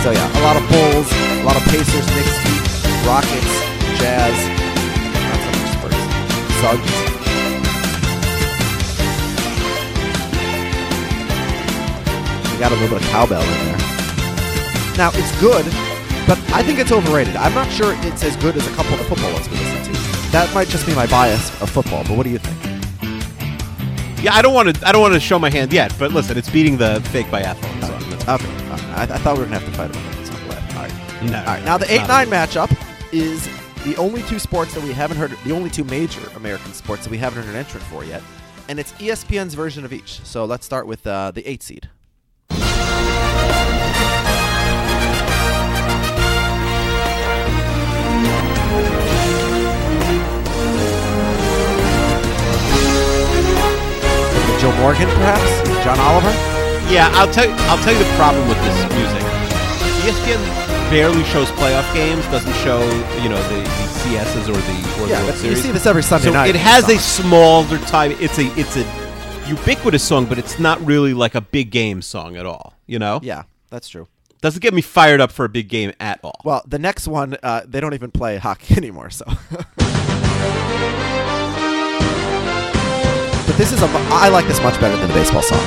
So 0.00 0.16
yeah, 0.16 0.24
a 0.24 0.42
lot 0.42 0.56
of 0.56 0.64
Bulls, 0.72 1.12
a 1.12 1.44
lot 1.44 1.56
of 1.60 1.62
Pacers, 1.68 2.08
Knicks, 2.16 2.36
Heat, 2.40 2.64
Rockets, 3.04 3.52
Jazz, 4.00 4.32
not 5.28 5.38
so 5.44 5.50
much 5.60 5.70
Spurs. 5.76 6.00
Suggs. 6.64 6.92
We 12.48 12.58
got 12.58 12.72
a 12.72 12.76
little 12.80 12.96
bit 12.96 13.04
of 13.04 13.08
cowbell 13.12 13.42
in 13.44 13.58
there. 13.68 13.78
Now 14.96 15.10
it's 15.12 15.32
good, 15.38 15.66
but 16.26 16.40
I 16.56 16.62
think 16.62 16.78
it's 16.78 16.92
overrated. 16.92 17.36
I'm 17.36 17.54
not 17.54 17.70
sure 17.70 17.94
it's 18.08 18.24
as 18.24 18.36
good 18.36 18.56
as 18.56 18.66
a 18.66 18.70
couple 18.72 18.94
of 18.94 19.00
the 19.00 19.04
football 19.04 19.32
ones 19.34 19.48
we 19.50 19.58
listen 19.58 19.92
to. 19.92 20.11
That 20.32 20.50
might 20.54 20.68
just 20.68 20.86
be 20.86 20.94
my 20.94 21.06
bias 21.06 21.50
of 21.60 21.68
football. 21.70 22.04
But 22.04 22.16
what 22.16 22.24
do 22.24 22.30
you 22.30 22.38
think? 22.38 22.58
Yeah, 24.22 24.34
I 24.34 24.40
don't 24.42 24.54
want 24.54 24.74
to. 24.74 24.86
I 24.86 24.92
don't 24.92 25.02
want 25.02 25.14
to 25.14 25.20
show 25.20 25.38
my 25.38 25.50
hand 25.50 25.72
yet, 25.72 25.94
but 25.98 26.12
listen, 26.12 26.38
it's 26.38 26.48
beating 26.48 26.76
the 26.78 27.00
fake 27.12 27.26
biathlon. 27.26 27.80
That's- 27.80 28.02
Okay, 28.28 28.46
right. 28.68 28.80
I, 28.96 29.02
I 29.02 29.06
thought 29.18 29.34
we 29.36 29.40
were 29.40 29.46
gonna 29.46 29.58
have 29.58 29.68
to 29.68 29.76
fight 29.76 29.90
about 29.90 30.14
this. 30.16 30.30
I'm 30.30 30.46
glad. 30.46 30.76
All 30.76 30.82
right. 30.84 31.22
No, 31.24 31.38
All 31.40 31.44
right. 31.44 31.64
Now 31.64 31.76
the 31.76 31.92
eight 31.92 32.06
nine 32.06 32.28
matchup 32.28 32.70
is 33.12 33.48
the 33.84 33.96
only 33.96 34.22
two 34.22 34.38
sports 34.38 34.74
that 34.74 34.84
we 34.84 34.92
haven't 34.92 35.16
heard. 35.16 35.32
The 35.44 35.50
only 35.50 35.68
two 35.70 35.82
major 35.82 36.20
American 36.36 36.72
sports 36.72 37.02
that 37.02 37.10
we 37.10 37.18
haven't 37.18 37.42
heard 37.42 37.50
an 37.52 37.56
entrant 37.58 37.84
for 37.86 38.04
yet, 38.04 38.22
and 38.68 38.78
it's 38.78 38.92
ESPN's 38.92 39.54
version 39.54 39.84
of 39.84 39.92
each. 39.92 40.20
So 40.20 40.44
let's 40.44 40.64
start 40.64 40.86
with 40.86 41.04
uh, 41.04 41.32
the 41.32 41.44
eight 41.50 41.64
seed. 41.64 41.90
Joe 54.62 54.70
Morgan, 54.78 55.08
perhaps 55.18 55.42
John 55.82 55.98
Oliver. 55.98 56.30
Yeah, 56.86 57.10
I'll 57.14 57.26
tell 57.32 57.44
you. 57.46 57.54
I'll 57.66 57.82
tell 57.82 57.92
you 57.92 57.98
the 57.98 58.14
problem 58.14 58.46
with 58.46 58.58
this 58.62 58.78
music. 58.94 59.22
ESPN 60.06 60.38
barely 60.88 61.24
shows 61.24 61.48
playoff 61.58 61.92
games. 61.92 62.24
Doesn't 62.26 62.52
show 62.62 62.78
you 63.22 63.28
know 63.28 63.42
the, 63.48 63.56
the 63.56 63.86
CSs 63.98 64.48
or 64.48 64.52
the 64.52 65.02
or 65.02 65.08
Yeah, 65.08 65.18
the 65.20 65.26
World 65.26 65.40
but 65.40 65.44
you 65.50 65.56
see 65.56 65.72
this 65.72 65.84
every 65.84 66.04
Sunday 66.04 66.26
so 66.26 66.32
night. 66.32 66.50
it 66.50 66.54
has 66.56 66.88
a 66.88 66.96
smaller 66.96 67.76
time. 67.78 68.12
It's 68.20 68.38
a 68.38 68.46
it's 68.56 68.76
a 68.76 68.84
ubiquitous 69.48 70.04
song, 70.04 70.26
but 70.26 70.38
it's 70.38 70.60
not 70.60 70.80
really 70.86 71.12
like 71.12 71.34
a 71.34 71.40
big 71.40 71.72
game 71.72 72.00
song 72.00 72.36
at 72.36 72.46
all. 72.46 72.74
You 72.86 73.00
know? 73.00 73.18
Yeah, 73.20 73.42
that's 73.68 73.88
true. 73.88 74.06
Doesn't 74.42 74.60
get 74.62 74.74
me 74.74 74.82
fired 74.82 75.20
up 75.20 75.32
for 75.32 75.44
a 75.44 75.48
big 75.48 75.68
game 75.68 75.92
at 75.98 76.20
all. 76.22 76.40
Well, 76.44 76.62
the 76.68 76.78
next 76.78 77.08
one, 77.08 77.36
uh, 77.42 77.62
they 77.66 77.80
don't 77.80 77.94
even 77.94 78.12
play 78.12 78.36
hockey 78.36 78.74
anymore. 78.76 79.10
So, 79.10 79.24
but 83.52 83.58
this 83.58 83.72
is 83.72 83.82
a. 83.82 83.86
I 84.08 84.30
like 84.30 84.46
this 84.46 84.62
much 84.62 84.80
better 84.80 84.96
than 84.96 85.08
the 85.08 85.14
baseball 85.14 85.42
song. 85.42 85.60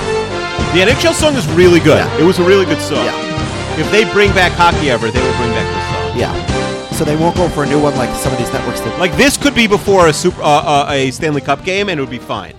The 0.74 0.82
NHL 0.82 1.14
song 1.14 1.36
is 1.36 1.48
really 1.52 1.80
good. 1.80 1.98
Yeah. 1.98 2.18
It 2.18 2.24
was 2.24 2.40
a 2.40 2.44
really 2.44 2.66
good 2.66 2.82
song. 2.82 3.06
Yeah. 3.06 3.80
If 3.80 3.92
they 3.92 4.12
bring 4.12 4.32
back 4.32 4.54
hockey 4.54 4.90
ever, 4.90 5.12
they 5.12 5.22
will 5.22 5.38
bring 5.38 5.52
back 5.52 5.68
this 5.72 5.86
song. 5.94 6.20
Yeah. 6.20 6.92
So 6.94 7.06
they 7.06 7.16
won't 7.16 7.36
go 7.36 7.48
for 7.50 7.64
a 7.64 7.68
new 7.68 7.80
one 7.80 7.96
like 7.96 8.10
some 8.16 8.34
of 8.34 8.40
these 8.40 8.52
networks 8.52 8.82
did. 8.82 8.98
Like 8.98 9.16
this 9.18 9.38
could 9.38 9.54
be 9.54 9.68
before 9.68 10.08
a 10.08 10.14
super 10.14 10.42
uh, 10.42 10.46
uh, 10.46 10.88
a 10.90 11.12
Stanley 11.12 11.42
Cup 11.42 11.64
game, 11.64 11.90
and 11.90 12.00
it 12.00 12.02
would 12.02 12.10
be 12.10 12.18
fine. 12.18 12.56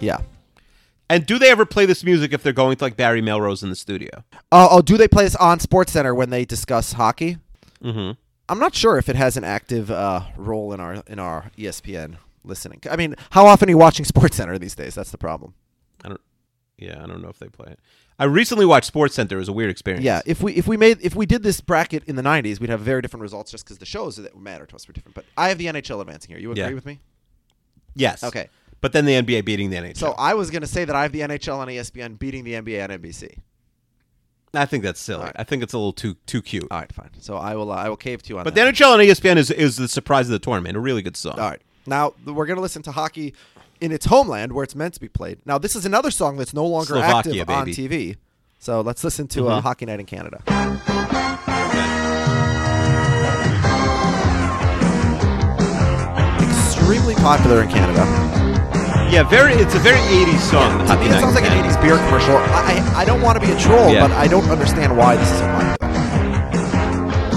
Yeah. 0.00 0.18
And 1.08 1.24
do 1.24 1.38
they 1.38 1.50
ever 1.50 1.64
play 1.64 1.86
this 1.86 2.02
music 2.02 2.32
if 2.32 2.42
they're 2.42 2.52
going 2.52 2.76
to 2.76 2.84
like 2.84 2.96
Barry 2.96 3.22
Melrose 3.22 3.62
in 3.62 3.70
the 3.70 3.76
studio? 3.76 4.24
Oh, 4.50 4.68
oh, 4.72 4.82
do 4.82 4.96
they 4.96 5.06
play 5.06 5.22
this 5.22 5.36
on 5.36 5.60
Sports 5.60 5.92
Center 5.92 6.12
when 6.12 6.30
they 6.30 6.44
discuss 6.44 6.94
hockey? 6.94 7.38
Mm-hmm. 7.84 8.18
I'm 8.48 8.58
not 8.58 8.74
sure 8.74 8.98
if 8.98 9.08
it 9.08 9.14
has 9.14 9.36
an 9.36 9.44
active 9.44 9.92
uh, 9.92 10.22
role 10.36 10.72
in 10.72 10.80
our 10.80 11.04
in 11.06 11.20
our 11.20 11.52
ESPN 11.56 12.16
listening. 12.46 12.80
I 12.90 12.96
mean, 12.96 13.14
how 13.30 13.46
often 13.46 13.68
are 13.68 13.70
you 13.70 13.78
watching 13.78 14.04
Sports 14.14 14.36
Center 14.36 14.58
these 14.58 14.74
days? 14.74 14.94
That's 14.94 15.10
the 15.10 15.18
problem. 15.18 15.54
I 16.04 16.08
don't. 16.08 16.20
Yeah, 16.78 17.02
I 17.02 17.06
don't 17.06 17.22
know 17.22 17.28
if 17.30 17.38
they 17.38 17.48
play 17.48 17.72
it. 17.72 17.80
I 18.18 18.24
recently 18.24 18.66
watched 18.66 18.86
Sports 18.86 19.14
Center. 19.14 19.36
It 19.36 19.38
was 19.40 19.48
a 19.48 19.52
weird 19.52 19.70
experience. 19.70 20.04
Yeah, 20.04 20.20
if 20.26 20.42
we 20.42 20.52
if 20.54 20.66
we 20.66 20.76
made 20.76 20.98
if 21.00 21.14
we 21.14 21.24
did 21.26 21.42
this 21.42 21.60
bracket 21.60 22.04
in 22.04 22.16
the 22.16 22.22
'90s, 22.22 22.60
we'd 22.60 22.70
have 22.70 22.80
very 22.80 23.00
different 23.02 23.22
results 23.22 23.50
just 23.50 23.64
because 23.64 23.78
the 23.78 23.86
shows 23.86 24.16
that 24.16 24.36
matter 24.36 24.66
to 24.66 24.74
us 24.74 24.86
were 24.86 24.92
different. 24.92 25.14
But 25.14 25.24
I 25.36 25.48
have 25.48 25.58
the 25.58 25.66
NHL 25.66 26.00
advancing 26.00 26.30
here. 26.30 26.38
You 26.38 26.50
agree 26.52 26.62
Yeah. 26.64 26.72
with 26.72 26.84
me? 26.86 27.00
Yes. 27.94 28.22
Okay. 28.22 28.48
But 28.82 28.92
then 28.92 29.06
the 29.06 29.14
NBA 29.14 29.44
beating 29.46 29.70
the 29.70 29.76
NHL. 29.78 29.96
So 29.96 30.12
I 30.18 30.34
was 30.34 30.50
going 30.50 30.60
to 30.60 30.66
say 30.68 30.84
that 30.84 30.94
I 30.94 31.02
have 31.02 31.12
the 31.12 31.20
NHL 31.20 31.56
on 31.56 31.68
ESPN 31.68 32.18
beating 32.18 32.44
the 32.44 32.52
NBA 32.52 32.84
on 32.84 32.90
NBC. 32.90 33.38
I 34.54 34.64
think 34.66 34.84
that's 34.84 35.00
silly. 35.00 35.24
Right. 35.24 35.36
I 35.36 35.44
think 35.44 35.62
it's 35.62 35.72
a 35.72 35.78
little 35.78 35.92
too 35.92 36.16
too 36.26 36.40
cute. 36.42 36.66
All 36.70 36.78
right, 36.78 36.92
fine. 36.92 37.10
So 37.20 37.36
I 37.36 37.54
will 37.56 37.72
uh, 37.72 37.76
I 37.76 37.88
will 37.88 37.96
cave 37.96 38.22
to 38.22 38.28
you 38.30 38.38
on 38.38 38.44
that. 38.44 38.54
But 38.54 38.54
the. 38.54 38.60
NHL 38.70 38.92
on 38.92 39.00
ESPN 39.00 39.36
is 39.36 39.50
is 39.50 39.76
the 39.76 39.88
surprise 39.88 40.26
of 40.26 40.32
the 40.32 40.38
tournament. 40.38 40.76
A 40.76 40.80
really 40.80 41.02
good 41.02 41.16
song. 41.16 41.38
All 41.38 41.50
right. 41.50 41.60
Now 41.86 42.14
we're 42.24 42.46
going 42.46 42.56
to 42.56 42.62
listen 42.62 42.82
to 42.82 42.92
hockey 42.92 43.34
in 43.80 43.92
its 43.92 44.06
homeland 44.06 44.52
where 44.52 44.64
it's 44.64 44.74
meant 44.74 44.94
to 44.94 45.00
be 45.00 45.08
played. 45.08 45.38
Now 45.44 45.58
this 45.58 45.76
is 45.76 45.84
another 45.86 46.10
song 46.10 46.36
that's 46.36 46.54
no 46.54 46.66
longer 46.66 46.94
Slovakia, 46.94 47.16
active 47.42 47.50
on 47.50 47.64
baby. 47.66 47.88
TV. 47.88 48.16
So 48.58 48.80
let's 48.80 49.04
listen 49.04 49.28
to 49.28 49.48
uh, 49.48 49.60
Mhm. 49.60 49.62
Hockey 49.62 49.86
Night 49.86 50.00
in 50.00 50.06
Canada. 50.06 50.42
Extremely 56.40 57.14
popular 57.16 57.62
in 57.62 57.68
Canada. 57.68 58.04
Yeah, 59.10 59.22
very. 59.28 59.54
It's 59.54 59.74
a 59.74 59.78
very 59.78 59.98
'80s 60.00 60.40
song. 60.50 60.78
Me, 60.78 61.06
it 61.06 61.20
sounds 61.20 61.34
like 61.34 61.44
an 61.44 61.52
80s 61.64 61.80
beer 61.80 61.96
commercial. 62.06 62.36
I, 62.36 62.82
I, 62.94 63.00
I 63.02 63.04
don't 63.04 63.22
want 63.22 63.40
to 63.40 63.46
be 63.46 63.52
a 63.52 63.58
troll, 63.58 63.92
Yeah. 63.92 64.06
but 64.06 64.12
I 64.16 64.26
don't 64.26 64.48
understand 64.50 64.96
why 64.96 65.16
this 65.16 65.30
is 65.30 65.38
so 65.38 65.46
popular. 65.46 65.85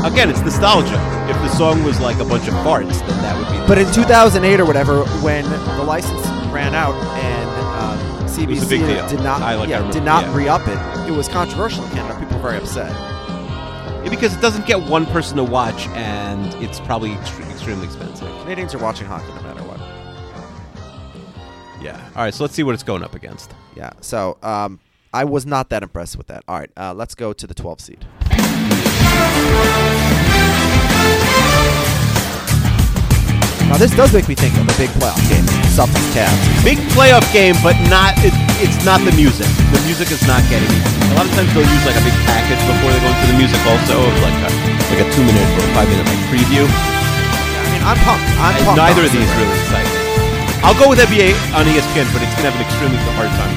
Again, 0.05 0.29
it's 0.29 0.39
nostalgia. 0.41 0.95
If 1.29 1.35
the 1.37 1.49
song 1.49 1.83
was 1.83 1.99
like 1.99 2.17
a 2.19 2.25
bunch 2.25 2.47
of 2.47 2.53
farts, 2.65 2.99
then 3.07 3.21
that 3.21 3.37
would 3.37 3.49
be. 3.61 3.67
But 3.67 3.77
in 3.77 3.91
2008 3.93 4.59
or 4.59 4.65
whatever, 4.65 5.03
when 5.21 5.43
the 5.43 5.83
license 5.83 6.25
ran 6.53 6.73
out 6.73 6.95
and 7.17 7.49
um, 7.75 8.27
CBC 8.27 8.69
big 8.69 8.81
deal. 8.81 9.07
did 9.09 9.19
not 9.21 9.41
I 9.41 9.55
like- 9.55 9.67
I 9.67 9.71
yeah, 9.71 9.77
remember, 9.77 9.93
did 9.93 10.03
not 10.03 10.23
yeah. 10.25 10.35
re-up 10.37 10.67
it, 10.67 11.09
it 11.11 11.15
was 11.15 11.27
controversial 11.27 11.83
in 11.83 11.91
Canada. 11.91 12.17
People 12.19 12.37
were 12.37 12.43
very 12.43 12.57
upset. 12.57 12.89
Yeah, 12.91 14.09
because 14.09 14.33
it 14.33 14.39
doesn't 14.41 14.65
get 14.65 14.81
one 14.81 15.05
person 15.07 15.35
to 15.37 15.43
watch, 15.43 15.87
and 15.89 16.53
it's 16.63 16.79
probably 16.79 17.09
ext- 17.11 17.51
extremely 17.51 17.85
expensive. 17.85 18.27
Canadians 18.43 18.73
are 18.73 18.79
watching 18.79 19.05
hockey 19.05 19.27
no 19.35 19.41
matter 19.41 19.61
what. 19.63 19.79
Yeah. 21.83 22.01
All 22.15 22.23
right. 22.23 22.33
So 22.33 22.43
let's 22.45 22.53
see 22.55 22.63
what 22.63 22.73
it's 22.73 22.83
going 22.83 23.03
up 23.03 23.15
against. 23.15 23.53
Yeah. 23.75 23.91
So 24.01 24.37
um, 24.43 24.79
I 25.13 25.25
was 25.25 25.45
not 25.45 25.69
that 25.69 25.83
impressed 25.83 26.17
with 26.17 26.27
that. 26.27 26.43
All 26.47 26.57
right, 26.57 26.71
uh, 26.77 26.93
let's 26.93 27.15
go 27.15 27.33
to 27.33 27.45
the 27.47 27.53
12 27.53 27.81
seed. 27.81 28.05
Now 33.69 33.77
this 33.77 33.93
does 33.93 34.09
make 34.17 34.25
me 34.25 34.33
think 34.33 34.57
of 34.57 34.65
a 34.65 34.75
big 34.81 34.89
playoff 34.97 35.21
game, 35.29 35.45
Celtics 35.77 36.09
Cavs. 36.09 36.33
Big 36.65 36.81
playoff 36.97 37.21
game, 37.29 37.53
but 37.61 37.77
not. 37.85 38.17
It, 38.25 38.33
it's 38.57 38.81
not 38.81 38.97
the 39.05 39.13
music. 39.13 39.45
The 39.69 39.77
music 39.85 40.09
is 40.09 40.25
not 40.25 40.41
getting 40.49 40.65
me. 40.73 40.81
A 41.13 41.21
lot 41.21 41.29
of 41.29 41.33
times 41.37 41.53
they'll 41.53 41.69
use 41.69 41.85
like 41.85 41.93
a 41.93 42.01
big 42.01 42.17
package 42.25 42.57
before 42.65 42.89
they 42.89 42.97
go 42.97 43.09
into 43.13 43.27
the 43.29 43.37
music, 43.37 43.61
also 43.69 44.01
of 44.01 44.13
like 44.25 44.33
a 44.41 44.49
like 44.89 45.01
a 45.05 45.07
two 45.13 45.21
minute 45.21 45.45
or 45.53 45.69
five 45.77 45.85
minute 45.85 46.01
like 46.09 46.21
preview. 46.33 46.65
I 46.65 47.61
mean, 47.69 47.83
I'm 47.85 47.99
pumped. 48.01 48.25
I'm 48.41 48.57
And 48.57 48.65
pumped. 48.65 48.81
neither 48.81 49.05
of 49.05 49.11
these 49.13 49.29
really 49.37 49.53
exciting. 49.61 49.93
I'll 50.65 50.75
go 50.81 50.89
with 50.89 50.97
NBA 50.99 51.37
on 51.53 51.69
ESPN, 51.69 52.09
but 52.09 52.25
it's 52.25 52.33
gonna 52.41 52.49
have 52.49 52.57
an 52.57 52.65
extremely 52.65 52.97
hard 53.13 53.29
time. 53.37 53.53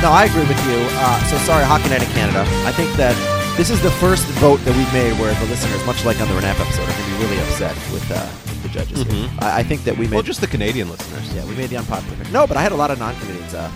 No, 0.00 0.16
I 0.16 0.24
agree 0.32 0.48
with 0.48 0.58
you. 0.64 0.80
Uh, 0.96 1.20
so 1.28 1.36
sorry, 1.44 1.62
Hockey 1.68 1.92
Night 1.92 2.00
in 2.02 2.08
Canada. 2.16 2.40
I 2.64 2.72
think 2.72 2.88
that 2.96 3.12
this 3.56 3.70
is 3.70 3.80
the 3.82 3.90
first 3.92 4.26
vote 4.38 4.60
that 4.60 4.76
we've 4.76 4.92
made 4.92 5.18
where 5.18 5.32
the 5.34 5.46
listeners, 5.46 5.84
much 5.86 6.04
like 6.04 6.20
on 6.20 6.28
the 6.28 6.34
Renap 6.34 6.60
episode, 6.60 6.82
are 6.82 6.92
going 6.92 7.04
to 7.04 7.16
be 7.18 7.24
really 7.24 7.38
upset 7.42 7.74
with, 7.92 8.10
uh, 8.10 8.28
with 8.46 8.62
the 8.62 8.68
judges. 8.68 9.02
here. 9.02 9.06
Mhm. 9.28 9.42
I, 9.42 9.58
I 9.58 9.62
think 9.62 9.84
that 9.84 9.96
we 9.96 10.06
made. 10.06 10.14
Well, 10.14 10.22
just 10.22 10.40
the 10.40 10.46
Canadian 10.46 10.90
listeners. 10.90 11.34
yeah, 11.34 11.44
we 11.46 11.54
made 11.56 11.70
the 11.70 11.78
unpopular. 11.78 12.16
pick. 12.16 12.30
No, 12.32 12.46
but 12.46 12.56
I 12.56 12.62
had 12.62 12.72
a 12.72 12.76
lot 12.76 12.90
of 12.90 12.98
non-Canadians 12.98 13.54
uh, 13.54 13.70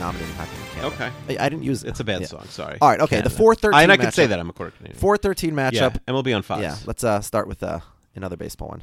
Night 0.00 0.14
in 0.14 0.26
Canada. 0.34 0.86
Okay. 0.86 1.10
I, 1.28 1.46
I 1.46 1.48
didn't 1.48 1.62
use. 1.62 1.84
It's 1.84 2.00
a 2.00 2.04
bad 2.04 2.22
yeah. 2.22 2.26
song. 2.26 2.44
Sorry. 2.48 2.76
All 2.80 2.88
right. 2.88 3.00
Okay. 3.00 3.20
The 3.20 3.30
four 3.30 3.54
thirteen. 3.54 3.78
I, 3.78 3.82
and 3.84 3.92
I 3.92 3.96
can 3.96 4.10
say 4.10 4.24
matchup. 4.24 4.28
that 4.30 4.40
I'm 4.40 4.50
a 4.50 4.52
quarter 4.52 4.72
Canadian. 4.76 4.98
Four 4.98 5.16
thirteen 5.16 5.54
matchup. 5.54 5.94
Yeah, 6.08 6.12
MLB 6.12 6.34
on 6.34 6.42
Fox. 6.42 6.60
Yeah. 6.60 6.76
Let's 6.86 7.04
uh, 7.04 7.20
start 7.20 7.46
with 7.46 7.62
uh, 7.62 7.78
another 8.16 8.36
baseball 8.36 8.68
one. 8.68 8.82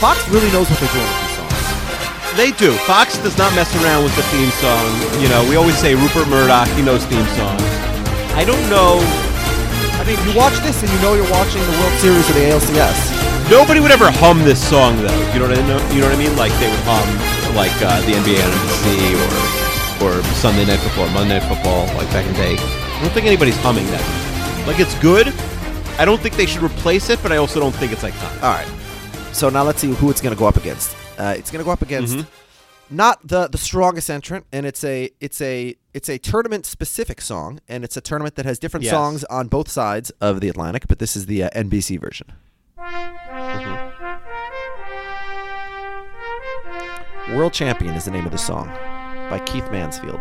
Fox 0.00 0.28
really 0.28 0.50
knows 0.52 0.68
what 0.68 0.78
they're 0.78 0.92
doing 0.92 1.06
with 1.06 1.20
these 1.22 1.36
songs. 1.36 1.43
They 2.36 2.50
do. 2.50 2.74
Fox 2.82 3.16
does 3.22 3.38
not 3.38 3.54
mess 3.54 3.70
around 3.78 4.02
with 4.02 4.14
the 4.16 4.26
theme 4.34 4.50
song. 4.58 4.82
You 5.22 5.28
know, 5.30 5.46
we 5.48 5.54
always 5.54 5.78
say 5.78 5.94
Rupert 5.94 6.26
Murdoch, 6.26 6.66
he 6.74 6.82
knows 6.82 7.06
theme 7.06 7.26
songs. 7.38 7.62
I 8.34 8.42
don't 8.42 8.66
know. 8.68 8.98
I 9.94 10.02
mean, 10.02 10.18
you 10.26 10.34
watch 10.36 10.58
this 10.66 10.82
and 10.82 10.90
you 10.90 10.98
know 10.98 11.14
you're 11.14 11.30
watching 11.30 11.62
the 11.62 11.76
World 11.78 11.94
Series 12.02 12.26
of 12.28 12.34
the 12.34 12.50
ALCS. 12.50 12.98
Nobody 13.48 13.78
would 13.78 13.92
ever 13.92 14.10
hum 14.10 14.42
this 14.42 14.58
song 14.58 14.96
though. 14.98 15.14
You 15.30 15.38
know 15.38 15.48
what 15.48 15.58
I 15.58 15.62
know? 15.68 15.78
You 15.94 16.00
know 16.02 16.10
what 16.10 16.18
I 16.18 16.18
mean? 16.18 16.34
Like 16.36 16.50
they 16.58 16.66
would 16.66 16.82
hum 16.82 17.06
like 17.54 17.72
uh, 17.78 18.02
the 18.02 18.18
NBA 18.18 18.42
on 18.42 18.50
NBC 18.50 19.14
or 19.14 19.30
or 20.02 20.22
Sunday 20.34 20.66
Night 20.66 20.80
Football, 20.80 21.08
Monday 21.10 21.38
Night 21.38 21.46
Football, 21.46 21.86
like 21.94 22.10
back 22.10 22.26
in 22.26 22.32
the 22.32 22.38
day. 22.38 22.56
I 22.58 22.98
don't 23.00 23.12
think 23.14 23.26
anybody's 23.26 23.56
humming 23.62 23.86
that. 23.94 24.64
Like 24.66 24.80
it's 24.80 24.98
good. 24.98 25.28
I 25.98 26.04
don't 26.04 26.20
think 26.20 26.34
they 26.34 26.46
should 26.46 26.62
replace 26.62 27.10
it, 27.10 27.22
but 27.22 27.30
I 27.30 27.36
also 27.36 27.60
don't 27.60 27.74
think 27.74 27.92
it's 27.92 28.02
iconic. 28.02 28.42
All 28.42 28.50
right. 28.52 28.66
So 29.32 29.48
now 29.50 29.62
let's 29.62 29.80
see 29.80 29.92
who 29.94 30.10
it's 30.10 30.20
going 30.20 30.34
to 30.34 30.38
go 30.38 30.46
up 30.46 30.56
against. 30.56 30.96
Uh, 31.18 31.34
it's 31.36 31.50
going 31.50 31.60
to 31.60 31.64
go 31.64 31.70
up 31.70 31.82
against 31.82 32.16
Mhm. 32.16 32.26
not 32.90 33.26
the 33.26 33.46
the 33.48 33.58
strongest 33.58 34.10
entrant, 34.10 34.46
and 34.52 34.66
it's 34.66 34.82
a 34.84 35.10
it's 35.20 35.40
a 35.40 35.76
it's 35.92 36.08
a 36.08 36.18
tournament 36.18 36.66
specific 36.66 37.20
song, 37.20 37.60
and 37.68 37.84
it's 37.84 37.96
a 37.96 38.00
tournament 38.00 38.34
that 38.36 38.44
has 38.46 38.58
different 38.58 38.84
Yes. 38.84 38.92
songs 38.92 39.24
on 39.24 39.48
both 39.48 39.68
sides 39.70 40.10
of 40.20 40.40
the 40.40 40.48
Atlantic. 40.48 40.86
But 40.88 40.98
this 40.98 41.14
is 41.16 41.26
the 41.26 41.44
uh, 41.44 41.50
NBC 41.54 41.96
version. 42.00 42.32
World 47.34 47.52
Champion 47.52 47.94
is 47.94 48.04
the 48.04 48.10
name 48.10 48.26
of 48.26 48.32
the 48.32 48.38
song 48.38 48.68
by 49.30 49.40
Keith 49.46 49.70
Mansfield. 49.70 50.20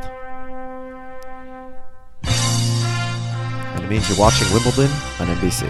And 2.24 3.84
it 3.84 3.90
means 3.90 4.08
you're 4.10 4.18
watching 4.18 4.48
Wimbledon 4.54 4.90
on 5.20 5.28
NBC. 5.28 5.68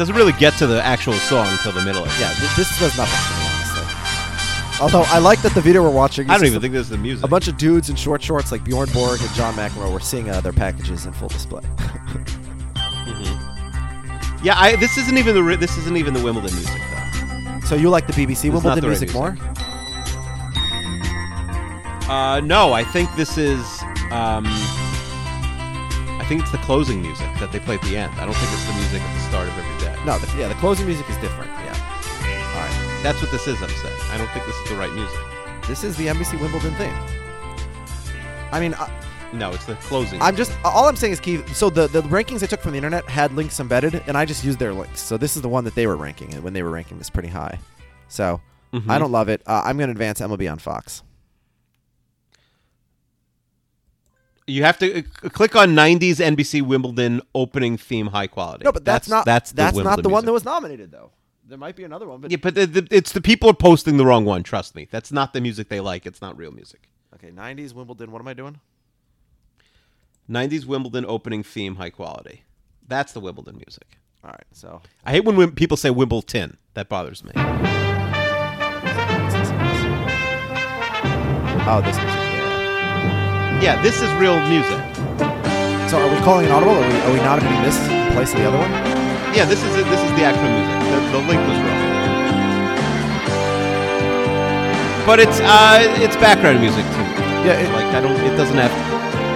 Doesn't 0.00 0.16
really 0.16 0.32
get 0.32 0.54
to 0.54 0.66
the 0.66 0.82
actual 0.82 1.12
song 1.12 1.46
until 1.48 1.72
the 1.72 1.82
middle. 1.82 2.02
Of 2.02 2.08
it. 2.08 2.20
Yeah, 2.20 2.32
th- 2.32 2.56
this 2.56 2.78
does 2.80 2.96
nothing 2.96 3.20
for 3.20 3.34
me, 3.38 3.46
honestly. 3.52 4.80
Although 4.80 5.02
I 5.14 5.18
like 5.18 5.42
that 5.42 5.52
the 5.52 5.60
video 5.60 5.82
we're 5.82 5.90
watching. 5.90 6.30
I 6.30 6.38
don't 6.38 6.46
even 6.46 6.56
a- 6.56 6.60
think 6.62 6.72
this 6.72 6.84
is 6.84 6.88
the 6.88 6.96
music. 6.96 7.22
A 7.22 7.28
bunch 7.28 7.48
of 7.48 7.58
dudes 7.58 7.90
in 7.90 7.96
short 7.96 8.22
shorts 8.22 8.50
like 8.50 8.64
Bjorn 8.64 8.88
Borg 8.94 9.20
and 9.20 9.28
John 9.34 9.52
McEnroe 9.52 9.92
were 9.92 10.00
seeing 10.00 10.30
uh, 10.30 10.40
their 10.40 10.54
packages 10.54 11.04
in 11.04 11.12
full 11.12 11.28
display. 11.28 11.60
yeah, 14.42 14.54
I, 14.56 14.76
this 14.80 14.96
isn't 14.96 15.18
even 15.18 15.34
the 15.34 15.42
ri- 15.42 15.56
this 15.56 15.76
isn't 15.76 15.98
even 15.98 16.14
the 16.14 16.24
Wimbledon 16.24 16.54
music 16.54 16.80
though. 16.90 17.60
so 17.66 17.74
you 17.74 17.90
like 17.90 18.06
the 18.06 18.14
BBC 18.14 18.44
not 18.46 18.54
Wimbledon 18.54 18.80
the 18.80 18.86
music 18.88 19.12
more? 19.12 19.36
Uh, 22.08 22.40
no, 22.40 22.72
I 22.72 22.84
think 22.84 23.14
this 23.16 23.36
is. 23.36 23.60
Um, 24.10 24.44
I 26.18 26.24
think 26.26 26.40
it's 26.40 26.52
the 26.52 26.58
closing 26.58 27.02
music 27.02 27.28
that 27.38 27.52
they 27.52 27.60
play 27.60 27.74
at 27.74 27.82
the 27.82 27.98
end. 27.98 28.14
I 28.14 28.24
don't 28.24 28.34
think 28.34 28.50
it's 28.50 28.64
the 28.66 28.72
music 28.72 29.02
at 29.02 29.14
the 29.14 29.20
start 29.28 29.46
of 29.46 29.58
every. 29.58 29.79
No, 30.06 30.18
the, 30.18 30.38
yeah, 30.38 30.48
the 30.48 30.54
closing 30.54 30.86
music 30.86 31.08
is 31.10 31.16
different. 31.18 31.50
Yeah. 31.50 31.74
All 32.54 32.60
right. 32.62 33.00
That's 33.02 33.20
what 33.20 33.30
this 33.30 33.46
is. 33.46 33.62
I'm 33.62 33.68
saying. 33.68 33.98
I 34.10 34.18
don't 34.18 34.28
think 34.30 34.46
this 34.46 34.56
is 34.56 34.68
the 34.70 34.76
right 34.76 34.92
music. 34.92 35.18
This 35.66 35.84
is 35.84 35.96
the 35.96 36.06
NBC 36.06 36.40
Wimbledon 36.40 36.74
theme. 36.74 36.94
I 38.52 38.60
mean, 38.60 38.74
I, 38.74 38.90
No, 39.32 39.50
it's 39.52 39.64
the 39.66 39.74
closing. 39.76 40.20
I'm 40.20 40.34
just 40.36 40.52
all 40.64 40.86
I'm 40.88 40.96
saying 40.96 41.12
is 41.12 41.20
Keith. 41.20 41.54
So 41.54 41.70
the 41.70 41.86
the 41.86 42.02
rankings 42.02 42.42
I 42.42 42.46
took 42.46 42.60
from 42.60 42.72
the 42.72 42.78
internet 42.78 43.04
had 43.08 43.32
links 43.34 43.60
embedded, 43.60 44.02
and 44.06 44.16
I 44.16 44.24
just 44.24 44.42
used 44.44 44.58
their 44.58 44.72
links. 44.72 45.00
So 45.00 45.16
this 45.16 45.36
is 45.36 45.42
the 45.42 45.48
one 45.48 45.64
that 45.64 45.74
they 45.74 45.86
were 45.86 45.96
ranking, 45.96 46.34
and 46.34 46.42
when 46.42 46.52
they 46.52 46.62
were 46.62 46.70
ranking 46.70 46.98
this 46.98 47.10
pretty 47.10 47.28
high. 47.28 47.58
So 48.08 48.40
Mm-hmm. 48.72 48.88
I 48.88 48.98
don't 49.00 49.10
love 49.10 49.28
it. 49.28 49.42
Uh, 49.46 49.62
I'm 49.64 49.76
going 49.78 49.88
to 49.88 49.92
advance 49.92 50.20
MLB 50.20 50.50
on 50.50 50.58
Fox. 50.58 51.02
You 54.50 54.64
have 54.64 54.78
to 54.78 54.98
uh, 54.98 55.02
click 55.30 55.54
on 55.56 55.70
'90s 55.70 56.16
NBC 56.16 56.62
Wimbledon 56.62 57.22
opening 57.34 57.76
theme, 57.76 58.08
high 58.08 58.26
quality. 58.26 58.64
No, 58.64 58.72
but 58.72 58.84
that's, 58.84 59.08
not 59.08 59.24
that's 59.24 59.52
that's 59.52 59.76
the 59.76 59.84
not 59.84 60.02
the 60.02 60.08
one 60.08 60.24
that 60.24 60.32
was 60.32 60.44
nominated 60.44 60.90
though. 60.90 61.12
There 61.46 61.58
might 61.58 61.76
be 61.76 61.84
another 61.84 62.06
one, 62.06 62.20
but 62.20 62.30
Yeah, 62.30 62.36
but 62.40 62.54
the, 62.54 62.66
the, 62.66 62.86
it's 62.90 63.12
the 63.12 63.20
people 63.20 63.50
are 63.50 63.54
posting 63.54 63.96
the 63.96 64.06
wrong 64.06 64.24
one. 64.24 64.42
Trust 64.44 64.76
me, 64.76 64.86
that's 64.90 65.10
not 65.10 65.32
the 65.32 65.40
music 65.40 65.68
they 65.68 65.80
like. 65.80 66.06
It's 66.06 66.20
not 66.20 66.36
real 66.36 66.52
music. 66.52 66.88
okay, 67.14 67.30
90s 67.30 67.72
Wimbledon. 67.74 68.12
What 68.12 68.20
am 68.20 68.28
I 68.28 68.34
doing? 68.34 68.60
'90s 70.28 70.64
Wimbledon 70.64 71.04
opening 71.06 71.42
theme, 71.42 71.76
high 71.76 71.90
quality. 71.90 72.44
That's 72.86 73.12
the 73.12 73.20
Wimbledon 73.20 73.56
music. 73.56 73.98
All 74.22 74.30
right, 74.30 74.46
so 74.52 74.82
I 75.04 75.12
hate 75.12 75.24
when 75.24 75.52
people 75.52 75.76
say 75.76 75.90
Wimbledon. 75.90 76.56
That 76.74 76.88
bothers 76.88 77.24
me. 77.24 77.32
oh, 81.66 81.82
this. 81.84 82.19
Yeah. 83.60 83.80
This 83.82 84.00
is 84.00 84.10
real 84.14 84.38
music. 84.48 84.78
So 85.90 85.98
are 85.98 86.08
we 86.10 86.16
calling 86.22 86.46
an 86.46 86.52
audible? 86.52 86.72
Are 86.74 86.88
we, 86.88 86.96
are 87.04 87.12
we 87.12 87.18
not 87.20 87.42
nominating 87.42 87.62
this 87.66 87.76
in 87.88 88.12
place 88.14 88.32
of 88.32 88.38
the 88.38 88.46
other 88.48 88.58
one? 88.58 88.70
Yeah, 89.34 89.44
this 89.44 89.62
is. 89.62 89.72
This 89.74 90.00
is 90.02 90.10
the 90.18 90.24
actual 90.24 90.48
music. 90.50 90.74
The, 90.90 90.98
the 91.14 91.22
link 91.28 91.40
was 91.46 91.58
wrong. 91.60 91.80
But 95.06 95.18
it's 95.20 95.40
uh, 95.40 95.82
it's 96.02 96.16
background 96.16 96.60
music 96.60 96.84
too. 96.94 97.06
Yeah, 97.46 97.58
it- 97.58 97.72
like 97.72 97.86
I 97.94 98.00
don't. 98.00 98.16
It 98.26 98.36
doesn't 98.36 98.56
have. 98.56 98.72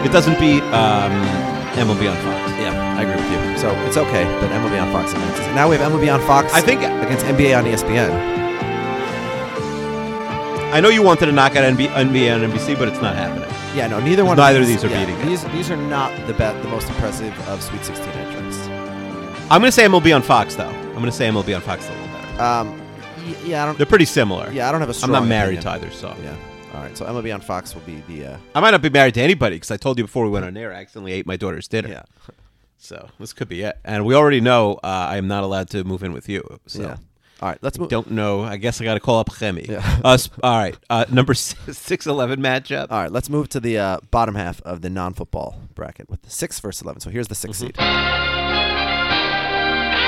It 0.06 0.12
doesn't 0.12 0.38
beat 0.38 0.62
um, 0.74 1.12
MLB 1.74 2.06
on 2.10 2.16
Fox. 2.22 2.40
Yeah, 2.60 2.74
I 2.98 3.02
agree 3.02 3.16
with 3.16 3.30
you. 3.32 3.58
So 3.58 3.70
it's 3.86 3.96
okay, 3.96 4.24
but 4.40 4.50
MLB 4.50 4.80
on 4.80 4.92
Fox 4.92 5.12
advances. 5.12 5.46
Now 5.54 5.68
we 5.68 5.76
have 5.76 5.90
MLB 5.92 6.12
on 6.12 6.20
Fox. 6.26 6.52
I 6.52 6.60
think- 6.60 6.80
against 6.82 7.24
NBA 7.26 7.56
on 7.58 7.64
ESPN. 7.64 8.10
I 10.72 10.80
know 10.80 10.88
you 10.88 11.02
wanted 11.02 11.26
to 11.26 11.32
knock 11.32 11.54
out 11.56 11.64
NB, 11.64 11.86
NBA 11.88 12.34
on 12.34 12.50
NBC, 12.50 12.76
but 12.78 12.88
it's 12.88 13.00
not 13.00 13.14
happening. 13.16 13.48
Yeah, 13.74 13.88
no, 13.88 13.98
neither 14.00 14.24
one. 14.24 14.36
Neither 14.36 14.58
of 14.58 14.62
of 14.62 14.68
these 14.68 14.84
are 14.84 14.88
yeah, 14.88 15.04
beating 15.04 15.20
it. 15.20 15.26
These 15.26 15.44
these 15.52 15.70
are 15.70 15.76
not 15.76 16.14
the 16.26 16.32
be- 16.32 16.38
the 16.62 16.68
most 16.68 16.88
impressive 16.88 17.36
of 17.48 17.62
Sweet 17.62 17.84
16 17.84 18.08
entrants. 18.08 18.58
I'm 19.50 19.60
going 19.60 19.62
to 19.64 19.72
say 19.72 19.84
MLB 19.84 20.14
on 20.14 20.22
Fox 20.22 20.54
though. 20.54 20.68
I'm 20.68 20.92
going 20.94 21.04
to 21.06 21.12
say 21.12 21.28
MLB 21.28 21.54
on 21.54 21.60
Fox 21.60 21.86
a 21.88 21.90
little 21.92 22.06
better. 22.06 22.42
Um, 22.42 22.78
y- 23.26 23.36
yeah, 23.44 23.62
I 23.62 23.66
don't. 23.66 23.76
They're 23.76 23.86
pretty 23.86 24.04
similar. 24.04 24.50
Yeah, 24.52 24.68
I 24.68 24.72
don't 24.72 24.80
have 24.80 24.90
a 24.90 25.04
I'm 25.04 25.10
not 25.10 25.26
married 25.26 25.58
opinion. 25.58 25.80
to 25.80 25.86
either 25.86 25.90
so 25.90 26.16
Yeah. 26.22 26.36
All 26.74 26.80
right, 26.80 26.96
so 26.96 27.04
MLB 27.06 27.32
on 27.34 27.40
Fox 27.40 27.74
will 27.74 27.82
be 27.82 28.02
the. 28.08 28.26
Uh, 28.34 28.38
I 28.54 28.60
might 28.60 28.70
not 28.72 28.82
be 28.82 28.90
married 28.90 29.14
to 29.14 29.20
anybody 29.22 29.56
because 29.56 29.70
I 29.70 29.76
told 29.76 29.98
you 29.98 30.04
before 30.04 30.24
we 30.24 30.30
went 30.30 30.44
on 30.44 30.56
air. 30.56 30.72
I 30.72 30.76
accidentally 30.80 31.12
ate 31.12 31.26
my 31.26 31.36
daughter's 31.36 31.68
dinner. 31.68 31.88
yeah. 31.88 32.02
So 32.78 33.08
this 33.18 33.32
could 33.32 33.48
be 33.48 33.62
it. 33.62 33.78
And 33.84 34.04
we 34.04 34.14
already 34.14 34.40
know 34.40 34.74
uh, 34.84 34.86
I 35.10 35.16
am 35.16 35.26
not 35.28 35.42
allowed 35.44 35.70
to 35.70 35.84
move 35.84 36.02
in 36.02 36.12
with 36.12 36.28
you. 36.28 36.60
So 36.66 36.82
Yeah. 36.82 36.96
All 37.44 37.50
right, 37.50 37.58
let's 37.60 37.78
move. 37.78 37.90
don't 37.90 38.10
know. 38.10 38.42
I 38.42 38.56
guess 38.56 38.80
I 38.80 38.84
got 38.84 38.94
to 38.94 39.00
call 39.00 39.18
up 39.20 39.28
Remy. 39.38 39.66
Yeah. 39.68 40.00
Uh, 40.02 40.16
sp- 40.16 40.40
all 40.42 40.56
right. 40.56 40.78
Uh, 40.88 41.04
number 41.12 41.34
six 41.34 42.06
eleven 42.06 42.40
matchup. 42.40 42.86
All 42.90 43.02
right, 43.02 43.12
let's 43.12 43.28
move 43.28 43.50
to 43.50 43.60
the 43.60 43.76
uh, 43.76 43.98
bottom 44.10 44.34
half 44.34 44.62
of 44.62 44.80
the 44.80 44.88
non-football 44.88 45.54
bracket 45.74 46.08
with 46.08 46.22
the 46.22 46.30
six 46.30 46.58
versus 46.58 46.80
eleven. 46.80 47.00
So 47.02 47.10
here's 47.10 47.28
the 47.28 47.34
6 47.34 47.52
Mm-hmm. 47.58 47.66
seed. 47.66 47.76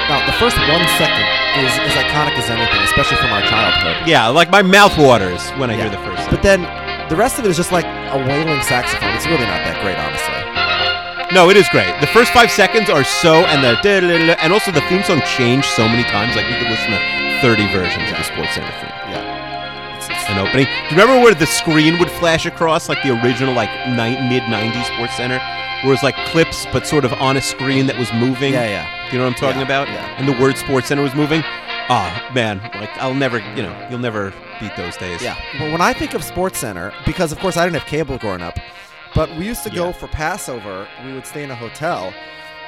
Now, 0.09 0.25
the 0.25 0.33
first 0.39 0.57
one 0.57 0.81
second 0.97 1.27
is 1.61 1.73
as 1.77 1.93
iconic 2.01 2.39
as 2.41 2.49
anything, 2.49 2.81
especially 2.89 3.19
from 3.19 3.31
our 3.37 3.43
childhood. 3.43 4.09
Yeah, 4.09 4.29
like 4.29 4.51
my 4.51 4.63
mouth 4.63 4.97
waters 4.97 5.43
when 5.61 5.69
I 5.69 5.75
Yeah. 5.77 5.91
hear 5.91 5.91
the 5.91 5.99
first. 6.09 6.31
But 6.31 6.43
then 6.43 6.63
the 7.11 7.17
rest 7.17 7.39
of 7.39 7.45
it 7.45 7.51
is 7.51 7.57
just 7.59 7.71
like 7.73 7.85
a 7.85 8.17
wailing 8.17 8.63
saxophone. 8.63 9.13
It's 9.15 9.27
really 9.27 9.45
not 9.45 9.61
that 9.67 9.83
great, 9.83 9.99
honestly. 9.99 11.35
No, 11.35 11.51
it 11.51 11.57
is 11.59 11.69
great. 11.69 11.91
The 12.01 12.07
first 12.07 12.33
five 12.33 12.51
seconds 12.53 12.89
are 12.89 13.05
so, 13.05 13.45
and 13.51 13.63
the 13.63 13.77
and 14.41 14.53
also 14.55 14.71
the 14.71 14.81
theme 14.89 15.03
song 15.03 15.21
changed 15.37 15.67
so 15.75 15.85
many 15.89 16.05
times. 16.05 16.37
Like 16.37 16.47
we 16.49 16.55
could 16.57 16.71
listen 16.71 16.93
to 16.93 17.26
thirty 17.41 17.67
versions 17.73 18.11
of 18.11 18.17
the 18.19 18.25
Sports 18.25 18.55
Center 18.55 18.71
theme. 18.81 18.91
Yeah. 19.13 19.97
It's, 19.97 20.09
it's, 20.09 20.29
An 20.31 20.39
opening. 20.39 20.67
Do 20.67 20.95
you 20.95 21.01
remember 21.03 21.23
where 21.25 21.35
the 21.35 21.47
screen 21.47 21.99
would 21.99 22.11
flash 22.13 22.47
across, 22.47 22.89
like 22.89 23.03
the 23.03 23.11
original, 23.23 23.55
like 23.55 23.71
ni- 23.89 24.21
mid 24.29 24.43
'90s 24.45 24.85
Sports 24.95 25.17
Center, 25.17 25.39
where 25.39 25.87
it 25.87 25.89
was 25.91 26.03
like 26.03 26.17
clips, 26.27 26.67
but 26.73 26.87
sort 26.87 27.05
of 27.05 27.13
on 27.15 27.37
a 27.37 27.43
screen 27.43 27.87
that 27.87 27.99
was 27.99 28.13
moving? 28.13 28.53
Yeah, 28.53 28.65
yeah. 28.69 29.07
Do 29.11 29.13
you 29.13 29.19
know 29.19 29.25
what 29.29 29.35
I'm 29.35 29.39
talking 29.39 29.61
Yeah, 29.61 29.67
about? 29.67 29.89
yeah. 29.89 30.17
And 30.19 30.29
the 30.29 30.39
word 30.41 30.57
Sports 30.59 30.89
Center 30.89 31.03
was 31.03 31.15
moving. 31.15 31.43
Ah, 31.89 32.31
man, 32.35 32.59
like 32.75 32.91
I'll 32.99 33.15
never, 33.15 33.39
you 33.39 33.63
know, 33.63 33.87
you'll 33.89 34.01
never 34.01 34.33
beat 34.61 34.75
those 34.77 34.97
days. 34.97 35.23
Yeah. 35.23 35.37
Well, 35.61 35.71
when 35.71 35.81
I 35.81 35.93
think 35.93 36.15
of 36.15 36.25
Sports 36.25 36.59
Center, 36.59 36.93
because 37.07 37.31
of 37.31 37.39
course 37.39 37.57
I 37.57 37.65
didn't 37.65 37.79
have 37.81 37.89
cable 37.89 38.19
growing 38.19 38.43
up, 38.43 38.59
but 39.15 39.31
we 39.37 39.47
used 39.47 39.63
to 39.63 39.71
go 39.71 39.93
for 39.93 40.09
Passover. 40.09 40.89
We 41.05 41.13
would 41.13 41.25
stay 41.27 41.45
in 41.45 41.51
a 41.53 41.55
hotel, 41.55 42.13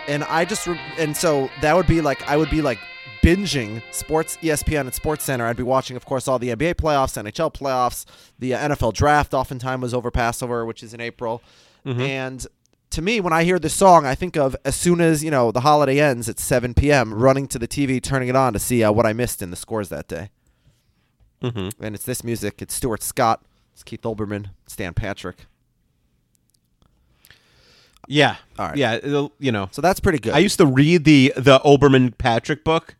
and 0.06 0.22
I 0.24 0.44
just 0.44 0.66
re- 0.68 0.80
and 0.98 1.16
so 1.16 1.50
that 1.62 1.74
would 1.74 1.88
be 1.88 2.00
like 2.00 2.22
I 2.30 2.36
would 2.36 2.50
be 2.50 2.62
like 2.62 2.78
binging 3.36 3.82
sports 3.90 4.36
ESPN 4.38 4.80
and 4.82 4.94
Sports 4.94 5.24
Center. 5.24 5.46
I'd 5.46 5.56
be 5.56 5.62
watching, 5.62 5.96
of 5.96 6.04
course, 6.04 6.28
all 6.28 6.38
the 6.38 6.48
NBA 6.48 6.74
playoffs, 6.74 7.20
NHL 7.22 7.52
playoffs, 7.52 8.04
the 8.38 8.54
uh, 8.54 8.68
NFL 8.70 8.94
draft. 8.94 9.34
Oftentimes 9.34 9.82
was 9.82 9.94
over 9.94 10.10
Passover, 10.10 10.64
which 10.64 10.82
is 10.82 10.94
in 10.94 11.00
April, 11.00 11.42
and. 11.84 12.46
To 12.92 13.02
me, 13.02 13.20
when 13.20 13.34
I 13.34 13.44
hear 13.44 13.58
this 13.58 13.74
song, 13.74 14.06
I 14.06 14.14
think 14.14 14.34
of 14.34 14.56
as 14.64 14.74
soon 14.74 15.02
as 15.02 15.22
you 15.22 15.30
know 15.30 15.52
the 15.52 15.60
holiday 15.60 16.00
ends 16.00 16.26
at 16.26 16.38
7 16.40 16.72
p.m., 16.72 17.12
running 17.12 17.46
to 17.48 17.58
the 17.58 17.68
TV, 17.68 18.02
turning 18.02 18.30
it 18.30 18.34
on 18.34 18.54
to 18.54 18.58
see 18.58 18.82
uh, 18.82 18.90
what 18.90 19.04
I 19.04 19.12
missed 19.12 19.42
in 19.42 19.50
the 19.50 19.56
scores 19.56 19.90
that 19.90 20.08
day 20.08 20.30
Mm-hmm. 21.42 21.84
and 21.84 21.94
it's 21.94 22.04
this 22.04 22.24
music. 22.24 22.62
It's 22.62 22.72
Stuart 22.72 23.02
Scott, 23.02 23.42
it's 23.74 23.82
Keith 23.82 24.00
Olbermann, 24.02 24.46
Dan 24.74 24.94
Patrick. 24.94 25.44
Yeah. 28.08 28.36
All 28.58 28.68
right. 28.68 28.76
Yeah. 28.76 29.28
You 29.38 29.52
know, 29.52 29.68
So 29.70 29.82
that's 29.82 30.00
pretty 30.00 30.18
good. 30.18 30.32
I 30.32 30.38
used 30.38 30.56
to 30.58 30.64
read 30.66 31.04
the 31.04 31.34
the 31.36 31.58
Olbermann 31.60 32.16
Patrick 32.16 32.64
book. 32.64 32.96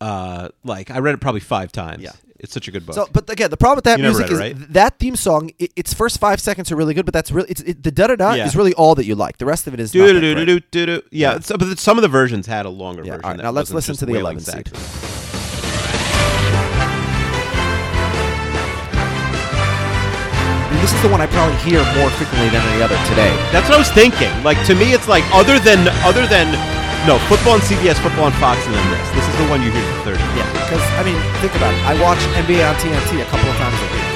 Uh, 0.00 0.48
like 0.64 0.90
I 0.90 0.98
read 1.00 1.14
it 1.14 1.20
probably 1.20 1.40
five 1.40 1.72
times. 1.72 2.02
Yeah. 2.02 2.12
It's 2.42 2.54
such 2.54 2.68
a 2.68 2.70
good 2.70 2.86
book. 2.86 2.94
so, 2.94 3.06
but 3.12 3.28
again, 3.28 3.50
the 3.50 3.58
problem 3.58 3.76
with 3.76 3.84
that 3.84 3.98
You 3.98 4.04
music 4.04 4.22
read 4.30 4.32
is 4.32 4.38
right? 4.38 4.72
that 4.72 4.98
theme 4.98 5.14
song. 5.14 5.50
It, 5.58 5.72
its 5.76 5.92
first 5.92 6.18
five 6.18 6.40
seconds 6.40 6.72
are 6.72 6.76
really 6.76 6.94
good, 6.94 7.04
but 7.04 7.12
that's 7.12 7.30
really 7.30 7.50
it's, 7.50 7.60
it, 7.60 7.82
the 7.82 7.90
da 7.90 8.06
da 8.06 8.16
da 8.16 8.32
Yeah. 8.32 8.46
is 8.46 8.56
really 8.56 8.72
all 8.72 8.94
that 8.94 9.04
you 9.04 9.14
like. 9.14 9.36
The 9.36 9.44
rest 9.44 9.66
of 9.66 9.74
it 9.74 9.80
is 9.80 9.94
not 9.94 10.06
that 10.06 10.12
great. 10.12 10.20
Do-do-do-do-do-do. 10.36 11.02
Yeah, 11.10 11.32
Yeah. 11.34 11.38
so, 11.40 11.58
but 11.58 11.78
some 11.78 11.98
of 11.98 12.02
the 12.02 12.08
versions 12.08 12.46
had 12.46 12.64
a 12.64 12.70
longer 12.70 13.02
Yeah, 13.04 13.16
version. 13.16 13.24
all 13.26 13.30
right, 13.32 13.42
now 13.42 13.50
let's 13.50 13.70
listen 13.72 13.94
to 13.96 14.06
the 14.06 14.12
wailing 14.12 14.38
11 14.38 14.40
seed. 14.40 14.68
saxophone. 14.68 15.10
I 20.62 20.68
mean, 20.72 20.80
this 20.82 20.92
is 20.94 21.02
the 21.02 21.08
one 21.08 21.20
I 21.20 21.26
probably 21.26 21.56
hear 21.66 21.82
more 21.98 22.10
frequently 22.10 22.48
than 22.50 22.62
any 22.72 22.82
other 22.82 22.96
today. 23.08 23.30
That's 23.52 23.68
what 23.68 23.76
I 23.76 23.78
was 23.78 23.90
thinking. 23.90 24.30
Like 24.42 24.56
to 24.66 24.74
me, 24.74 24.92
it's 24.92 25.08
like 25.08 25.24
other 25.34 25.58
than 25.58 25.88
other 26.06 26.26
than 26.26 26.54
no 27.06 27.18
football 27.32 27.54
on 27.56 27.60
CBS, 27.64 27.96
football 27.96 28.28
on 28.28 28.32
Fox, 28.36 28.60
and 28.66 28.74
then 28.74 28.86
this. 28.92 29.08
This 29.16 29.26
is 29.28 29.36
the 29.40 29.48
one 29.48 29.62
you 29.62 29.70
hear 29.70 29.80
the 29.80 30.00
third. 30.04 30.20
Yeah, 30.36 30.44
because 30.52 30.84
I 31.00 31.02
mean, 31.04 31.16
think 31.40 31.54
about 31.56 31.72
it. 31.72 31.80
I 31.88 31.96
watch 32.00 32.18
NBA 32.36 32.60
on 32.60 32.74
TNT 32.76 33.22
a 33.22 33.28
couple 33.32 33.48
of 33.48 33.56
times 33.56 33.76
a 33.80 33.88
week. 33.88 34.08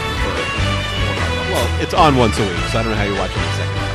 Well, 1.49 1.83
it's 1.83 1.95
on 1.95 2.17
once 2.17 2.39
a 2.39 2.43
week, 2.43 2.59
so 2.69 2.79
I 2.79 2.83
don't 2.83 2.93
know 2.93 2.99
how 2.99 3.05
you're 3.05 3.17
watching 3.17 3.41
the 3.41 3.55
second 3.57 3.75
time. 3.79 3.95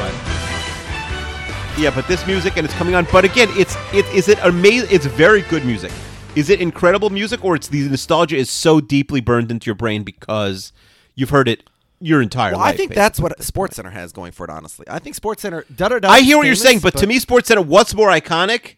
But 0.00 1.78
yeah, 1.78 1.90
but 1.94 2.08
this 2.08 2.26
music 2.26 2.56
and 2.56 2.64
it's 2.64 2.74
coming 2.74 2.94
on. 2.94 3.06
But 3.12 3.24
again, 3.24 3.48
it's 3.52 3.76
it 3.92 4.06
is 4.14 4.28
it 4.28 4.38
amazing. 4.42 4.88
It's 4.90 5.06
very 5.06 5.42
good 5.42 5.64
music. 5.64 5.92
Is 6.34 6.50
it 6.50 6.60
incredible 6.60 7.10
music, 7.10 7.44
or 7.44 7.54
it's 7.54 7.68
the 7.68 7.88
nostalgia 7.88 8.36
is 8.36 8.50
so 8.50 8.80
deeply 8.80 9.20
burned 9.20 9.52
into 9.52 9.66
your 9.66 9.76
brain 9.76 10.02
because 10.02 10.72
you've 11.14 11.30
heard 11.30 11.46
it 11.46 11.70
your 12.04 12.20
entire 12.22 12.52
well, 12.52 12.60
life? 12.60 12.74
I 12.74 12.76
think 12.76 12.90
basically. 12.90 13.02
that's 13.02 13.20
what 13.20 13.42
Sports 13.42 13.76
Center 13.76 13.90
has 13.90 14.12
going 14.12 14.32
for 14.32 14.44
it. 14.44 14.50
Honestly, 14.50 14.86
I 14.88 14.98
think 14.98 15.14
Sports 15.14 15.42
Center. 15.42 15.64
I 16.04 16.20
hear 16.20 16.36
what 16.36 16.46
you're 16.46 16.54
saying, 16.54 16.80
but, 16.80 16.96
to 16.98 17.06
me, 17.06 17.18
Sports 17.18 17.48
Center, 17.48 17.62
what's 17.62 17.94
more 17.94 18.08
iconic? 18.08 18.76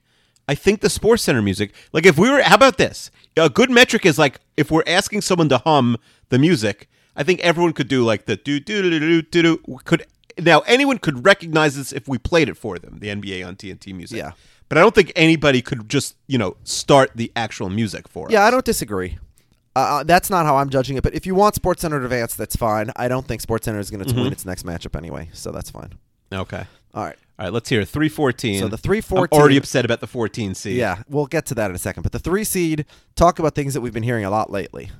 I 0.48 0.54
think 0.54 0.80
the 0.80 0.90
Sports 0.90 1.24
Center 1.24 1.42
music. 1.42 1.72
Like, 1.92 2.06
if 2.06 2.16
we 2.16 2.30
were, 2.30 2.40
how 2.42 2.54
about 2.54 2.78
this? 2.78 3.10
A 3.36 3.50
good 3.50 3.70
metric 3.70 4.06
is 4.06 4.18
like 4.18 4.40
if 4.56 4.70
we're 4.70 4.84
asking 4.86 5.22
someone 5.22 5.48
to 5.50 5.58
hum 5.58 5.96
the 6.28 6.38
music. 6.38 6.88
I 7.16 7.22
think 7.22 7.40
everyone 7.40 7.72
could 7.72 7.88
do 7.88 8.04
like 8.04 8.26
the 8.26 8.36
do 8.36 8.60
do 8.60 8.82
do 8.82 9.00
do 9.00 9.22
do 9.22 9.42
do. 9.42 9.78
Could 9.84 10.06
now 10.38 10.60
anyone 10.60 10.98
could 10.98 11.24
recognize 11.24 11.76
this 11.76 11.92
if 11.92 12.06
we 12.06 12.18
played 12.18 12.48
it 12.48 12.56
for 12.56 12.78
them, 12.78 12.98
the 12.98 13.08
NBA 13.08 13.46
on 13.46 13.56
TNT 13.56 13.94
music. 13.94 14.18
Yeah. 14.18 14.32
But 14.68 14.78
I 14.78 14.80
don't 14.82 14.94
think 14.94 15.12
anybody 15.16 15.62
could 15.62 15.88
just 15.88 16.16
you 16.26 16.38
know 16.38 16.56
start 16.64 17.12
the 17.14 17.32
actual 17.34 17.70
music 17.70 18.08
for 18.08 18.22
Yeah, 18.22 18.26
us. 18.26 18.32
Yeah, 18.32 18.46
I 18.46 18.50
don't 18.50 18.64
disagree. 18.64 19.18
Uh, 19.76 19.98
uh, 20.00 20.02
that's 20.04 20.30
not 20.30 20.46
how 20.46 20.56
I'm 20.56 20.70
judging 20.70 20.96
it. 20.96 21.02
But 21.02 21.14
if 21.14 21.26
you 21.26 21.34
want 21.34 21.54
Sports 21.54 21.82
Center 21.82 21.98
to 21.98 22.04
advance, 22.06 22.34
that's 22.34 22.56
fine. 22.56 22.90
I 22.96 23.08
don't 23.08 23.26
think 23.28 23.42
Sports 23.42 23.66
Center 23.66 23.78
is 23.78 23.90
going 23.90 24.02
to 24.02 24.06
Mm-hmm. 24.08 24.22
win 24.22 24.32
its 24.32 24.46
next 24.46 24.64
matchup 24.64 24.96
anyway, 24.96 25.28
so 25.34 25.50
that's 25.52 25.68
fine. 25.70 25.92
Okay. 26.32 26.64
All 26.94 27.04
right. 27.04 27.16
All 27.38 27.44
right, 27.44 27.52
let's 27.52 27.68
hear 27.68 27.80
it. 27.82 27.88
314. 27.88 28.60
So 28.60 28.68
the 28.68 28.78
314 28.78 29.28
I'm 29.36 29.38
already 29.40 29.58
upset 29.58 29.84
about 29.84 30.00
the 30.00 30.06
14 30.06 30.54
seed. 30.54 30.76
Yeah, 30.78 31.02
we'll 31.10 31.26
get 31.26 31.44
to 31.46 31.54
that 31.56 31.68
in 31.70 31.76
a 31.76 31.78
second. 31.78 32.02
But 32.04 32.12
the 32.12 32.18
three 32.18 32.44
seed, 32.44 32.86
talk 33.16 33.38
about 33.38 33.54
things 33.54 33.74
that 33.74 33.82
we've 33.82 33.92
been 33.92 34.02
hearing 34.02 34.24
a 34.24 34.30
lot 34.30 34.50
lately. 34.50 34.90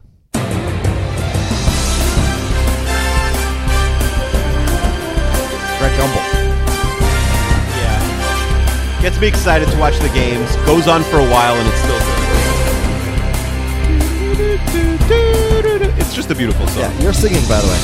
Greg 5.78 5.92
Gumbel. 6.00 6.24
Yeah. 7.76 9.02
Gets 9.02 9.20
me 9.20 9.26
excited 9.28 9.68
to 9.68 9.78
watch 9.78 9.98
the 9.98 10.08
games. 10.08 10.54
Goes 10.64 10.88
on 10.88 11.02
for 11.04 11.16
a 11.18 11.28
while 11.30 11.54
and 11.54 11.68
it's 11.68 11.78
still 11.78 11.98
good. 11.98 12.25
Just 16.16 16.30
a 16.30 16.34
beautiful 16.34 16.66
song. 16.68 16.78
Yeah, 16.78 16.98
you're 17.02 17.12
singing, 17.12 17.42
by 17.46 17.60
the 17.60 17.68
way. 17.68 17.76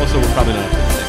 Also, 0.00 0.20
we're 0.20 0.34
probably 0.34 0.52
not 0.52 0.64
up 0.66 0.70
to 0.70 0.76
six. 0.92 1.08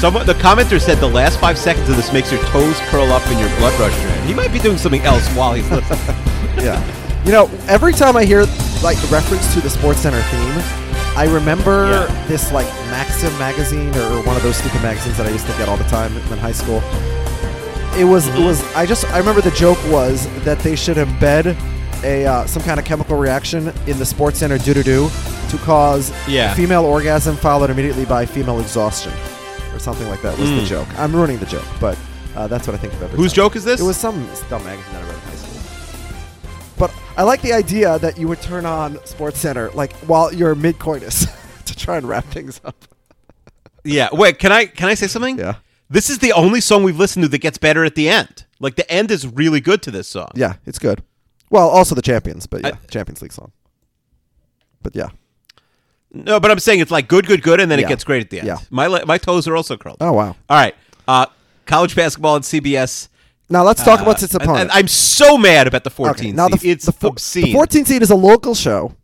Someone, 0.00 0.24
the 0.24 0.34
commenter 0.34 0.80
said 0.80 0.98
the 0.98 1.08
last 1.08 1.40
five 1.40 1.58
seconds 1.58 1.88
of 1.88 1.96
this 1.96 2.12
makes 2.12 2.30
your 2.30 2.40
toes 2.44 2.78
curl 2.90 3.10
up 3.10 3.26
and 3.26 3.40
your 3.40 3.48
blood 3.58 3.76
rush. 3.80 3.92
He 4.26 4.34
might 4.34 4.52
be 4.52 4.60
doing 4.60 4.78
something 4.78 5.02
else 5.02 5.26
while 5.34 5.52
he's 5.54 5.68
listening. 5.68 5.98
yeah. 6.64 6.78
You 7.24 7.32
know, 7.32 7.50
every 7.66 7.92
time 7.92 8.16
I 8.16 8.24
hear 8.24 8.44
like 8.84 8.98
the 9.00 9.08
reference 9.10 9.52
to 9.54 9.60
the 9.60 9.70
Sports 9.70 9.98
Center 10.00 10.22
theme, 10.22 10.62
I 11.16 11.28
remember 11.28 11.90
Yeah. 11.90 12.26
this 12.28 12.52
like 12.52 12.66
Maxim 12.90 13.36
magazine 13.38 13.92
or 13.96 14.22
one 14.24 14.36
of 14.36 14.42
those 14.44 14.56
stupid 14.56 14.80
magazines 14.82 15.16
that 15.16 15.26
I 15.26 15.30
used 15.30 15.46
to 15.46 15.52
get 15.58 15.68
all 15.68 15.76
the 15.76 15.84
time 15.84 16.16
in 16.16 16.38
high 16.38 16.52
school. 16.52 16.80
It 17.94 18.04
was 18.04 18.26
it 18.28 18.38
was 18.44 18.62
I 18.74 18.86
just 18.86 19.04
I 19.12 19.18
remember 19.18 19.40
the 19.42 19.50
joke 19.52 19.78
was 19.90 20.26
that 20.44 20.58
they 20.60 20.74
should 20.76 20.96
embed 20.96 21.56
a 22.02 22.24
uh, 22.26 22.46
some 22.46 22.62
kind 22.62 22.80
of 22.80 22.86
chemical 22.86 23.16
reaction 23.16 23.68
in 23.86 23.98
the 23.98 24.06
Sports 24.06 24.38
Center 24.38 24.56
doo 24.58 24.74
doo 24.74 24.82
doo 24.82 25.10
to 25.50 25.58
cause 25.58 26.10
Yeah. 26.26 26.54
female 26.54 26.84
orgasm 26.84 27.36
followed 27.36 27.68
immediately 27.70 28.04
by 28.06 28.24
female 28.24 28.60
exhaustion 28.60 29.12
or 29.74 29.78
something 29.78 30.08
like 30.08 30.22
that 30.22 30.36
was 30.38 30.48
the 30.50 30.56
Mm. 30.62 30.66
joke. 30.66 30.88
I'm 30.98 31.14
ruining 31.14 31.38
the 31.38 31.46
joke, 31.46 31.64
but 31.80 31.98
uh, 32.34 32.46
that's 32.46 32.66
what 32.66 32.74
I 32.74 32.78
think 32.78 32.94
of 32.94 33.02
every 33.02 33.16
Whose 33.18 33.32
time. 33.32 33.36
joke 33.44 33.56
is 33.56 33.64
this? 33.64 33.78
It 33.80 33.84
was 33.84 33.98
some 33.98 34.26
dumb 34.48 34.64
magazine 34.64 34.92
that 34.94 35.02
I 35.02 35.06
read 35.06 35.14
in 35.14 35.20
high 35.20 35.34
school. 35.36 35.60
But 36.78 36.90
I 37.18 37.22
like 37.24 37.42
the 37.42 37.52
idea 37.52 37.98
that 37.98 38.16
you 38.18 38.26
would 38.26 38.40
turn 38.40 38.64
on 38.64 38.98
Sports 39.04 39.38
Center 39.38 39.70
like 39.74 39.92
while 40.06 40.32
you're 40.32 40.54
mid 40.54 40.78
coitus 40.78 41.26
to 41.66 41.76
try 41.76 41.98
and 41.98 42.08
wrap 42.08 42.24
things 42.26 42.58
up. 42.64 42.74
yeah. 43.84 44.08
Wait, 44.12 44.38
can 44.38 44.50
I 44.50 44.64
can 44.64 44.88
I 44.88 44.94
say 44.94 45.06
something? 45.08 45.38
Yeah. 45.38 45.56
This 45.92 46.08
is 46.08 46.18
the 46.20 46.32
only 46.32 46.62
song 46.62 46.84
we've 46.84 46.98
listened 46.98 47.22
to 47.24 47.28
that 47.28 47.38
gets 47.38 47.58
better 47.58 47.84
at 47.84 47.94
the 47.94 48.08
end. 48.08 48.46
Like 48.60 48.76
the 48.76 48.90
end 48.90 49.10
is 49.10 49.26
really 49.26 49.60
good 49.60 49.82
to 49.82 49.90
this 49.90 50.08
song. 50.08 50.30
Yeah, 50.34 50.54
it's 50.64 50.78
good. 50.78 51.02
Well, 51.50 51.68
also 51.68 51.94
the 51.94 52.00
Champions, 52.02 52.46
but 52.46 52.62
yeah, 52.62 52.68
I- 52.68 52.86
Champions 52.86 53.20
League 53.20 53.32
song. 53.32 53.52
But 54.82 54.96
yeah. 54.96 55.10
No, 56.14 56.40
but 56.40 56.50
I'm 56.50 56.58
saying 56.58 56.80
it's 56.80 56.90
like 56.90 57.08
good, 57.08 57.26
good, 57.26 57.42
good, 57.42 57.60
and 57.60 57.70
then 57.70 57.78
Yeah. 57.78 57.86
it 57.86 57.88
gets 57.88 58.04
great 58.04 58.22
at 58.22 58.30
the 58.30 58.38
end. 58.38 58.46
Yeah. 58.46 58.58
My 58.70 58.88
my 59.04 59.18
toes 59.18 59.46
are 59.46 59.54
also 59.56 59.76
curled. 59.76 59.98
Oh 60.00 60.12
wow. 60.12 60.36
All 60.48 60.56
right. 60.56 60.74
Uh, 61.06 61.26
college 61.66 61.94
basketball 61.94 62.36
and 62.36 62.44
CBS. 62.44 63.08
Now 63.50 63.62
let's 63.62 63.82
talk 63.84 64.00
about 64.00 64.22
Uh, 64.22 64.24
its 64.24 64.34
opponent. 64.34 64.70
I, 64.74 64.78
am 64.78 64.88
so 64.88 65.36
mad 65.36 65.66
about 65.66 65.84
the 65.84 65.90
14 65.90 66.10
okay, 66.14 66.32
now 66.32 66.48
the. 66.48 66.58
It's 66.68 66.86
the, 66.86 67.06
obscene. 67.06 67.44
the 67.44 67.52
14 67.52 67.84
seed 67.84 68.00
is 68.02 68.10
a 68.10 68.14
local 68.14 68.54
show. 68.54 68.94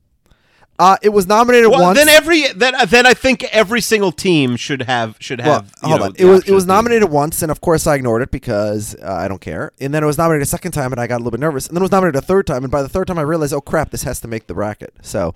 Uh, 0.81 0.97
it 1.03 1.09
was 1.09 1.27
nominated 1.27 1.71
well, 1.71 1.83
once. 1.83 1.99
then 1.99 2.09
every 2.09 2.47
then 2.53 2.73
then 2.89 3.05
I 3.05 3.13
think 3.13 3.43
every 3.45 3.81
single 3.81 4.13
team 4.13 4.55
should 4.55 4.83
have 4.83 5.17
should 5.19 5.41
well, 5.41 5.55
have. 5.63 5.73
you 5.83 5.89
hold 5.89 6.01
know, 6.01 6.07
on. 6.07 6.15
It 6.17 6.25
was 6.25 6.45
it 6.49 6.53
was 6.53 6.67
nominated 6.67 7.11
once, 7.11 7.43
and 7.43 7.51
of 7.51 7.61
course 7.61 7.85
I 7.89 7.97
ignored 7.97 8.23
it 8.23 8.31
because 8.31 8.95
uh, 9.03 9.13
I 9.13 9.27
don't 9.27 9.41
care. 9.41 9.73
And 9.81 9.93
then 9.93 10.05
it 10.05 10.07
was 10.07 10.19
nominated 10.19 10.43
a 10.43 10.47
second 10.47 10.71
time, 10.73 10.93
and 10.93 11.01
I 11.01 11.09
got 11.09 11.17
a 11.17 11.19
little 11.19 11.33
bit 11.33 11.41
nervous. 11.41 11.67
And 11.67 11.77
then 11.77 11.83
it 11.83 11.85
was 11.85 11.91
nominated 11.91 12.23
a 12.23 12.25
third 12.25 12.47
time, 12.47 12.63
and 12.63 12.71
by 12.71 12.83
the 12.83 12.89
third 12.89 13.09
time 13.09 13.19
I 13.19 13.23
realized, 13.23 13.53
oh 13.53 13.61
crap, 13.61 13.91
this 13.91 14.05
has 14.05 14.21
to 14.21 14.29
make 14.29 14.47
the 14.47 14.55
bracket. 14.55 14.95
So 15.03 15.35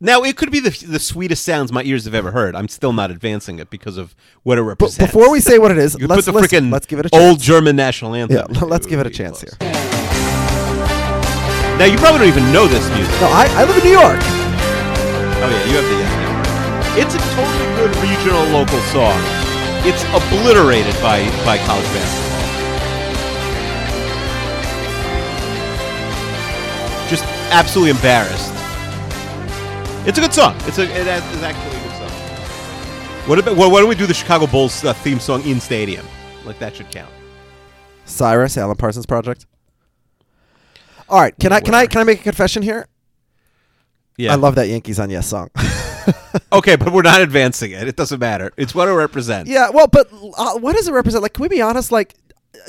Now 0.00 0.22
it 0.22 0.38
could 0.38 0.50
be 0.50 0.58
the 0.60 0.70
the 0.86 0.98
sweetest 0.98 1.44
sounds 1.44 1.70
my 1.70 1.82
ears 1.82 2.06
have 2.06 2.14
ever 2.14 2.30
heard. 2.30 2.54
I'm 2.56 2.68
still 2.68 2.94
not 2.94 3.10
advancing 3.10 3.58
it 3.58 3.68
because 3.68 3.98
of 3.98 4.14
what 4.42 4.56
it 4.56 4.62
but 4.62 4.68
represents. 4.68 5.12
before 5.12 5.30
we 5.30 5.40
say 5.40 5.58
what 5.58 5.70
it 5.70 5.76
is, 5.76 6.00
let's 6.00 6.24
put 6.24 6.32
the 6.32 6.40
freaking 6.40 6.72
let's 6.72 6.86
give 6.86 6.98
it 6.98 7.04
a 7.04 7.10
chance. 7.10 7.22
old 7.22 7.40
German 7.40 7.76
national 7.76 8.14
anthem. 8.14 8.54
Yeah, 8.54 8.60
let's 8.64 8.86
give 8.86 9.00
it 9.00 9.06
a 9.06 9.10
chance 9.10 9.44
close. 9.44 9.54
here. 9.60 9.72
Now 11.76 11.84
you 11.84 11.98
probably 11.98 12.20
don't 12.20 12.28
even 12.28 12.50
know 12.54 12.66
this 12.66 12.88
music. 12.96 13.20
No, 13.20 13.26
I, 13.28 13.46
I 13.54 13.64
live 13.64 13.76
in 13.76 13.84
New 13.84 13.90
York. 13.90 14.47
Oh 15.40 15.48
yeah, 15.48 15.64
you 15.70 15.76
have 15.76 15.86
the 15.86 15.98
yeah. 16.02 16.98
It's 16.98 17.14
a 17.14 17.18
totally 17.38 17.68
good 17.78 17.94
regional 18.02 18.42
local 18.50 18.80
song. 18.90 19.16
It's 19.86 20.02
obliterated 20.10 20.94
by 21.00 21.24
by 21.44 21.58
college 21.58 21.86
basketball. 21.94 22.28
Just 27.08 27.24
absolutely 27.52 27.90
embarrassed. 27.92 28.52
It's 30.08 30.18
a 30.18 30.20
good 30.20 30.34
song. 30.34 30.56
It's 30.66 30.78
a 30.78 30.82
it 30.82 31.06
is 31.06 31.42
actually 31.42 31.76
a 31.76 31.82
good 31.82 31.96
song. 31.98 32.10
What 33.28 33.38
about 33.38 33.56
why 33.56 33.68
why 33.68 33.78
don't 33.78 33.88
we 33.88 33.94
do 33.94 34.06
the 34.06 34.14
Chicago 34.14 34.48
Bulls 34.48 34.84
uh, 34.84 34.92
theme 34.92 35.20
song 35.20 35.42
in 35.44 35.60
stadium? 35.60 36.04
Like 36.44 36.58
that 36.58 36.74
should 36.74 36.90
count. 36.90 37.12
Sirius, 38.06 38.56
Alan 38.56 38.76
Parsons 38.76 39.06
Project. 39.06 39.46
All 41.08 41.20
right, 41.20 41.38
can 41.38 41.52
I 41.52 41.60
can 41.60 41.74
I 41.74 41.86
can 41.86 42.00
I 42.00 42.04
make 42.04 42.18
a 42.20 42.24
confession 42.24 42.64
here? 42.64 42.88
Yeah. 44.18 44.32
I 44.32 44.34
love 44.36 44.56
that 44.56 44.68
Yankees 44.68 44.98
on 45.00 45.08
Yes 45.10 45.26
song. 45.28 45.48
Okay, 46.52 46.76
but 46.76 46.92
we're 46.92 47.02
not 47.02 47.20
advancing 47.20 47.72
it. 47.72 47.86
It 47.86 47.96
doesn't 47.96 48.18
matter. 48.18 48.52
It's 48.56 48.74
what 48.74 48.88
it 48.88 48.92
represents. 48.92 49.50
yeah, 49.50 49.68
well, 49.70 49.86
but 49.86 50.08
uh, 50.36 50.58
what 50.58 50.74
does 50.74 50.88
it 50.88 50.92
represent? 50.92 51.22
Like, 51.22 51.34
can 51.34 51.42
we 51.42 51.48
be 51.48 51.60
honest? 51.60 51.92
Like, 51.92 52.14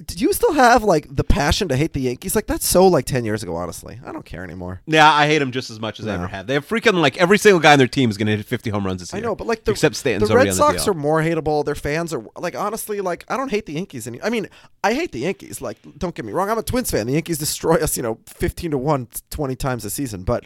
do 0.05 0.15
you 0.17 0.33
still 0.33 0.51
have 0.53 0.83
like 0.83 1.07
the 1.15 1.23
passion 1.23 1.69
to 1.69 1.75
hate 1.77 1.93
the 1.93 2.01
Yankees? 2.01 2.35
Like, 2.35 2.47
that's 2.47 2.65
so 2.65 2.85
like 2.87 3.05
ten 3.05 3.23
years 3.23 3.41
ago. 3.43 3.55
Honestly, 3.55 3.99
I 4.05 4.11
don't 4.11 4.25
care 4.25 4.43
anymore. 4.43 4.81
Yeah, 4.85 5.09
I 5.09 5.27
hate 5.27 5.39
them 5.39 5.51
just 5.53 5.69
as 5.69 5.79
much 5.79 5.99
as 6.01 6.07
I 6.07 6.09
No. 6.09 6.23
ever 6.23 6.27
have. 6.27 6.47
They 6.47 6.55
have 6.55 6.67
freaking 6.67 6.99
like 7.01 7.17
every 7.17 7.37
single 7.37 7.59
guy 7.61 7.71
on 7.73 7.77
their 7.79 7.87
team 7.87 8.09
is 8.09 8.17
going 8.17 8.27
to 8.27 8.35
hit 8.35 8.45
50 8.45 8.69
home 8.71 8.85
runs 8.85 8.99
this 9.01 9.13
I 9.13 9.17
year. 9.17 9.27
know, 9.27 9.35
but 9.35 9.47
like 9.47 9.63
the 9.63 9.71
except 9.71 9.95
Stanton's 9.95 10.29
the 10.29 10.35
Red 10.35 10.41
on 10.41 10.47
the 10.47 10.53
Sox 10.53 10.83
deal. 10.83 10.91
are 10.91 10.97
more 10.97 11.21
hateable. 11.21 11.63
Their 11.63 11.75
fans 11.75 12.13
are 12.13 12.23
like 12.37 12.55
honestly, 12.55 12.99
like 12.99 13.23
I 13.29 13.37
don't 13.37 13.49
hate 13.51 13.65
the 13.67 13.73
Yankees 13.73 14.05
any. 14.07 14.21
I 14.21 14.29
mean, 14.29 14.47
I 14.83 14.93
hate 14.93 15.11
the 15.13 15.19
Yankees. 15.19 15.61
Like, 15.61 15.77
don't 15.97 16.13
get 16.13 16.25
me 16.25 16.33
wrong. 16.33 16.49
I'm 16.49 16.57
a 16.57 16.63
Twins 16.63 16.91
fan. 16.91 17.07
The 17.07 17.13
Yankees 17.13 17.37
destroy 17.37 17.75
us, 17.75 17.95
you 17.95 18.03
know, 18.03 18.19
15 18.27 18.71
to 18.71 18.77
one 18.77 19.07
20 19.29 19.55
times 19.55 19.85
a 19.85 19.89
season. 19.89 20.23
But 20.23 20.45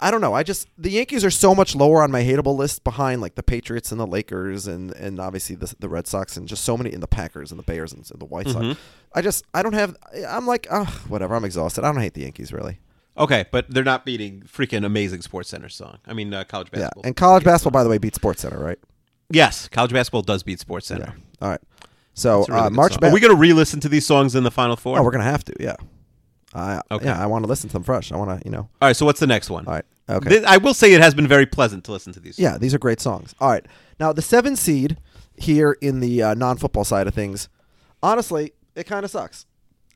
I 0.00 0.10
don't 0.10 0.20
know. 0.20 0.34
I 0.34 0.42
just 0.42 0.66
the 0.76 0.90
Yankees 0.90 1.24
are 1.24 1.30
so 1.30 1.54
much 1.54 1.74
lower 1.76 2.02
on 2.02 2.10
my 2.10 2.22
hateable 2.22 2.56
list 2.56 2.82
behind 2.82 3.20
like 3.20 3.36
the 3.36 3.42
Patriots 3.42 3.92
and 3.92 4.00
the 4.00 4.06
Lakers 4.06 4.66
and 4.66 4.90
and 4.92 5.20
obviously 5.20 5.54
the 5.56 5.72
the 5.78 5.88
Red 5.88 6.06
Sox 6.08 6.36
and 6.36 6.48
just 6.48 6.64
so 6.64 6.76
many 6.76 6.92
in 6.92 7.00
the 7.00 7.06
Packers 7.06 7.50
and 7.52 7.58
the 7.58 7.62
Bears 7.64 7.92
and, 7.92 8.04
the 8.18 8.24
White 8.24 8.46
Mm-hmm. 8.46 8.70
Sox. 8.70 8.80
I 9.14 9.22
just 9.22 9.44
I 9.54 9.62
don't 9.62 9.74
have. 9.74 9.96
I'm 10.28 10.46
like, 10.46 10.66
oh, 10.70 11.02
whatever. 11.08 11.34
I'm 11.36 11.44
exhausted. 11.44 11.84
I 11.84 11.92
don't 11.92 12.00
hate 12.00 12.14
the 12.14 12.22
Yankees 12.22 12.52
really. 12.52 12.80
Okay, 13.16 13.44
but 13.52 13.66
they're 13.68 13.84
not 13.84 14.04
beating 14.06 14.40
freaking 14.42 14.84
amazing 14.86 15.20
Sports 15.22 15.50
Center 15.50 15.68
song. 15.68 15.98
I 16.06 16.14
mean, 16.14 16.32
uh, 16.32 16.44
college 16.44 16.68
Yeah, 16.72 16.80
basketball. 16.80 17.02
and 17.06 17.14
college 17.16 17.44
basketball, 17.44 17.78
by 17.78 17.84
the 17.84 17.90
way, 17.90 17.98
beats 17.98 18.16
Sports 18.16 18.40
Center, 18.42 18.58
right? 18.58 18.78
yes, 19.30 19.68
college 19.68 19.92
basketball 19.92 20.22
does 20.22 20.42
beat 20.42 20.58
Sports 20.60 20.86
Center. 20.86 21.14
All 21.40 21.48
right. 21.50 21.60
So 22.14 22.44
really 22.48 22.60
uh, 22.60 22.70
March. 22.70 22.98
Ba- 22.98 23.08
Are 23.08 23.12
we 23.12 23.20
going 23.20 23.32
to 23.32 23.38
re-listen 23.38 23.80
to 23.80 23.88
these 23.88 24.06
songs 24.06 24.34
in 24.34 24.44
the 24.44 24.50
Final 24.50 24.76
Four? 24.76 24.98
Oh, 24.98 25.02
we're 25.02 25.10
gonna 25.10 25.24
have 25.24 25.44
to. 25.44 25.52
Yeah. 25.60 25.76
I 26.54 26.80
Okay. 26.90 27.06
yeah. 27.06 27.22
I 27.22 27.26
want 27.26 27.44
to 27.44 27.48
listen 27.48 27.68
to 27.68 27.72
them 27.74 27.82
fresh. 27.82 28.12
I 28.12 28.16
want 28.16 28.40
to, 28.40 28.44
you 28.46 28.50
know. 28.52 28.68
All 28.80 28.88
right, 28.88 28.96
so 28.96 29.06
what's 29.06 29.20
the 29.20 29.26
next 29.26 29.50
one? 29.50 29.66
All 29.66 29.72
right. 29.74 29.84
Okay. 30.08 30.28
Th- 30.28 30.44
I 30.44 30.56
will 30.58 30.74
say 30.74 30.92
it 30.92 31.00
has 31.00 31.14
been 31.14 31.26
very 31.28 31.46
pleasant 31.46 31.84
to 31.84 31.92
listen 31.92 32.12
to 32.14 32.20
these. 32.20 32.38
yeah, 32.38 32.58
these 32.58 32.74
are 32.74 32.78
great 32.78 33.00
songs. 33.00 33.34
All 33.40 33.48
right. 33.50 33.64
Now 34.00 34.12
the 34.12 34.22
seven 34.22 34.56
seed 34.56 34.98
here 35.36 35.76
in 35.80 36.00
the 36.00 36.22
uh, 36.22 36.34
non-football 36.34 36.84
side 36.84 37.06
of 37.06 37.14
things, 37.14 37.48
honestly, 38.02 38.52
it 38.74 38.84
kind 38.84 39.04
of 39.04 39.10
sucks. 39.10 39.46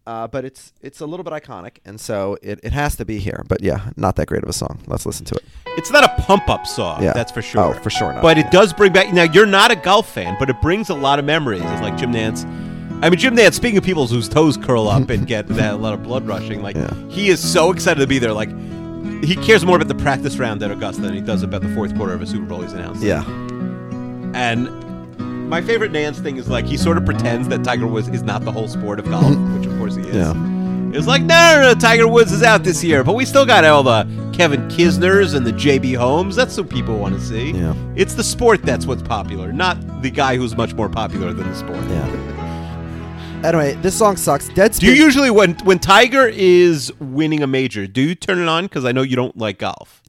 Uh, 0.06 0.28
but 0.28 0.44
it's 0.44 0.72
it's 0.82 1.00
a 1.00 1.06
little 1.06 1.24
bit 1.24 1.32
iconic, 1.32 1.78
and 1.84 2.00
so 2.00 2.38
it, 2.40 2.60
it 2.62 2.72
has 2.72 2.94
to 2.94 3.04
be 3.04 3.18
here. 3.18 3.42
But 3.48 3.60
yeah, 3.60 3.90
not 3.96 4.14
that 4.16 4.26
great 4.26 4.44
of 4.44 4.48
a 4.48 4.52
song. 4.52 4.78
Let's 4.86 5.04
listen 5.04 5.26
to 5.26 5.34
it. 5.34 5.42
It's 5.76 5.90
not 5.90 6.04
a 6.04 6.22
pump-up 6.22 6.64
song, 6.64 7.02
Yeah. 7.02 7.12
that's 7.12 7.32
for 7.32 7.42
sure. 7.42 7.60
Oh, 7.60 7.72
for 7.82 7.90
sure 7.90 8.12
not. 8.12 8.22
But 8.22 8.38
it 8.38 8.52
does 8.52 8.72
bring 8.72 8.92
back. 8.92 9.12
Now, 9.12 9.24
you're 9.24 9.46
not 9.46 9.72
a 9.72 9.76
golf 9.76 10.08
fan, 10.14 10.36
but 10.38 10.48
it 10.48 10.62
brings 10.62 10.90
a 10.90 10.94
lot 10.94 11.18
of 11.18 11.24
memories. 11.24 11.60
It's 11.64 11.82
like 11.82 11.96
Jim 11.96 12.12
Nantz. 12.12 12.44
I 13.02 13.10
mean, 13.10 13.18
Jim 13.18 13.36
Nantz. 13.36 13.54
Speaking 13.54 13.78
of 13.78 13.84
people 13.84 14.06
whose 14.06 14.28
toes 14.28 14.56
curl 14.56 14.88
up 14.88 15.10
and 15.10 15.26
get 15.28 15.46
that 15.48 15.74
a 15.74 15.76
lot 15.76 15.92
of 15.94 16.02
blood 16.02 16.26
rushing, 16.26 16.62
like 16.62 16.76
Yeah. 16.76 16.92
he 17.08 17.28
is 17.28 17.40
so 17.40 17.70
excited 17.72 18.00
to 18.00 18.06
be 18.06 18.18
there. 18.18 18.32
Like 18.32 18.48
he 19.24 19.36
cares 19.36 19.64
more 19.64 19.76
about 19.76 19.88
the 19.88 19.94
practice 19.94 20.36
round 20.38 20.62
at 20.62 20.70
Augusta 20.70 21.02
than 21.02 21.14
he 21.14 21.20
does 21.20 21.42
about 21.42 21.62
the 21.62 21.68
fourth 21.74 21.94
quarter 21.96 22.12
of 22.14 22.22
a 22.22 22.26
Super 22.26 22.46
Bowl 22.46 22.62
he's 22.62 22.72
announced. 22.72 23.02
Yeah. 23.02 23.22
And 24.34 24.68
my 25.48 25.60
favorite 25.62 25.92
Nantz 25.92 26.22
thing 26.22 26.36
is 26.36 26.48
like 26.48 26.64
he 26.66 26.76
sort 26.76 26.96
of 26.96 27.04
pretends 27.04 27.48
that 27.48 27.62
Tiger 27.64 27.86
Woods 27.86 28.08
is 28.08 28.22
not 28.22 28.44
the 28.44 28.52
whole 28.52 28.68
sport 28.68 28.98
of 28.98 29.08
golf, 29.08 29.36
which 29.58 29.66
of 29.66 29.76
course 29.78 29.94
he 29.94 30.02
is. 30.02 30.14
Yeah. 30.14 30.34
It's 30.92 31.06
like, 31.06 31.22
no, 31.22 31.60
no, 31.60 31.72
no, 31.72 31.78
Tiger 31.78 32.08
Woods 32.08 32.32
is 32.32 32.42
out 32.42 32.64
this 32.64 32.82
year, 32.82 33.04
but 33.04 33.14
we 33.14 33.26
still 33.26 33.44
got 33.44 33.64
all 33.64 33.82
the 33.82 34.04
Kevin 34.32 34.66
Kisners 34.68 35.34
and 35.34 35.44
the 35.46 35.52
JB 35.52 35.96
Holmes. 35.96 36.34
That's 36.36 36.56
what 36.56 36.70
people 36.70 36.98
want 36.98 37.14
to 37.14 37.20
see. 37.20 37.50
Yeah. 37.50 37.74
It's 37.96 38.14
the 38.14 38.24
sport 38.24 38.62
that's 38.62 38.86
what's 38.86 39.02
popular, 39.02 39.52
not 39.52 39.76
the 40.02 40.10
guy 40.10 40.36
who's 40.36 40.56
much 40.56 40.72
more 40.74 40.88
popular 40.88 41.32
than 41.34 41.48
the 41.50 41.54
sport. 41.56 41.84
Yeah. 41.88 42.35
Anyway, 43.44 43.74
this 43.74 43.96
song 43.96 44.16
sucks. 44.16 44.48
Dead 44.48 44.72
Do 44.72 44.86
you 44.86 44.92
usually, 44.92 45.30
when 45.30 45.54
when 45.58 45.78
Tiger 45.78 46.26
is 46.26 46.92
winning 46.98 47.42
a 47.42 47.46
major, 47.46 47.86
do 47.86 48.00
you 48.00 48.14
turn 48.16 48.40
it 48.40 48.48
on? 48.48 48.64
Because 48.64 48.84
I 48.84 48.90
know 48.92 49.02
you 49.02 49.14
don't 49.14 49.36
like 49.36 49.58
golf. 49.58 50.02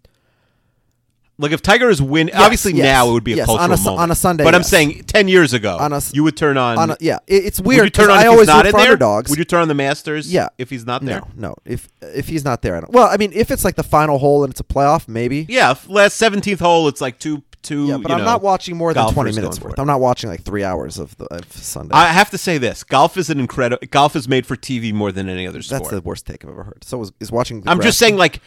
Like 1.38 1.52
if 1.52 1.62
Tiger 1.62 1.88
is 1.90 2.02
win, 2.02 2.30
Yes, 2.30 2.38
obviously 2.42 2.74
yes, 2.74 2.84
now 2.86 3.10
it 3.10 3.14
would 3.14 3.24
be 3.24 3.34
a 3.34 3.36
yes, 3.38 3.46
cultural 3.46 3.64
on 3.66 3.72
a 3.72 3.78
moment. 3.78 4.00
on 4.02 4.12
a 4.12 4.16
Sunday, 4.16 4.44
But 4.44 4.56
I'm 4.56 4.64
saying 4.64 5.04
ten 5.04 5.28
years 5.28 5.54
ago, 5.54 5.78
On 5.80 5.94
a 5.94 6.02
you 6.12 6.24
would 6.24 6.36
turn 6.36 6.58
on. 6.58 6.80
On 6.80 6.90
a, 6.92 6.98
yeah, 7.00 7.20
it, 7.28 7.46
it's 7.46 7.60
would 7.60 7.68
weird. 7.68 7.84
you 7.86 7.90
turn 7.92 8.10
on 8.10 8.18
I 8.18 8.26
always 8.26 8.48
not 8.48 8.66
in 8.66 8.72
there? 8.72 8.82
underdogs. 8.82 9.30
Would 9.30 9.38
you 9.38 9.46
turn 9.46 9.62
on 9.62 9.68
the 9.68 9.76
Masters? 9.76 10.34
Yeah. 10.34 10.48
if 10.58 10.72
he's 10.72 10.88
not 10.88 11.06
there. 11.06 11.20
No, 11.36 11.50
no. 11.50 11.56
If 11.64 11.90
if 12.02 12.28
he's 12.30 12.44
not 12.44 12.64
there, 12.64 12.76
I 12.76 12.80
don't. 12.80 12.92
Well, 12.92 13.08
I 13.08 13.18
mean, 13.18 13.34
if 13.36 13.52
it's 13.52 13.64
like 13.64 13.76
the 13.76 13.84
final 13.84 14.18
hole 14.18 14.44
and 14.46 14.52
it's 14.52 14.62
a 14.62 14.64
playoff, 14.64 15.08
maybe. 15.08 15.46
Yeah, 15.48 15.76
last 15.88 16.18
seventeenth 16.18 16.60
hole, 16.60 16.88
it's 16.88 17.02
like 17.02 17.20
two 17.20 17.44
Yeah, 17.70 17.98
but 17.98 18.12
I'm 18.12 18.20
know, 18.20 18.26
not 18.26 18.42
watching 18.42 18.78
more 18.78 18.94
than 18.94 19.12
20 19.12 19.34
minutes 19.34 19.60
worth. 19.62 19.80
I'm 19.80 19.88
not 19.88 20.00
watching 20.00 20.30
like 20.30 20.44
three 20.44 20.64
hours 20.64 20.98
of 20.98 21.18
the 21.18 21.26
of 21.26 21.52
Sunday. 21.52 21.94
I 21.94 22.08
have 22.08 22.30
to 22.32 22.38
say 22.38 22.58
this: 22.58 22.84
golf 22.84 23.18
is 23.18 23.30
an 23.30 23.40
incredible. 23.40 23.86
Golf 23.90 24.16
is 24.16 24.28
made 24.28 24.46
for 24.46 24.56
TV 24.56 24.94
more 24.94 25.12
than 25.12 25.30
any 25.30 25.48
other 25.48 25.62
sport. 25.62 25.84
That's 25.84 25.94
the 25.94 26.02
worst 26.02 26.26
take 26.26 26.44
I've 26.44 26.52
ever 26.52 26.64
heard. 26.64 26.84
So 26.84 27.02
is, 27.02 27.12
is 27.20 27.32
watching. 27.32 27.64
I'm 27.68 27.82
just 27.82 27.98
saying, 27.98 28.18
like, 28.18 28.42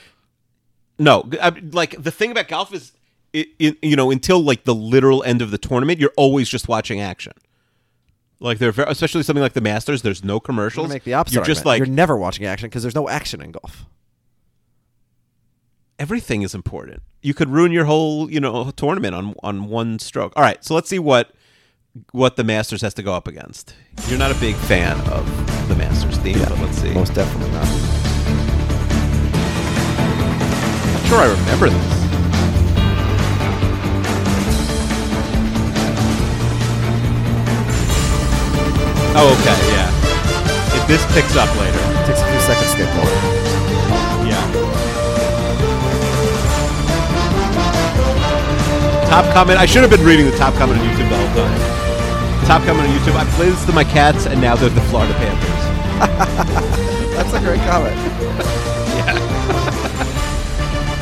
no, 0.98 1.28
I, 1.40 1.50
like 1.72 2.00
the 2.02 2.10
thing 2.10 2.30
about 2.30 2.48
golf 2.48 2.72
is, 2.74 2.92
it, 3.32 3.48
it, 3.58 3.76
you 3.82 3.96
know, 3.96 4.10
until 4.10 4.42
like 4.42 4.64
the 4.64 4.74
literal 4.74 5.22
end 5.24 5.42
of 5.42 5.50
the 5.50 5.58
tournament, 5.58 6.00
you're 6.00 6.12
always 6.16 6.48
just 6.48 6.68
watching 6.68 7.00
action. 7.00 7.32
Like 8.40 8.58
they're 8.58 8.72
very, 8.72 8.90
especially 8.90 9.22
something 9.22 9.42
like 9.42 9.52
the 9.52 9.60
Masters. 9.60 10.02
There's 10.02 10.24
no 10.24 10.40
commercials. 10.40 10.88
make 10.88 11.04
the 11.04 11.14
opposite. 11.14 11.34
You're 11.34 11.44
just 11.44 11.60
argument. 11.60 11.66
like 11.66 11.78
you're 11.86 11.94
never 11.94 12.16
watching 12.16 12.46
action 12.46 12.68
because 12.68 12.82
there's 12.82 12.94
no 12.94 13.08
action 13.08 13.42
in 13.42 13.52
golf. 13.52 13.84
everything 15.98 16.42
is 16.42 16.54
important. 16.54 17.02
You 17.22 17.34
could 17.34 17.50
ruin 17.50 17.70
your 17.70 17.84
whole, 17.84 18.30
you 18.30 18.40
know, 18.40 18.70
tournament 18.70 19.14
on 19.14 19.34
on 19.42 19.68
one 19.68 19.98
stroke. 19.98 20.32
All 20.36 20.42
right, 20.42 20.64
so 20.64 20.74
let's 20.74 20.88
see 20.88 20.98
what 20.98 21.32
what 22.12 22.36
the 22.36 22.44
Masters 22.44 22.80
has 22.80 22.94
to 22.94 23.02
go 23.02 23.12
up 23.12 23.28
against. 23.28 23.74
You're 24.08 24.18
not 24.18 24.30
a 24.30 24.40
big 24.40 24.54
fan 24.56 24.98
of 25.10 25.26
the 25.68 25.76
Masters 25.76 26.16
theme, 26.18 26.38
but 26.38 26.58
let's 26.60 26.78
see. 26.78 26.94
Most 26.94 27.12
definitely 27.14 27.52
not. 27.52 27.66
I'm 30.96 31.06
sure 31.08 31.18
I 31.18 31.30
remember 31.30 31.68
this. 31.68 32.00
Oh, 39.12 39.36
okay, 39.40 39.58
yeah. 39.74 39.90
If 40.80 40.86
this 40.88 41.04
picks 41.12 41.36
up 41.36 41.54
later. 41.58 41.90
takes 42.06 42.22
a 42.22 42.30
few 42.30 42.40
seconds 42.40 42.72
to 42.72 42.78
get 42.78 42.96
going. 42.96 44.09
Top 49.10 49.26
comment. 49.34 49.58
I 49.58 49.66
should 49.66 49.82
have 49.82 49.90
been 49.90 50.04
reading 50.06 50.26
the 50.26 50.36
top 50.36 50.54
comment 50.54 50.78
on 50.80 50.86
YouTube 50.86 51.08
the 51.10 51.16
whole 51.16 51.34
time. 51.34 52.46
Top 52.46 52.62
comment 52.62 52.88
on 52.88 52.94
YouTube. 52.96 53.16
I 53.16 53.24
played 53.36 53.52
this 53.52 53.64
to 53.66 53.72
my 53.72 53.82
cats, 53.84 54.26
and 54.26 54.40
now 54.40 54.54
they're 54.54 54.68
the 54.70 54.80
Florida 54.82 55.12
Panthers. 55.14 55.66
That's 57.14 57.32
a 57.34 57.40
great 57.40 57.60
comment. 57.68 57.96
Yeah. 59.00 59.16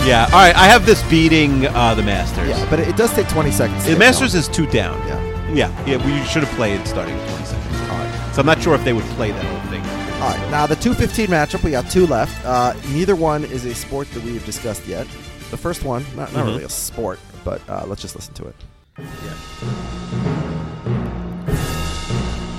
Yeah. 0.06 0.24
All 0.26 0.38
right. 0.40 0.54
I 0.56 0.66
have 0.68 0.86
this 0.86 1.02
beating 1.10 1.66
uh, 1.66 1.94
the 1.94 2.02
Masters. 2.02 2.48
Yeah, 2.48 2.70
but 2.70 2.78
it, 2.80 2.88
it 2.88 2.96
does 2.96 3.12
take 3.12 3.28
20 3.28 3.50
seconds. 3.50 3.84
The 3.84 3.96
Masters 3.96 4.34
is 4.34 4.46
two 4.48 4.66
down. 4.66 4.96
Yeah. 5.06 5.52
Yeah. 5.52 5.84
Yeah. 5.86 5.96
We 6.06 6.24
should 6.26 6.44
have 6.44 6.54
played 6.56 6.86
starting 6.86 7.14
at 7.14 7.28
20 7.30 7.44
seconds. 7.44 7.80
All 7.90 7.98
right. 7.98 8.32
So 8.34 8.40
I'm 8.40 8.46
not 8.46 8.62
sure 8.62 8.74
if 8.74 8.84
they 8.84 8.92
would 8.92 9.04
play 9.16 9.32
that 9.32 9.44
whole 9.44 9.70
thing. 9.70 9.82
All 10.22 10.30
right. 10.30 10.50
Now 10.50 10.66
the 10.66 10.76
215 10.76 11.26
matchup, 11.26 11.62
we 11.64 11.72
got 11.72 11.90
two 11.90 12.06
left. 12.06 12.44
Uh, 12.46 12.74
neither 12.90 13.16
one 13.16 13.44
is 13.44 13.64
a 13.66 13.74
sport 13.74 14.08
that 14.12 14.22
we 14.22 14.34
have 14.34 14.44
discussed 14.46 14.86
yet. 14.86 15.06
The 15.50 15.56
first 15.56 15.82
one, 15.84 16.04
not, 16.16 16.32
not 16.32 16.44
Mhm. 16.44 16.46
really 16.46 16.64
a 16.64 16.68
sport, 16.68 17.18
but 17.44 17.60
uh, 17.68 17.84
let's 17.86 18.02
just 18.02 18.14
listen 18.16 18.34
to 18.34 18.46
it. 18.46 18.54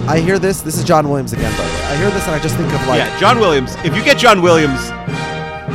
I 0.07 0.19
hear 0.19 0.39
this. 0.39 0.61
This 0.61 0.77
is 0.77 0.83
John 0.83 1.07
Williams 1.09 1.33
again, 1.33 1.51
by 1.51 1.57
the 1.65 1.73
way. 1.73 1.83
I 1.85 1.95
hear 1.97 2.09
this 2.09 2.25
and 2.25 2.33
I 2.35 2.39
just 2.39 2.55
think 2.55 2.71
of 2.73 2.87
like. 2.87 2.97
yeah. 2.99 3.19
John 3.19 3.39
Williams. 3.39 3.75
If 3.83 3.95
you 3.95 4.03
get 4.03 4.17
John 4.17 4.41
Williams, 4.41 4.89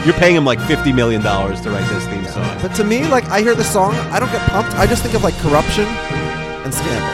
you're 0.05 0.15
paying 0.15 0.35
him 0.35 0.45
like 0.45 0.61
50 0.61 0.93
million 0.93 1.23
dollars 1.23 1.61
to 1.63 1.71
write 1.71 1.89
this 1.89 2.05
theme 2.07 2.27
song. 2.27 2.59
But 2.61 2.75
to 2.77 2.85
me, 2.85 3.07
like 3.07 3.25
I 3.29 3.41
hear 3.43 3.55
the 3.55 3.65
song, 3.65 3.95
I 4.11 4.19
don't 4.19 4.33
get 4.33 4.41
pumped. 4.51 4.73
I 4.75 4.87
just 4.87 5.03
think 5.03 5.15
of 5.15 5.23
like 5.23 5.35
corruption 5.39 5.85
and 5.85 6.75
scandal. 6.75 7.11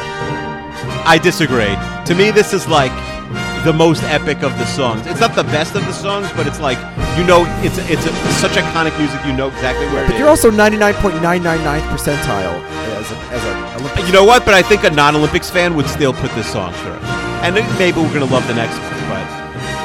I 1.07 1.19
disagree. 1.23 1.75
To 2.07 2.15
me, 2.15 2.31
this 2.31 2.53
is 2.55 2.67
like 2.69 2.93
the 3.65 3.73
most 3.73 4.03
epic 4.05 4.43
of 4.43 4.57
the 4.59 4.65
songs. 4.67 5.07
It's 5.07 5.21
not 5.21 5.35
the 5.35 5.45
best 5.45 5.75
of 5.75 5.83
the 5.85 5.93
songs, 5.93 6.29
but 6.37 6.47
it's 6.47 6.61
like 6.61 6.79
you 7.19 7.25
know, 7.27 7.45
it's 7.63 7.79
it's 7.91 8.07
a, 8.07 8.13
such 8.41 8.53
iconic 8.53 8.97
music. 8.99 9.21
You 9.27 9.33
know 9.33 9.49
exactly 9.49 9.87
where 9.87 10.05
But 10.07 10.15
is. 10.15 10.19
you're 10.21 10.29
also 10.29 10.51
99.999th 10.51 11.81
percentile 11.89 12.61
as 12.97 13.11
a, 13.11 13.17
as 13.35 13.45
a 13.45 13.81
Olympic. 13.81 14.07
You 14.07 14.13
know 14.13 14.25
what? 14.25 14.45
But 14.45 14.55
I 14.55 14.63
think 14.63 14.85
a 14.85 14.91
non-Olympics 14.91 15.51
fan 15.51 15.75
would 15.77 15.87
still 15.89 16.13
put 16.13 16.31
this 16.33 16.51
song 16.51 16.73
through, 16.75 16.93
and 17.45 17.55
maybe 17.79 17.99
we're 18.01 18.13
gonna 18.13 18.25
love 18.33 18.47
the 18.47 18.55
next 18.55 18.79
one. 18.79 18.91
But 19.11 19.27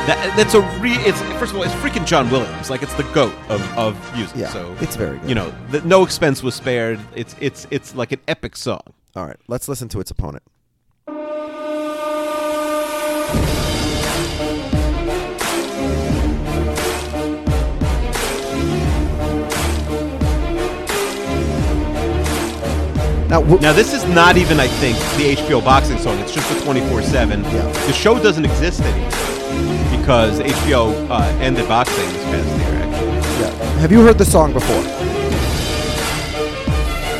that, 0.08 0.34
that's 0.38 0.54
a 0.54 0.62
re. 0.80 0.92
It's 1.00 1.20
first 1.40 1.52
of 1.52 1.58
all, 1.58 1.64
it's 1.64 1.74
freaking 1.76 2.06
John 2.06 2.30
Williams. 2.30 2.70
Like 2.70 2.84
it's 2.84 2.94
the 2.94 3.04
goat 3.14 3.34
of, 3.50 3.62
of 3.78 4.16
music. 4.16 4.38
Yeah, 4.38 4.50
so 4.50 4.76
it's 4.80 4.96
very 4.96 5.18
good. 5.20 5.30
You 5.30 5.36
know, 5.36 5.54
the, 5.72 5.82
no 5.82 6.04
expense 6.04 6.44
was 6.44 6.56
spared. 6.56 7.00
It's 7.16 7.36
it's 7.40 7.68
it's 7.72 7.96
like 7.96 8.12
an 8.12 8.20
epic 8.28 8.56
song. 8.56 8.82
All 9.16 9.26
right, 9.26 9.38
let's 9.48 9.68
listen 9.68 9.90
to 9.90 10.00
its 10.00 10.12
opponent. 10.12 10.44
Now, 23.36 23.42
w- 23.42 23.60
Now 23.60 23.74
this 23.74 23.94
is 23.94 24.06
not 24.06 24.38
even, 24.38 24.62
I 24.62 24.68
think, 24.68 24.98
the 25.18 25.36
HBO 25.36 25.62
boxing 25.62 25.98
song. 25.98 26.18
It's 26.20 26.34
just 26.34 26.48
the 26.54 26.58
twenty 26.64 26.80
four 26.88 27.02
seven. 27.02 27.44
Yeah. 27.44 27.70
The 27.86 27.92
show 27.92 28.18
doesn't 28.18 28.46
exist 28.46 28.80
anymore 28.80 29.10
because 30.00 30.40
HBO 30.40 31.10
uh, 31.10 31.22
ended 31.42 31.68
boxing 31.68 32.08
this 32.14 32.24
past 32.24 32.48
year. 32.58 32.76
Actually. 32.80 33.42
yeah. 33.42 33.80
have 33.82 33.92
you 33.92 34.00
heard 34.06 34.18
the 34.18 34.24
song 34.24 34.54
before? 34.54 34.82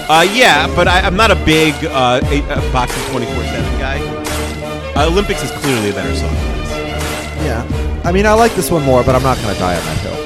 Uh, 0.07 0.22
yeah, 0.34 0.74
but 0.74 0.88
I, 0.88 1.01
I'm 1.01 1.18
not 1.18 1.32
a 1.32 1.36
big 1.43 1.74
uh, 1.84 2.22
a, 2.24 2.41
uh, 2.43 2.72
boxing 2.72 3.03
twenty 3.11 3.26
four 3.34 3.43
seven 3.43 3.78
guy. 3.78 3.99
Uh, 4.95 5.07
Olympics 5.07 5.43
is 5.43 5.51
clearly 5.51 5.89
a 5.89 5.93
better 5.93 6.16
song. 6.16 6.34
Than 6.34 6.57
this. 6.59 6.72
Yeah. 7.43 8.01
I 8.05 8.13
mean, 8.13 8.26
I 8.26 8.32
like 8.32 8.53
this 8.55 8.72
one 8.72 8.84
more, 8.84 9.03
but 9.03 9.16
I'm 9.16 9.24
not 9.24 9.36
going 9.39 9.53
to 9.53 9.59
die 9.59 9.78
on 9.78 9.84
that 9.84 9.97
hill. 9.97 10.24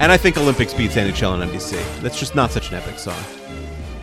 And 0.00 0.12
I 0.12 0.16
think 0.16 0.36
Olympics 0.36 0.74
beats 0.74 0.96
NHL 0.96 1.30
on 1.30 1.48
NBC. 1.48 1.80
That's 2.02 2.18
just 2.18 2.34
not 2.34 2.50
such 2.50 2.68
an 2.70 2.74
epic 2.74 2.98
song, 2.98 3.22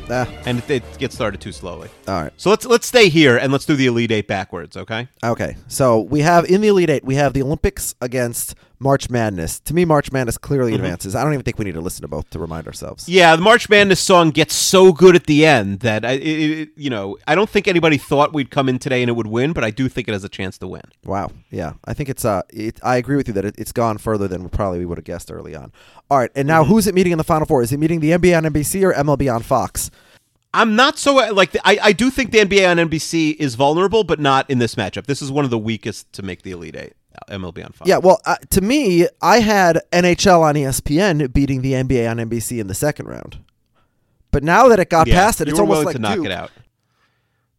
ah, 0.10 0.28
and 0.46 0.58
it, 0.60 0.70
it 0.70 0.98
gets 0.98 1.14
started 1.14 1.40
too 1.40 1.52
slowly. 1.52 1.90
all 2.08 2.22
right. 2.24 2.34
So 2.38 2.50
let's 2.50 2.66
let's 2.66 2.88
stay 2.88 3.10
here 3.10 3.38
and 3.38 3.52
let's 3.52 3.66
do 3.66 3.76
the 3.76 3.86
Elite 3.88 4.12
Eight 4.12 4.28
backwards, 4.28 4.76
okay? 4.78 5.08
Okay, 5.24 5.58
so 5.68 6.00
we 6.00 6.22
have 6.22 6.46
in 6.46 6.62
the 6.62 6.70
Elite 6.70 6.90
Eight, 6.90 7.04
we 7.06 7.16
have 7.16 7.34
the 7.34 7.44
Olympics 7.44 7.94
against 8.02 8.56
March 8.82 9.12
Madness. 9.12 9.60
To 9.62 9.76
me, 9.76 9.86
March 9.86 10.12
Madness 10.12 10.40
clearly 10.40 10.74
advances. 10.74 11.16
I 11.16 11.24
don't 11.24 11.34
even 11.34 11.44
think 11.44 11.60
we 11.60 11.66
need 11.66 11.76
to 11.76 11.82
listen 11.82 12.02
to 12.02 12.08
both 12.08 12.30
to 12.32 12.40
remind 12.40 12.66
ourselves. 12.66 13.08
Yeah, 13.08 13.36
the 13.36 13.42
March 13.42 13.70
Madness 13.70 14.00
song 14.00 14.32
gets 14.32 14.56
so 14.56 14.92
good 14.92 15.16
at 15.16 15.28
the 15.28 15.46
end 15.46 15.82
that 15.82 16.04
I, 16.04 16.14
it, 16.14 16.50
it, 16.60 16.70
you 16.76 16.90
know, 16.90 17.18
I 17.28 17.36
don't 17.36 17.50
think 17.50 17.68
anybody 17.68 17.98
thought 17.98 18.34
we'd 18.34 18.50
come 18.50 18.68
in 18.68 18.80
today 18.80 19.04
and 19.04 19.10
it 19.10 19.14
would 19.14 19.28
win, 19.28 19.54
but 19.54 19.64
I 19.64 19.70
do 19.70 19.88
think 19.88 20.08
it 20.08 20.14
has 20.14 20.24
a 20.24 20.30
chance 20.30 20.58
to 20.58 20.68
win. 20.68 20.82
Wow. 21.06 21.30
Yeah, 21.52 21.74
I 21.86 21.94
think 21.94 22.10
it's 22.10 22.26
uh, 22.26 22.42
it, 22.50 22.80
I 22.82 22.98
agree 22.98 23.18
with 23.18 23.28
you 23.28 23.36
that 23.36 23.46
it, 23.46 23.56
it's 23.60 23.72
gone 23.72 24.00
further 24.00 24.28
than 24.28 24.50
probably 24.50 24.80
we 24.80 24.86
would 24.88 24.98
have 24.98 25.06
guessed 25.06 25.32
early 25.32 25.56
on. 25.56 25.72
All 26.10 26.18
right, 26.18 26.32
and 26.36 26.48
now 26.48 26.64
who's 26.64 26.88
it 26.88 26.96
meeting 26.96 27.12
in 27.12 27.20
the 27.20 27.24
Final 27.24 27.46
Four? 27.46 27.62
Is 27.62 27.72
it 27.72 27.78
meeting 27.78 28.00
the 28.00 28.12
NBA 28.12 28.36
on 28.36 28.44
NBC 28.52 28.84
or 28.84 28.94
MLB 28.94 29.34
on 29.34 29.44
Fox? 29.44 29.92
I'm 30.54 30.76
not 30.76 30.98
so 30.98 31.16
like 31.34 31.56
I, 31.64 31.78
I 31.82 31.92
do 31.94 32.10
think 32.10 32.32
the 32.32 32.40
NBA 32.40 32.70
on 32.70 32.90
NBC 32.90 33.36
is 33.36 33.56
vulnerable, 33.56 34.04
but 34.04 34.20
not 34.20 34.50
in 34.50 34.58
this 34.58 34.76
matchup. 34.76 35.06
This 35.06 35.22
is 35.22 35.32
one 35.32 35.46
of 35.46 35.52
the 35.52 35.60
weakest 35.60 36.12
to 36.14 36.24
make 36.24 36.42
the 36.42 36.52
Elite 36.52 36.76
Eight. 36.76 36.94
MLB 37.30 37.66
on 37.66 37.72
Fox. 37.72 37.88
Yeah, 37.90 37.98
well, 37.98 38.20
uh, 38.26 38.36
to 38.52 38.62
me, 38.62 39.08
I 39.22 39.40
had 39.40 39.82
NHL 39.92 40.42
on 40.42 40.56
ESPN 40.56 41.32
beating 41.34 41.62
the 41.62 41.74
NBA 41.74 42.10
on 42.10 42.18
NBC 42.18 42.60
in 42.60 42.68
the 42.68 42.74
second 42.76 43.08
round. 43.08 43.40
But 44.32 44.44
now 44.44 44.68
that 44.70 44.80
it 44.80 44.90
got 44.90 45.08
Yeah, 45.08 45.16
past 45.16 45.42
it, 45.42 45.50
it's 45.50 45.60
almost 45.60 45.86
like 45.86 45.96
to 45.96 46.02
knock 46.02 46.16
Duke. 46.16 46.26
it 46.28 46.32
out. 46.32 46.52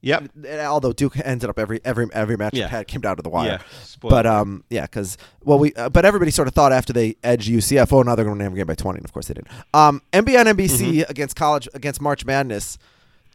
Yep. 0.05 0.31
Although 0.67 0.93
Duke 0.93 1.17
ended 1.25 1.49
up 1.49 1.61
every 1.61 1.81
every 1.85 2.09
every 2.13 2.37
match 2.37 2.55
Yeah. 2.55 2.65
it 2.65 2.71
had 2.71 2.87
came 2.89 3.01
down 3.03 3.17
to 3.19 3.23
the 3.23 3.29
wire. 3.29 3.61
Yeah, 3.61 3.63
but 4.01 4.27
um 4.27 4.65
yeah, 4.69 4.83
because 4.83 5.17
well 5.45 5.61
we 5.61 5.73
uh, 5.75 5.91
but 5.91 6.05
everybody 6.05 6.33
sort 6.33 6.49
of 6.49 6.55
thought 6.55 6.73
after 6.73 6.93
they 6.93 7.15
edged 7.23 7.49
UCF, 7.49 7.93
oh 7.93 8.03
now 8.03 8.17
they're 8.17 8.25
going 8.25 8.37
to 8.37 8.43
win 8.45 8.53
the 8.53 8.57
game 8.59 8.67
by 8.67 8.75
twenty, 8.75 8.97
and 8.99 9.05
of 9.05 9.13
course 9.13 9.29
they 9.29 9.35
didn't. 9.35 9.47
Um, 9.73 10.03
NBA 10.13 10.41
on 10.41 10.47
NBC 10.47 10.79
Mm-hmm. 11.03 11.11
against 11.11 11.37
college 11.37 11.69
against 11.73 12.01
March 12.01 12.25
Madness, 12.25 12.79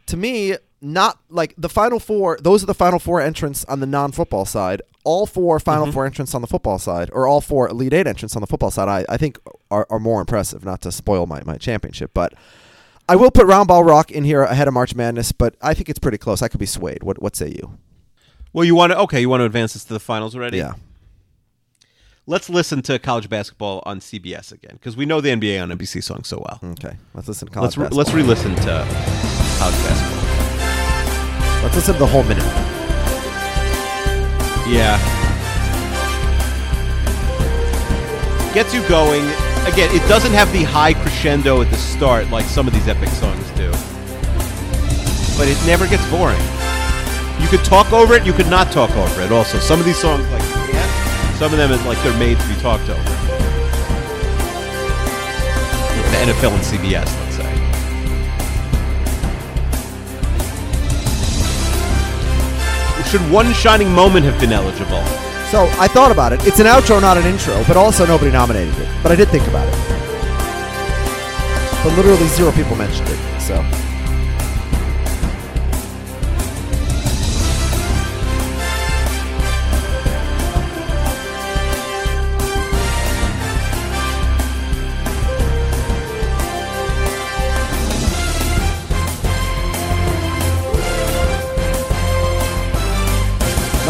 to 0.06 0.16
me 0.18 0.56
not 0.82 1.18
like 1.30 1.54
the 1.56 1.70
final 1.70 1.98
four. 1.98 2.36
Those 2.42 2.62
are 2.62 2.66
the 2.66 2.74
final 2.74 2.98
four 2.98 3.22
entrants 3.22 3.64
on 3.64 3.80
the 3.80 3.86
non-football 3.86 4.44
side. 4.44 4.82
All 5.08 5.24
four 5.24 5.58
Final 5.58 5.86
Mm-hmm. 5.86 5.94
four 5.94 6.04
entrants 6.04 6.34
on 6.34 6.42
the 6.42 6.46
football 6.46 6.78
side, 6.78 7.08
or 7.14 7.26
all 7.26 7.40
four 7.40 7.66
Elite 7.68 7.94
Eight 7.94 8.06
entrants 8.06 8.36
on 8.36 8.42
the 8.42 8.46
football 8.46 8.70
side, 8.70 8.88
I, 8.88 9.06
I 9.08 9.16
think 9.16 9.38
are, 9.70 9.86
are 9.88 9.98
more 9.98 10.20
impressive. 10.20 10.64
Not 10.66 10.82
to 10.82 10.92
spoil 10.92 11.24
my, 11.26 11.42
my 11.46 11.56
championship, 11.56 12.10
but 12.12 12.34
I 13.08 13.16
will 13.16 13.30
put 13.30 13.46
Roundball 13.46 13.86
Rock 13.86 14.10
in 14.10 14.24
here 14.24 14.42
ahead 14.42 14.68
of 14.68 14.74
March 14.74 14.94
Madness, 14.94 15.32
but 15.32 15.54
I 15.62 15.72
think 15.72 15.88
it's 15.88 15.98
pretty 15.98 16.18
close. 16.18 16.42
I 16.42 16.48
could 16.48 16.60
be 16.60 16.66
swayed. 16.66 17.02
What 17.02 17.22
what 17.22 17.36
say 17.36 17.48
you? 17.48 17.78
Well, 18.52 18.66
you 18.66 18.74
want 18.74 18.92
to 18.92 18.98
okay? 19.00 19.20
You 19.22 19.30
want 19.30 19.40
to 19.40 19.44
advance 19.46 19.72
this 19.72 19.84
to 19.84 19.94
the 19.94 20.00
finals 20.00 20.34
already? 20.36 20.58
Yeah. 20.58 20.74
Let's 22.26 22.50
listen 22.50 22.82
to 22.82 22.98
college 22.98 23.30
basketball 23.30 23.82
on 23.86 24.00
CBS 24.00 24.52
again 24.52 24.72
because 24.74 24.94
we 24.94 25.06
know 25.06 25.22
the 25.22 25.30
NBA 25.30 25.62
on 25.62 25.70
NBC 25.70 26.04
song 26.04 26.24
so 26.24 26.44
well. 26.46 26.60
Okay. 26.72 26.94
Let's 27.14 27.28
listen 27.28 27.48
to 27.48 27.54
college 27.54 27.78
Let's 27.78 27.92
re- 27.92 27.96
let's 27.96 28.12
re-listen 28.12 28.54
to 28.56 28.86
college 29.58 29.78
basketball. 29.86 31.62
Let's 31.62 31.76
listen 31.76 31.94
to 31.94 32.00
the 32.00 32.06
whole 32.06 32.24
minute. 32.24 32.77
Yeah. 34.68 34.98
Gets 38.52 38.74
you 38.74 38.86
going. 38.86 39.24
again, 39.66 39.88
it 39.94 40.06
doesn't 40.08 40.32
have 40.32 40.52
the 40.52 40.62
high 40.64 40.92
crescendo 40.92 41.62
at 41.62 41.70
the 41.70 41.76
start 41.76 42.28
like 42.30 42.44
some 42.44 42.66
of 42.66 42.74
these 42.74 42.86
epic 42.86 43.08
songs 43.08 43.48
do. 43.52 43.70
But 45.38 45.48
it 45.48 45.56
never 45.64 45.86
gets 45.86 46.04
boring. 46.10 46.40
You 47.40 47.48
could 47.48 47.64
talk 47.64 47.92
over 47.92 48.14
it, 48.14 48.26
you 48.26 48.32
could 48.34 48.50
not 48.50 48.70
talk 48.70 48.90
over 48.90 49.22
it. 49.22 49.32
Also, 49.32 49.58
some 49.58 49.80
of 49.80 49.86
these 49.86 49.96
songs, 49.96 50.28
like 50.28 50.42
yeah, 50.72 51.34
some 51.36 51.52
of 51.52 51.58
them, 51.58 51.70
is 51.70 51.82
like 51.86 51.96
they're 52.02 52.18
made 52.18 52.38
to 52.38 52.48
be 52.48 52.56
talked 52.56 52.90
over. 52.90 53.02
The 56.08 56.32
NFL 56.32 56.52
and 56.52 56.64
CBS, 56.64 57.27
Should 63.06 63.22
one 63.30 63.52
shining 63.54 63.90
moment 63.92 64.26
have 64.26 64.38
been 64.38 64.52
eligible? 64.52 65.02
So 65.50 65.66
I 65.80 65.88
thought 65.88 66.12
about 66.12 66.34
it. 66.34 66.46
It's 66.46 66.60
an 66.60 66.66
outro, 66.66 67.00
not 67.00 67.16
an 67.16 67.24
intro, 67.24 67.62
but 67.66 67.76
also 67.76 68.04
nobody 68.04 68.30
nominated 68.30 68.78
it. 68.78 68.88
But 69.02 69.12
I 69.12 69.16
did 69.16 69.28
think 69.28 69.46
about 69.46 69.66
it. 69.66 69.74
But 71.82 71.96
literally 71.96 72.28
zero 72.28 72.52
people 72.52 72.76
mentioned 72.76 73.08
it. 73.08 73.40
So 73.40 73.64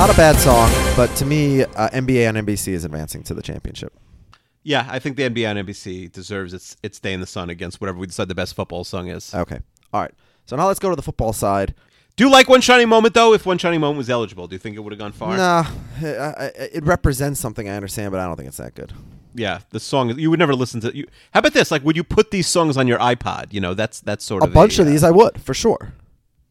not 0.08 0.14
a 0.14 0.16
bad 0.16 0.36
song, 0.36 0.70
but 0.96 1.14
to 1.16 1.26
me, 1.26 1.62
uh, 1.64 1.90
NBA 1.90 2.26
on 2.30 2.34
NBC 2.46 2.68
is 2.72 2.86
advancing 2.86 3.22
to 3.24 3.34
the 3.34 3.42
championship. 3.42 3.92
Yeah, 4.62 4.86
I 4.88 4.98
think 4.98 5.16
the 5.18 5.24
NBA 5.28 5.50
on 5.50 5.56
NBC 5.66 6.10
deserves 6.10 6.54
its 6.54 6.78
its 6.82 6.98
day 6.98 7.12
in 7.12 7.20
the 7.20 7.26
sun 7.26 7.50
against 7.50 7.78
whatever 7.80 7.98
we 7.98 8.06
decide 8.06 8.28
the 8.28 8.34
best 8.34 8.54
football 8.56 8.84
song 8.84 9.08
is. 9.08 9.34
Okay. 9.34 9.58
All 9.92 10.00
right. 10.00 10.12
So 10.46 10.56
now 10.56 10.66
let's 10.66 10.78
go 10.80 10.88
to 10.88 10.96
the 10.96 11.02
football 11.02 11.34
side. 11.34 11.74
Do 12.16 12.24
you 12.24 12.30
like 12.30 12.48
One 12.48 12.62
Shining 12.62 12.88
Moment 12.88 13.12
though? 13.12 13.34
If 13.34 13.44
One 13.44 13.58
Shining 13.58 13.80
Moment 13.80 13.98
was 13.98 14.08
eligible, 14.08 14.46
do 14.48 14.54
you 14.54 14.58
think 14.58 14.76
it 14.76 14.80
would 14.80 14.92
have 14.92 14.98
gone 14.98 15.12
far? 15.12 15.36
Nah, 15.36 15.66
I- 16.02 16.06
I- 16.06 16.52
it 16.72 16.84
represents 16.86 17.38
something 17.38 17.68
I 17.68 17.76
understand, 17.76 18.10
but 18.10 18.18
I 18.20 18.24
don't 18.24 18.36
think 18.36 18.48
it's 18.48 18.56
that 18.56 18.74
good. 18.74 18.94
Yeah, 19.34 19.60
the 19.70 19.80
song 19.80 20.18
you 20.18 20.30
would 20.30 20.38
never 20.38 20.54
listen 20.54 20.80
to. 20.80 20.96
You, 20.96 21.06
how 21.32 21.40
about 21.40 21.52
this? 21.52 21.70
Like, 21.70 21.84
would 21.84 21.96
you 21.96 22.04
put 22.04 22.30
these 22.30 22.46
songs 22.46 22.78
on 22.78 22.88
your 22.88 22.98
iPod? 22.98 23.52
You 23.52 23.60
know, 23.60 23.74
that's 23.74 24.00
that's 24.00 24.24
sort 24.24 24.42
of 24.42 24.48
A 24.48 24.50
of 24.50 24.54
bunch 24.54 24.78
of 24.78 24.86
uh, 24.86 24.90
these 24.90 25.04
I 25.04 25.10
would 25.10 25.38
for 25.40 25.52
sure. 25.52 25.92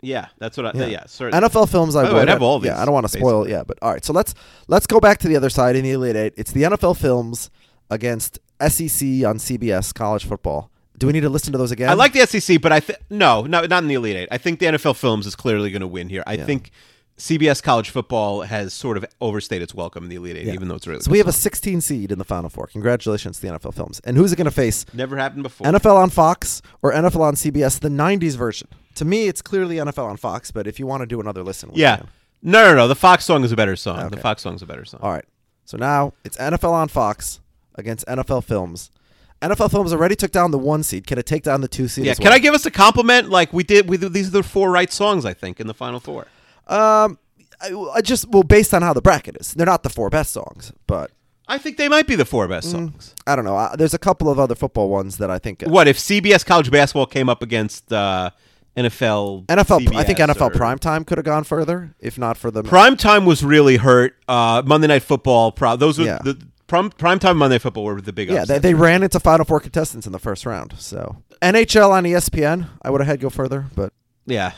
Yeah, 0.08 0.28
that's 0.38 0.58
what 0.58 0.76
I. 0.76 0.88
Yeah, 0.88 1.04
certainly. 1.08 1.48
NFL 1.48 1.70
films 1.70 1.96
I 1.96 2.12
would 2.12 2.28
have 2.30 2.42
all 2.42 2.66
Yeah, 2.66 2.82
I 2.82 2.86
don't 2.86 2.94
want 2.94 3.06
to 3.10 3.18
spoil 3.18 3.44
it. 3.44 3.50
Yeah, 3.52 3.64
but 3.64 3.78
all 3.82 3.92
right. 3.92 4.04
So 4.06 4.14
let's 4.14 4.34
let's 4.68 4.88
go 4.88 5.00
back 5.00 5.18
to 5.20 5.28
the 5.28 5.36
other 5.36 5.50
side 5.50 5.76
in 5.76 5.84
the 5.84 5.92
Elite 5.92 6.16
Eight. 6.16 6.34
It's 6.38 6.52
the 6.52 6.64
NFL 6.64 6.98
films 6.98 7.50
against 7.90 8.40
SEC 8.62 9.02
on 9.26 9.38
CBS 9.38 9.94
college 9.94 10.26
football. 10.26 10.72
Do 10.98 11.08
we 11.08 11.14
need 11.14 11.22
to 11.22 11.30
listen 11.30 11.52
to 11.52 11.58
those 11.60 11.72
again? 11.72 11.90
I 11.90 11.94
like 11.94 12.14
the 12.14 12.26
SEC, 12.26 12.60
but 12.62 12.72
I 12.72 12.80
think 12.80 13.00
no, 13.10 13.44
no, 13.44 13.62
not 13.66 13.84
in 13.84 13.88
the 13.88 13.96
Elite 13.96 14.16
Eight. 14.16 14.30
I 14.32 14.38
think 14.38 14.60
the 14.60 14.66
NFL 14.68 14.96
Films 14.96 15.28
is 15.28 15.36
clearly 15.36 15.70
going 15.70 15.82
to 15.82 15.88
win 15.88 16.10
here. 16.10 16.24
I 16.26 16.34
Yeah. 16.34 16.46
think 16.46 16.72
CBS 17.20 17.62
College 17.64 17.90
Football 17.90 18.42
has 18.42 18.74
sort 18.74 18.96
of 18.98 19.06
overstayed 19.22 19.62
its 19.62 19.74
welcome 19.76 20.04
in 20.04 20.10
the 20.10 20.16
Elite 20.18 20.38
Eight, 20.38 20.46
Yeah. 20.48 20.54
even 20.54 20.68
though 20.68 20.76
it's 20.76 20.88
really. 20.88 21.02
So 21.02 21.12
we 21.12 21.18
have 21.20 21.28
a 21.28 21.32
16 21.32 21.82
seed 21.82 22.12
in 22.12 22.18
the 22.20 22.24
Final 22.26 22.50
Four. 22.50 22.68
Congratulations 22.68 23.38
to 23.40 23.42
the 23.42 23.48
NFL 23.54 23.74
films. 23.74 24.00
And 24.04 24.18
who's 24.18 24.32
it 24.32 24.36
going 24.38 24.46
to 24.46 24.52
face? 24.52 24.86
never 24.94 25.18
happened 25.18 25.44
before. 25.44 25.66
NFL 25.68 25.96
on 25.98 26.10
Fox 26.10 26.62
or 26.82 26.92
NFL 26.94 27.22
on 27.22 27.36
CBS, 27.36 27.80
the 27.80 27.90
90s 27.90 28.36
version. 28.36 28.68
To 28.98 29.06
me, 29.06 29.28
it's 29.28 29.42
clearly 29.42 29.78
NFL 29.78 30.06
on 30.10 30.18
Fox, 30.18 30.52
but 30.52 30.68
if 30.68 30.80
you 30.80 30.86
want 30.86 31.02
to 31.02 31.08
do 31.08 31.20
another 31.20 31.44
listen, 31.44 31.72
yeah, 31.74 31.98
can. 31.98 32.08
no, 32.44 32.64
no, 32.66 32.76
no. 32.76 32.88
The 32.88 32.96
Fox 32.96 33.26
song 33.26 33.44
is 33.44 33.52
a 33.52 33.56
better 33.56 33.76
song. 33.76 34.10
The 34.10 34.18
Fox 34.18 34.42
song 34.44 34.56
is 34.56 34.62
a 34.62 34.66
better 34.68 34.86
song. 34.86 35.00
All 35.02 35.12
right. 35.12 35.26
So 35.66 35.78
now 35.78 36.14
it's 36.24 36.38
NFL 36.38 36.72
on 36.72 36.88
Fox 36.88 37.40
against 37.76 38.06
NFL 38.08 38.44
Films. 38.44 38.92
NFL 39.42 39.70
Films 39.70 39.94
already 39.94 40.16
took 40.16 40.32
down 40.32 40.50
the 40.52 40.58
one 40.58 40.82
seed. 40.82 41.06
Can 41.06 41.18
it 41.20 41.26
take 41.28 41.44
down 41.44 41.62
the 41.62 41.68
two 41.68 41.88
seed? 41.88 42.06
Yeah, 42.06 42.16
can? 42.16 42.32
I 42.32 42.40
give 42.40 42.54
us 42.56 42.66
a 42.66 42.72
compliment? 42.72 43.30
Like 43.30 43.54
we 43.54 43.64
did. 43.64 43.88
We 43.90 43.98
these 43.98 44.28
are 44.30 44.32
the 44.32 44.44
four 44.44 44.72
right 44.72 44.92
songs 44.92 45.26
I 45.26 45.34
think 45.34 45.60
in 45.60 45.68
the 45.68 45.74
final 45.76 46.00
four. 46.00 46.26
Um, 46.68 47.20
I, 47.62 47.74
I 47.96 48.02
just 48.02 48.28
well, 48.30 48.44
based 48.44 48.74
on 48.74 48.82
how 48.82 48.94
the 48.94 49.02
bracket 49.02 49.38
is, 49.40 49.54
they're 49.54 49.66
not 49.66 49.84
the 49.84 49.90
four 49.90 50.10
best 50.10 50.32
songs, 50.34 50.74
but 50.88 51.12
I 51.48 51.58
think 51.60 51.78
they 51.78 51.88
might 51.88 52.08
be 52.08 52.16
the 52.16 52.26
four 52.26 52.46
Mm. 52.48 52.50
best 52.50 52.72
songs. 52.72 53.14
I 53.28 53.36
don't 53.36 53.46
know. 53.46 53.56
I, 53.56 53.76
there's 53.78 53.94
a 53.94 54.00
couple 54.00 54.30
of 54.30 54.40
other 54.40 54.56
football 54.56 54.90
ones 54.90 55.18
that 55.18 55.30
I 55.30 55.38
think 55.40 55.62
What 55.64 55.88
if 55.88 55.98
CBS 56.00 56.46
college 56.46 56.72
basketball 56.72 57.06
came 57.06 57.30
up 57.30 57.42
against 57.44 57.92
uh, 57.94 58.32
NFL? 58.78 59.46
NFL. 59.48 59.96
I 59.96 60.04
think 60.04 60.20
NFL 60.20 60.42
or- 60.42 60.52
primetime 60.52 61.06
could 61.06 61.18
have 61.18 61.26
gone 61.26 61.44
further 61.44 61.96
if 62.00 62.18
not 62.18 62.38
for 62.38 62.52
the 62.52 62.64
Prime 62.64 62.96
time 62.96 63.26
was 63.26 63.44
really 63.44 63.78
hurt. 63.78 64.16
Uh, 64.28 64.62
Monday 64.66 64.88
Night 64.88 65.04
Football. 65.04 65.52
Pro- 65.52 65.76
those 65.76 65.98
were 65.98 66.06
Yeah. 66.06 66.20
the 66.24 66.40
prime, 66.68 66.90
prime 66.92 67.20
time 67.20 67.38
Monday 67.38 67.56
Night 67.56 67.64
Football 67.64 67.84
were 67.86 68.00
the 68.00 68.14
big. 68.14 68.30
Yeah, 68.30 68.46
they, 68.46 68.60
they 68.60 68.74
ran 68.74 69.04
into 69.04 69.20
Final 69.20 69.46
Four 69.46 69.60
contestants 69.60 70.06
in 70.06 70.12
the 70.12 70.20
first 70.20 70.46
round. 70.46 70.76
So 70.78 71.18
NHL 71.42 71.90
on 71.92 72.04
ESPN, 72.04 72.68
I 72.82 72.90
would 72.92 73.02
have 73.02 73.08
had 73.08 73.20
go 73.20 73.30
further, 73.30 73.66
but 73.76 73.94
yeah, 74.26 74.52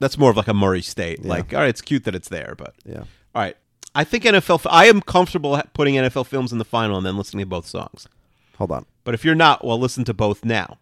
that's 0.00 0.18
more 0.18 0.30
of 0.30 0.36
like 0.36 0.48
a 0.48 0.54
Murray 0.54 0.82
State. 0.82 1.20
Yeah. 1.22 1.28
Like, 1.28 1.54
all 1.54 1.60
right, 1.60 1.68
it's 1.68 1.80
cute 1.82 2.04
that 2.04 2.14
it's 2.14 2.28
there, 2.28 2.54
but 2.58 2.74
yeah. 2.84 3.00
all 3.34 3.42
right. 3.42 3.56
I 3.94 4.04
think 4.04 4.24
NFL. 4.24 4.66
I 4.70 4.86
am 4.86 5.02
comfortable 5.02 5.60
putting 5.74 5.96
NFL 5.96 6.26
films 6.26 6.50
in 6.50 6.58
the 6.58 6.64
final 6.64 6.96
and 6.96 7.04
then 7.06 7.16
listening 7.18 7.42
to 7.42 7.46
both 7.46 7.66
songs. 7.66 8.08
Hold 8.56 8.72
on. 8.72 8.86
But 9.04 9.12
if 9.14 9.22
you're 9.24 9.34
not, 9.34 9.64
well, 9.64 9.78
listen 9.78 10.04
to 10.04 10.14
both 10.14 10.44
now. 10.46 10.78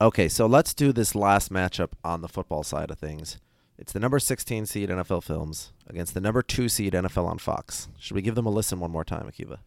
Okay, 0.00 0.28
so 0.28 0.46
let's 0.46 0.74
do 0.74 0.92
this 0.92 1.16
last 1.16 1.52
matchup 1.52 1.90
on 2.04 2.20
the 2.20 2.28
football 2.28 2.62
side 2.62 2.90
of 2.92 2.98
things. 2.98 3.38
It's 3.76 3.92
the 3.92 3.98
number 3.98 4.20
16 4.20 4.66
seed 4.66 4.90
NFL 4.90 5.24
Films 5.24 5.72
against 5.88 6.14
the 6.14 6.20
number 6.20 6.40
2 6.40 6.68
seed 6.68 6.92
NFL 6.92 7.26
on 7.26 7.38
Fox. 7.38 7.88
Should 7.98 8.14
we 8.14 8.22
give 8.22 8.36
them 8.36 8.46
a 8.46 8.50
listen 8.50 8.78
one 8.78 8.92
more 8.92 9.04
time, 9.04 9.28
Akiva? 9.28 9.58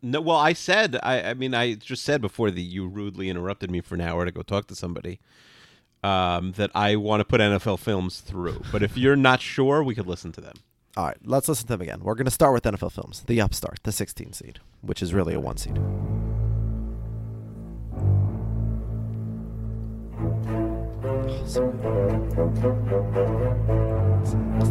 No, 0.00 0.22
well, 0.22 0.36
I 0.36 0.54
said. 0.54 0.98
I, 1.02 1.20
I 1.22 1.34
mean, 1.34 1.54
I 1.54 1.74
just 1.74 2.02
said 2.02 2.22
before 2.22 2.50
that 2.50 2.60
you 2.60 2.86
rudely 2.86 3.28
interrupted 3.28 3.70
me 3.70 3.82
for 3.82 3.94
an 3.94 4.00
hour 4.00 4.24
to 4.24 4.32
go 4.32 4.40
talk 4.40 4.68
to 4.68 4.74
somebody. 4.74 5.20
Um, 6.02 6.52
that 6.52 6.70
I 6.76 6.94
want 6.94 7.20
to 7.20 7.24
put 7.24 7.40
NFL 7.40 7.80
films 7.80 8.20
through, 8.20 8.62
but 8.70 8.84
if 8.84 8.96
you're 8.96 9.16
not 9.16 9.40
sure, 9.40 9.82
we 9.82 9.96
could 9.96 10.06
listen 10.06 10.30
to 10.32 10.40
them. 10.40 10.54
All 10.96 11.06
right, 11.06 11.16
let's 11.24 11.48
listen 11.48 11.66
to 11.66 11.72
them 11.72 11.80
again. 11.80 12.00
We're 12.04 12.14
going 12.14 12.26
to 12.26 12.30
start 12.30 12.54
with 12.54 12.62
NFL 12.62 12.92
Films, 12.92 13.24
the 13.26 13.40
upstart, 13.40 13.80
the 13.82 13.90
16 13.90 14.32
seed, 14.32 14.60
which 14.80 15.02
is 15.02 15.12
really 15.12 15.34
a 15.34 15.40
1 15.40 15.56
seed. 15.56 15.80
It's, 21.30 21.54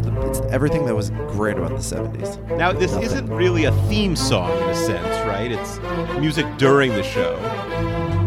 the- 0.00 0.28
it's 0.28 0.40
everything 0.52 0.84
that 0.86 0.94
was 0.94 1.10
great 1.30 1.56
about 1.56 1.70
the 1.70 1.76
70s. 1.76 2.56
Now, 2.56 2.72
this 2.72 2.94
isn't 2.96 3.28
really 3.28 3.64
a 3.64 3.72
theme 3.88 4.16
song 4.16 4.50
in 4.62 4.68
a 4.70 4.74
sense, 4.74 5.26
right? 5.26 5.50
It's 5.50 5.78
music 6.20 6.46
during 6.58 6.92
the 6.94 7.02
show. 7.02 7.38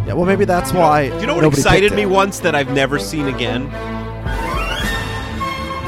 Yeah, 0.07 0.13
well, 0.13 0.25
maybe 0.25 0.45
that's 0.45 0.73
why. 0.73 1.09
Do 1.09 1.19
you 1.19 1.27
know 1.27 1.35
what 1.35 1.45
excited 1.45 1.93
me 1.93 2.05
once 2.05 2.39
that 2.39 2.55
I've 2.55 2.71
never 2.73 2.99
seen 2.99 3.27
again? 3.27 3.65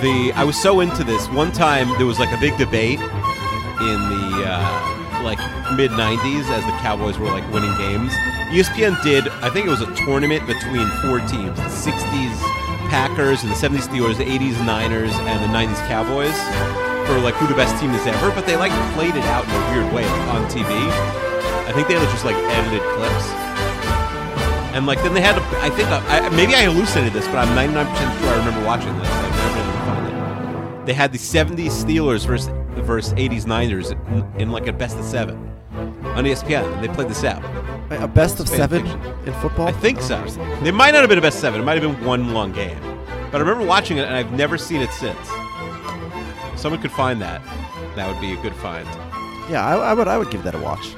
The 0.01 0.33
I 0.35 0.43
was 0.43 0.61
so 0.61 0.81
into 0.81 1.03
this. 1.03 1.27
One 1.29 1.51
time 1.53 1.87
there 1.97 2.05
was 2.05 2.19
like 2.19 2.31
a 2.35 2.39
big 2.39 2.57
debate 2.57 2.99
in 2.99 4.09
the 4.09 4.43
uh, 4.45 5.02
like 5.23 5.39
mid 5.75 5.91
'90s 5.91 6.45
as 6.51 6.63
the 6.65 6.75
Cowboys 6.83 7.17
were 7.17 7.31
like 7.31 7.47
winning 7.51 7.75
games. 7.77 8.13
ESPN 8.51 9.01
did 9.01 9.27
I 9.41 9.49
think 9.49 9.65
it 9.65 9.69
was 9.69 9.81
a 9.81 9.93
tournament 10.05 10.45
between 10.45 10.87
four 11.01 11.19
teams: 11.19 11.57
the 11.57 11.71
'60s 11.71 12.35
Packers 12.91 13.43
and 13.43 13.51
the 13.51 13.55
'70s 13.55 13.87
Steelers, 13.87 14.17
the 14.17 14.25
'80s 14.25 14.63
Niners, 14.65 15.13
and 15.13 15.41
the 15.41 15.47
'90s 15.47 15.79
Cowboys 15.87 16.37
for 17.07 17.17
like 17.19 17.33
who 17.35 17.47
the 17.47 17.55
best 17.55 17.79
team 17.81 17.91
is 17.91 18.05
ever. 18.05 18.29
But 18.31 18.45
they 18.45 18.55
like 18.55 18.71
played 18.93 19.15
it 19.15 19.25
out 19.25 19.45
in 19.45 19.51
a 19.51 19.61
weird 19.71 19.93
way 19.93 20.05
on 20.29 20.45
TV. 20.51 20.69
I 21.65 21.71
think 21.71 21.87
they 21.87 21.95
had 21.95 22.09
just 22.11 22.25
like 22.25 22.35
edited 22.35 22.81
clips. 22.93 23.31
And 24.75 24.85
like 24.85 25.01
then 25.03 25.13
they 25.13 25.21
had, 25.21 25.35
to, 25.35 25.41
I 25.61 25.69
think 25.69 25.87
I, 25.87 26.29
maybe 26.29 26.55
I 26.55 26.63
hallucinated 26.63 27.13
this, 27.13 27.27
but 27.27 27.37
I'm 27.37 27.53
99 27.55 27.85
percent 27.87 28.19
sure 28.19 28.29
I 28.29 28.37
remember 28.37 28.65
watching 28.65 28.97
this. 28.99 29.09
They 30.85 30.93
had 30.93 31.11
the 31.13 31.17
70s 31.17 31.71
Steelers 31.71 32.25
versus 32.25 32.49
versus 32.81 33.13
80s 33.13 33.45
Niners 33.45 33.91
in, 33.91 34.33
in 34.37 34.51
like 34.51 34.67
a 34.67 34.73
best 34.73 34.97
of 34.97 35.05
seven 35.05 35.51
on 35.73 36.25
ESPN, 36.25 36.71
and 36.73 36.83
they 36.83 36.93
played 36.93 37.09
this 37.09 37.23
out. 37.23 37.43
A 37.91 38.07
best 38.07 38.39
of 38.39 38.47
seven 38.47 38.83
fiction. 38.83 39.01
in 39.25 39.33
football? 39.41 39.67
I 39.67 39.71
think 39.71 40.01
so. 40.01 40.23
It 40.63 40.73
might 40.73 40.91
not 40.91 41.01
have 41.01 41.09
been 41.09 41.17
a 41.17 41.21
best 41.21 41.37
of 41.37 41.41
seven. 41.41 41.61
It 41.61 41.63
might 41.63 41.81
have 41.81 41.81
been 41.81 42.05
one 42.05 42.33
long 42.33 42.51
game, 42.51 42.79
but 43.31 43.35
I 43.35 43.39
remember 43.39 43.65
watching 43.65 43.97
it, 43.97 44.05
and 44.05 44.15
I've 44.15 44.31
never 44.31 44.57
seen 44.57 44.81
it 44.81 44.91
since. 44.91 45.19
If 46.53 46.59
someone 46.59 46.81
could 46.81 46.91
find 46.91 47.21
that. 47.21 47.41
That 47.95 48.11
would 48.11 48.19
be 48.19 48.33
a 48.33 48.41
good 48.41 48.55
find. 48.55 48.87
Yeah, 49.49 49.63
I, 49.63 49.75
I 49.75 49.93
would. 49.93 50.07
I 50.07 50.17
would 50.17 50.31
give 50.31 50.43
that 50.43 50.55
a 50.55 50.59
watch. 50.59 50.95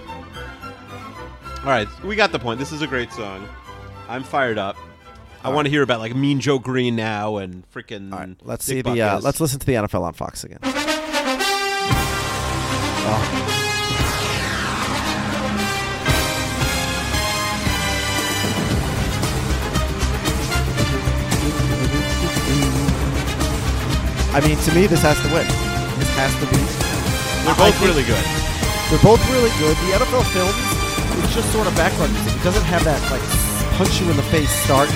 All 1.59 1.71
right, 1.71 1.87
we 2.03 2.15
got 2.15 2.31
the 2.31 2.39
point. 2.39 2.59
This 2.59 2.71
is 2.71 2.81
a 2.81 2.87
great 2.87 3.11
song. 3.11 3.47
I'm 4.07 4.23
fired 4.23 4.57
up. 4.57 4.77
I 5.43 5.49
want 5.49 5.65
to 5.65 5.69
hear 5.69 5.81
about 5.81 5.99
like 5.99 6.15
Mean 6.15 6.39
Joe 6.39 6.59
Greene 6.59 6.95
now 6.95 7.37
and 7.37 7.69
freaking. 7.71 8.13
All 8.13 8.19
right, 8.19 8.35
let's 8.43 8.65
Dick 8.65 8.77
see 8.85 8.93
the. 8.93 9.01
Uh, 9.01 9.19
let's 9.19 9.41
listen 9.41 9.59
to 9.59 9.65
the 9.65 9.73
NFL 9.73 10.01
on 10.01 10.13
Fox 10.13 10.43
again. 10.43 10.59
I 24.33 24.41
mean, 24.43 24.57
to 24.57 24.71
me, 24.75 24.87
this 24.87 25.01
has 25.01 25.19
to 25.21 25.27
win. 25.33 25.45
This 25.99 26.09
has 26.17 26.33
to 26.39 26.45
be. 26.49 26.57
They're 27.45 27.55
both 27.55 27.79
really 27.81 28.03
good. 28.03 28.25
They're 28.89 28.99
both 29.03 29.21
really 29.31 29.51
good. 29.59 29.77
The 29.77 29.97
NFL 30.01 30.25
films 30.33 30.75
it's 31.23 31.33
just 31.33 31.51
sort 31.51 31.67
of 31.67 31.75
background 31.75 32.11
music. 32.13 32.35
It 32.35 32.43
doesn't 32.43 32.65
have 32.65 32.83
that 32.83 32.99
like 33.09 33.23
punch 33.77 34.01
you 34.01 34.09
in 34.09 34.17
the 34.17 34.27
face 34.29 34.51
start. 34.63 34.89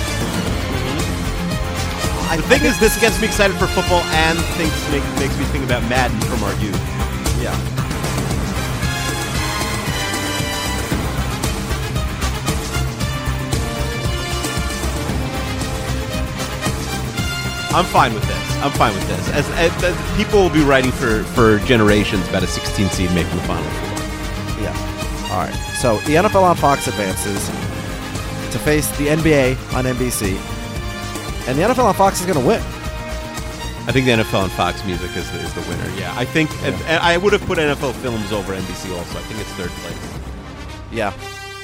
I, 2.30 2.36
The 2.36 2.42
thing 2.46 2.62
is, 2.62 2.78
this 2.78 3.00
gets 3.00 3.20
me 3.20 3.26
excited 3.26 3.56
for 3.56 3.66
football 3.66 4.02
and 4.14 4.38
thinks 4.54 4.76
make, 4.92 5.02
makes 5.18 5.36
me 5.38 5.44
think 5.46 5.64
about 5.64 5.82
Madden 5.88 6.20
from 6.28 6.44
our 6.44 6.54
youth. 6.62 6.99
I'm 17.72 17.84
fine 17.84 18.14
with 18.14 18.24
this. 18.24 18.56
I'm 18.56 18.72
fine 18.72 18.94
with 18.94 19.06
this. 19.06 19.28
As, 19.30 19.48
as, 19.50 19.84
as 19.84 20.16
people 20.16 20.42
will 20.42 20.50
be 20.50 20.64
writing 20.64 20.90
for 20.90 21.22
for 21.34 21.58
generations 21.60 22.28
about 22.28 22.42
a 22.42 22.46
16 22.46 22.88
seed 22.90 23.10
making 23.14 23.34
the 23.36 23.42
final 23.42 23.62
four. 23.62 24.62
Yeah. 24.62 25.30
All 25.30 25.38
right. 25.38 25.54
So 25.78 25.98
the 25.98 26.16
NFL 26.16 26.42
on 26.42 26.56
Fox 26.56 26.88
advances 26.88 27.46
to 28.52 28.58
face 28.58 28.88
the 28.98 29.06
NBA 29.06 29.56
on 29.74 29.84
NBC, 29.84 30.36
and 31.48 31.56
the 31.56 31.62
NFL 31.62 31.84
on 31.84 31.94
Fox 31.94 32.20
is 32.20 32.26
going 32.26 32.40
to 32.40 32.46
win. 32.46 32.60
I 33.86 33.92
think 33.92 34.04
the 34.06 34.12
NFL 34.12 34.42
on 34.42 34.50
Fox 34.50 34.84
Music 34.84 35.16
is 35.16 35.30
the, 35.30 35.38
is 35.38 35.54
the 35.54 35.62
winner. 35.62 35.88
Yeah, 35.96 36.12
I 36.16 36.24
think 36.24 36.50
and, 36.62 36.74
and 36.82 37.02
I 37.02 37.16
would 37.16 37.32
have 37.32 37.42
put 37.42 37.58
NFL 37.58 37.94
Films 37.94 38.32
over 38.32 38.54
NBC 38.54 38.96
also. 38.96 39.18
I 39.18 39.22
think 39.22 39.40
it's 39.40 39.50
third 39.50 39.70
place. 39.70 40.18
Yeah. 40.92 41.12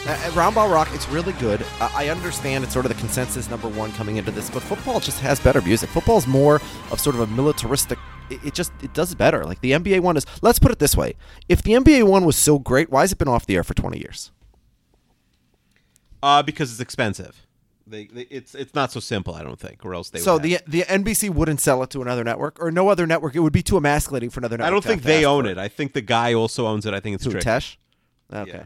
Uh, 0.07 0.15
Roundball 0.35 0.73
Rock, 0.73 0.89
it's 0.93 1.09
really 1.09 1.33
good. 1.33 1.61
Uh, 1.81 1.91
I 1.93 2.11
understand 2.11 2.63
it's 2.63 2.73
sort 2.73 2.87
of 2.87 2.93
the 2.95 2.99
consensus 3.01 3.51
number 3.51 3.69
one 3.69 3.91
coming 3.93 4.19
into 4.19 4.31
this, 4.31 4.49
but 4.49 4.63
football 4.63 5.01
just 5.01 5.19
has 5.19 5.41
better 5.41 5.61
music. 5.61 5.91
Football's 5.91 6.29
more 6.29 6.61
of 6.93 7.01
sort 7.01 7.17
of 7.17 7.23
a 7.23 7.27
militaristic. 7.27 7.99
It, 8.31 8.39
it 8.45 8.55
just 8.55 8.71
it 8.85 8.95
does 8.95 9.17
better. 9.17 9.45
Like 9.45 9.61
the 9.63 9.73
NBA 9.73 9.99
one 10.01 10.17
is. 10.17 10.25
Let's 10.43 10.61
put 10.61 10.71
it 10.71 10.79
this 10.79 10.97
way: 10.97 11.15
if 11.49 11.61
the 11.61 11.73
NBA 11.73 12.05
one 12.05 12.25
was 12.25 12.37
so 12.37 12.61
great, 12.61 12.89
why 12.89 13.01
has 13.01 13.11
it 13.11 13.19
been 13.19 13.27
off 13.27 13.47
the 13.47 13.57
air 13.57 13.65
for 13.65 13.75
twenty 13.75 13.99
years? 13.99 14.31
Uh, 16.23 16.41
because 16.41 16.71
it's 16.71 16.81
expensive. 16.81 17.45
They, 17.85 18.05
they, 18.05 18.29
it's 18.31 18.55
it's 18.55 18.75
not 18.75 18.93
so 18.93 19.01
simple. 19.01 19.35
I 19.35 19.43
don't 19.43 19.59
think, 19.59 19.85
or 19.85 19.93
else 19.93 20.11
they. 20.11 20.21
So 20.21 20.35
would 20.35 20.43
the 20.43 20.61
the 20.69 20.83
NBC 20.83 21.31
wouldn't 21.31 21.61
sell 21.61 21.83
it 21.83 21.91
to 21.91 22.03
another 22.03 22.23
network 22.23 22.61
or 22.61 22.71
no 22.71 22.91
other 22.91 23.09
network. 23.09 23.35
It 23.35 23.41
would 23.41 23.53
be 23.53 23.63
too 23.65 23.77
emasculating 23.77 24.31
for 24.31 24.39
another 24.39 24.57
network. 24.57 24.69
I 24.69 24.71
don't 24.71 24.85
think 24.85 25.03
they 25.03 25.25
own 25.25 25.47
it. 25.47 25.59
I 25.59 25.67
think 25.67 25.95
the 25.95 26.01
guy 26.01 26.33
also 26.33 26.69
owns 26.69 26.87
it. 26.87 26.95
I 26.95 27.01
think 27.01 27.17
it's 27.17 27.25
Who. 27.25 27.33
Tesh? 27.33 27.77
Okay. 28.33 28.51
Yeah. 28.53 28.65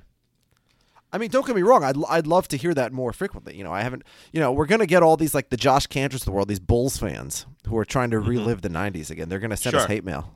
I 1.13 1.19
mean, 1.19 1.31
don't 1.31 1.47
get 1.47 1.57
me 1.57 1.63
wrong. 1.63 1.83
I'd, 1.83 1.97
I'd 2.09 2.27
love 2.27 2.47
to 2.49 2.57
hear 2.57 2.73
that 2.75 2.93
more 2.93 3.13
frequently. 3.13 3.57
You 3.57 3.65
know, 3.65 3.73
I 3.73 3.83
haven't. 3.83 4.05
You 4.33 4.41
know, 4.41 4.53
we're 4.53 4.67
gonna 4.67 4.87
get 4.87 5.03
all 5.03 5.17
these 5.17 5.35
like 5.35 5.51
the 5.51 5.57
Josh 5.57 5.87
Cantors 5.87 6.23
of 6.23 6.27
the 6.27 6.33
world, 6.33 6.49
these 6.49 6.61
Bulls 6.61 6.97
fans 6.99 7.47
who 7.67 7.77
are 7.79 7.85
trying 7.85 8.11
to 8.11 8.19
relive 8.19 8.63
the 8.63 8.69
'90s 8.71 9.11
again. 9.11 9.29
They're 9.29 9.39
gonna 9.41 9.57
send 9.57 9.75
us 9.77 9.83
Mm-hmm. 9.83 9.93
Hate 9.93 10.05
mail. 10.05 10.33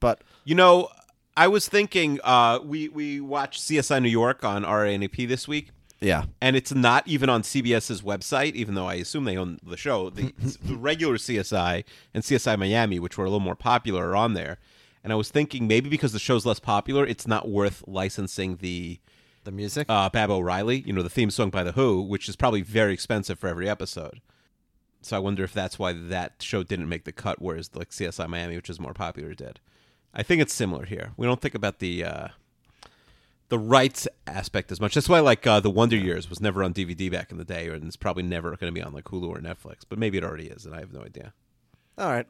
But 0.00 0.22
You 0.44 0.54
know, 0.54 0.88
I 1.36 1.48
was 1.48 1.68
thinking. 1.68 2.20
Uh, 2.24 2.60
we 2.64 2.88
we 2.88 3.20
watched 3.20 3.60
CSI 3.62 4.00
New 4.02 4.08
York 4.08 4.44
on 4.44 4.64
RANP 4.64 5.28
this 5.28 5.46
week. 5.48 5.70
yeah, 6.00 6.24
and 6.40 6.56
it's 6.56 6.72
not 6.74 7.06
even 7.08 7.28
on 7.28 7.42
CBS's 7.42 8.02
website, 8.02 8.54
even 8.54 8.74
though 8.74 8.86
I 8.86 8.94
assume 8.94 9.24
they 9.24 9.36
own 9.36 9.58
the 9.62 9.76
show. 9.76 10.10
The, 10.10 10.32
the 10.62 10.76
regular 10.76 11.16
CSI 11.16 11.84
and 12.14 12.22
CSI 12.22 12.58
Miami, 12.58 12.98
which 12.98 13.16
were 13.18 13.24
a 13.24 13.28
little 13.28 13.40
more 13.40 13.56
popular, 13.56 14.10
are 14.10 14.16
on 14.16 14.34
there. 14.34 14.58
And 15.02 15.12
I 15.12 15.16
was 15.16 15.30
thinking 15.30 15.66
maybe 15.66 15.90
because 15.90 16.12
the 16.14 16.18
show's 16.18 16.46
less 16.46 16.60
popular, 16.60 17.04
it's 17.06 17.26
not 17.26 17.46
worth 17.48 17.84
licensing 17.86 18.56
the 18.56 19.00
the 19.44 19.52
music. 19.52 19.86
uh, 19.88 20.08
Baba 20.10 20.32
O'Riley, 20.34 20.82
you 20.86 20.92
know, 20.92 21.02
the 21.02 21.10
theme 21.10 21.30
song 21.30 21.50
by 21.50 21.62
The 21.62 21.72
Who, 21.72 22.02
which 22.02 22.28
is 22.28 22.36
probably 22.36 22.62
very 22.62 22.92
expensive 22.92 23.38
for 23.38 23.48
every 23.48 23.68
episode. 23.68 24.20
So 25.02 25.16
I 25.16 25.20
wonder 25.20 25.44
if 25.44 25.52
that's 25.52 25.78
why 25.78 25.92
that 25.92 26.36
show 26.40 26.62
didn't 26.62 26.88
make 26.88 27.04
the 27.04 27.12
cut, 27.12 27.40
whereas 27.40 27.70
like 27.74 27.90
CSI 27.90 28.26
Miami, 28.28 28.56
which 28.56 28.70
is 28.70 28.80
more 28.80 28.94
popular, 28.94 29.34
did. 29.34 29.60
I 30.14 30.22
think 30.22 30.40
it's 30.40 30.54
similar 30.54 30.86
here. 30.86 31.12
We 31.16 31.26
don't 31.26 31.40
think 31.40 31.54
about 31.54 31.78
the 31.78 32.04
uh, 32.04 32.28
the 33.48 33.58
rights 33.58 34.08
aspect 34.26 34.72
as 34.72 34.80
much. 34.80 34.94
That's 34.94 35.08
why 35.08 35.20
like 35.20 35.46
uh, 35.46 35.60
the 35.60 35.70
Wonder 35.70 35.96
Years 35.96 36.30
was 36.30 36.40
never 36.40 36.62
on 36.62 36.72
DVD 36.72 37.10
back 37.10 37.30
in 37.30 37.38
the 37.38 37.44
day, 37.44 37.68
and 37.68 37.84
it's 37.84 37.96
probably 37.96 38.22
never 38.22 38.50
going 38.56 38.72
to 38.72 38.72
be 38.72 38.82
on 38.82 38.92
like 38.94 39.04
Hulu 39.04 39.28
or 39.28 39.38
Netflix. 39.38 39.80
But 39.88 39.98
maybe 39.98 40.16
it 40.16 40.24
already 40.24 40.46
is, 40.46 40.64
and 40.64 40.74
I 40.74 40.80
have 40.80 40.92
no 40.92 41.02
idea. 41.02 41.34
all 41.98 42.10
right. 42.10 42.26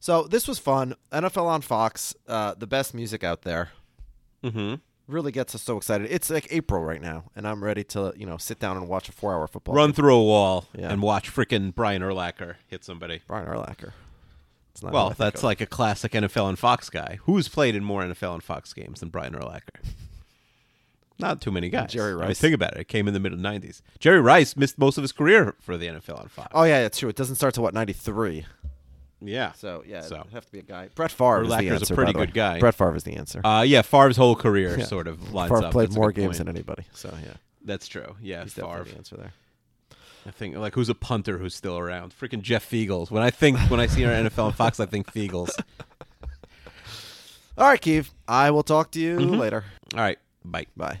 So 0.00 0.24
this 0.24 0.46
was 0.46 0.58
fun. 0.58 0.94
NFL 1.12 1.46
on 1.46 1.62
Fox, 1.62 2.14
uh, 2.28 2.54
the 2.54 2.66
best 2.66 2.92
music 2.92 3.24
out 3.24 3.42
there. 3.42 3.70
Mm-hmm. 4.44 4.74
Really 5.08 5.30
gets 5.30 5.54
us 5.54 5.62
so 5.62 5.76
excited. 5.76 6.08
It's 6.10 6.30
like 6.30 6.48
April 6.50 6.82
right 6.82 7.00
now, 7.00 7.24
and 7.36 7.46
I'm 7.46 7.62
ready 7.62 7.84
to 7.84 8.12
you 8.16 8.26
know 8.26 8.36
sit 8.38 8.58
down 8.58 8.76
and 8.76 8.88
watch 8.88 9.08
a 9.08 9.12
four-hour 9.12 9.46
football. 9.46 9.74
Run 9.74 9.90
game. 9.90 9.94
through 9.94 10.14
a 10.16 10.22
wall 10.22 10.66
Yeah. 10.76 10.90
and 10.92 11.00
watch 11.00 11.32
frickin' 11.32 11.74
Brian 11.74 12.02
Urlacher 12.02 12.56
hit 12.66 12.84
somebody. 12.84 13.20
Brian 13.28 13.46
Urlacher. 13.46 13.92
It's 14.72 14.82
not 14.82 14.92
Well, 14.92 15.10
that's 15.16 15.42
like 15.44 15.60
a 15.60 15.66
classic 15.66 16.12
NFL 16.12 16.48
and 16.48 16.58
Fox 16.58 16.90
guy. 16.90 17.18
Who's 17.22 17.48
played 17.48 17.76
in 17.76 17.84
more 17.84 18.02
NFL 18.02 18.34
and 18.34 18.42
Fox 18.42 18.72
games 18.72 19.00
than 19.00 19.08
Brian 19.10 19.32
Urlacher? 19.34 19.60
Not 21.18 21.40
too 21.40 21.50
many 21.50 21.70
guys. 21.70 21.92
Jerry 21.92 22.10
I 22.12 22.16
mean, 22.16 22.24
Rice. 22.26 22.38
think 22.40 22.54
about 22.54 22.74
it. 22.76 22.80
It 22.80 22.88
came 22.88 23.08
in 23.08 23.14
the 23.14 23.20
middle 23.20 23.38
'90s. 23.38 23.80
Jerry 23.98 24.20
Rice 24.20 24.54
missed 24.54 24.76
most 24.76 24.98
of 24.98 25.02
his 25.02 25.12
career 25.12 25.54
for 25.60 25.78
the 25.78 25.86
NFL 25.86 26.20
on 26.20 26.28
Fox. 26.28 26.48
Oh 26.52 26.64
yeah, 26.64 26.82
that's 26.82 26.98
true. 26.98 27.08
It 27.08 27.16
doesn't 27.16 27.36
start 27.36 27.54
till 27.54 27.62
what 27.62 27.72
'93. 27.72 28.44
Yeah. 29.20 29.52
So 29.52 29.82
yeah, 29.86 30.02
So. 30.02 30.20
it'd 30.20 30.32
have 30.32 30.46
to 30.46 30.52
be 30.52 30.58
a 30.58 30.62
guy. 30.62 30.88
Brett 30.94 31.10
Favre 31.10 31.42
is 31.42 31.48
the 31.48 31.54
Urlacher's 31.54 31.70
a 31.70 31.74
answer. 31.74 31.94
pretty 31.94 32.12
by 32.12 32.12
the 32.12 32.18
way. 32.20 32.26
good 32.26 32.34
guy. 32.34 32.58
Brett 32.60 32.74
Favre 32.74 32.96
is 32.96 33.04
the 33.04 33.16
answer. 33.16 33.40
Uh, 33.44 33.62
yeah, 33.62 33.82
Favre's 33.82 34.16
whole 34.16 34.36
career 34.36 34.78
Yeah. 34.78 34.84
sort 34.84 35.08
of 35.08 35.32
lines 35.32 35.50
Favre 35.50 35.64
up. 35.64 35.72
played 35.72 35.88
That's 35.88 35.96
a 35.96 36.00
more 36.00 36.12
good 36.12 36.20
games 36.22 36.36
point. 36.36 36.46
than 36.46 36.56
anybody. 36.56 36.84
So 36.92 37.12
yeah, 37.24 37.34
That's 37.64 37.88
true. 37.88 38.16
Yeah, 38.20 38.42
he's 38.42 38.54
definitely 38.54 38.84
Favre. 38.84 38.90
the 38.90 38.96
answer 38.98 39.16
there. 39.16 39.32
I 40.26 40.30
think 40.32 40.56
like 40.56 40.74
who's 40.74 40.88
a 40.88 40.94
punter 40.94 41.38
who's 41.38 41.54
still 41.54 41.78
around? 41.78 42.12
Freaking 42.18 42.42
Jeff 42.42 42.68
Feagles. 42.68 43.10
When 43.10 43.22
I 43.22 43.30
think 43.30 43.58
when 43.70 43.80
I 43.80 43.86
see 43.86 44.04
our 44.04 44.12
NFL 44.12 44.46
and 44.48 44.54
Fox, 44.56 44.80
I 44.80 44.86
think 44.86 45.06
Feagles. 45.12 45.50
All 47.58 47.66
right, 47.68 47.80
Keith. 47.80 48.12
I 48.28 48.50
will 48.50 48.62
talk 48.64 48.90
to 48.92 49.00
you 49.00 49.16
Mm-hmm. 49.18 49.36
later. 49.36 49.64
All 49.94 50.00
right, 50.00 50.18
bye. 50.44 50.66
Bye. 50.76 51.00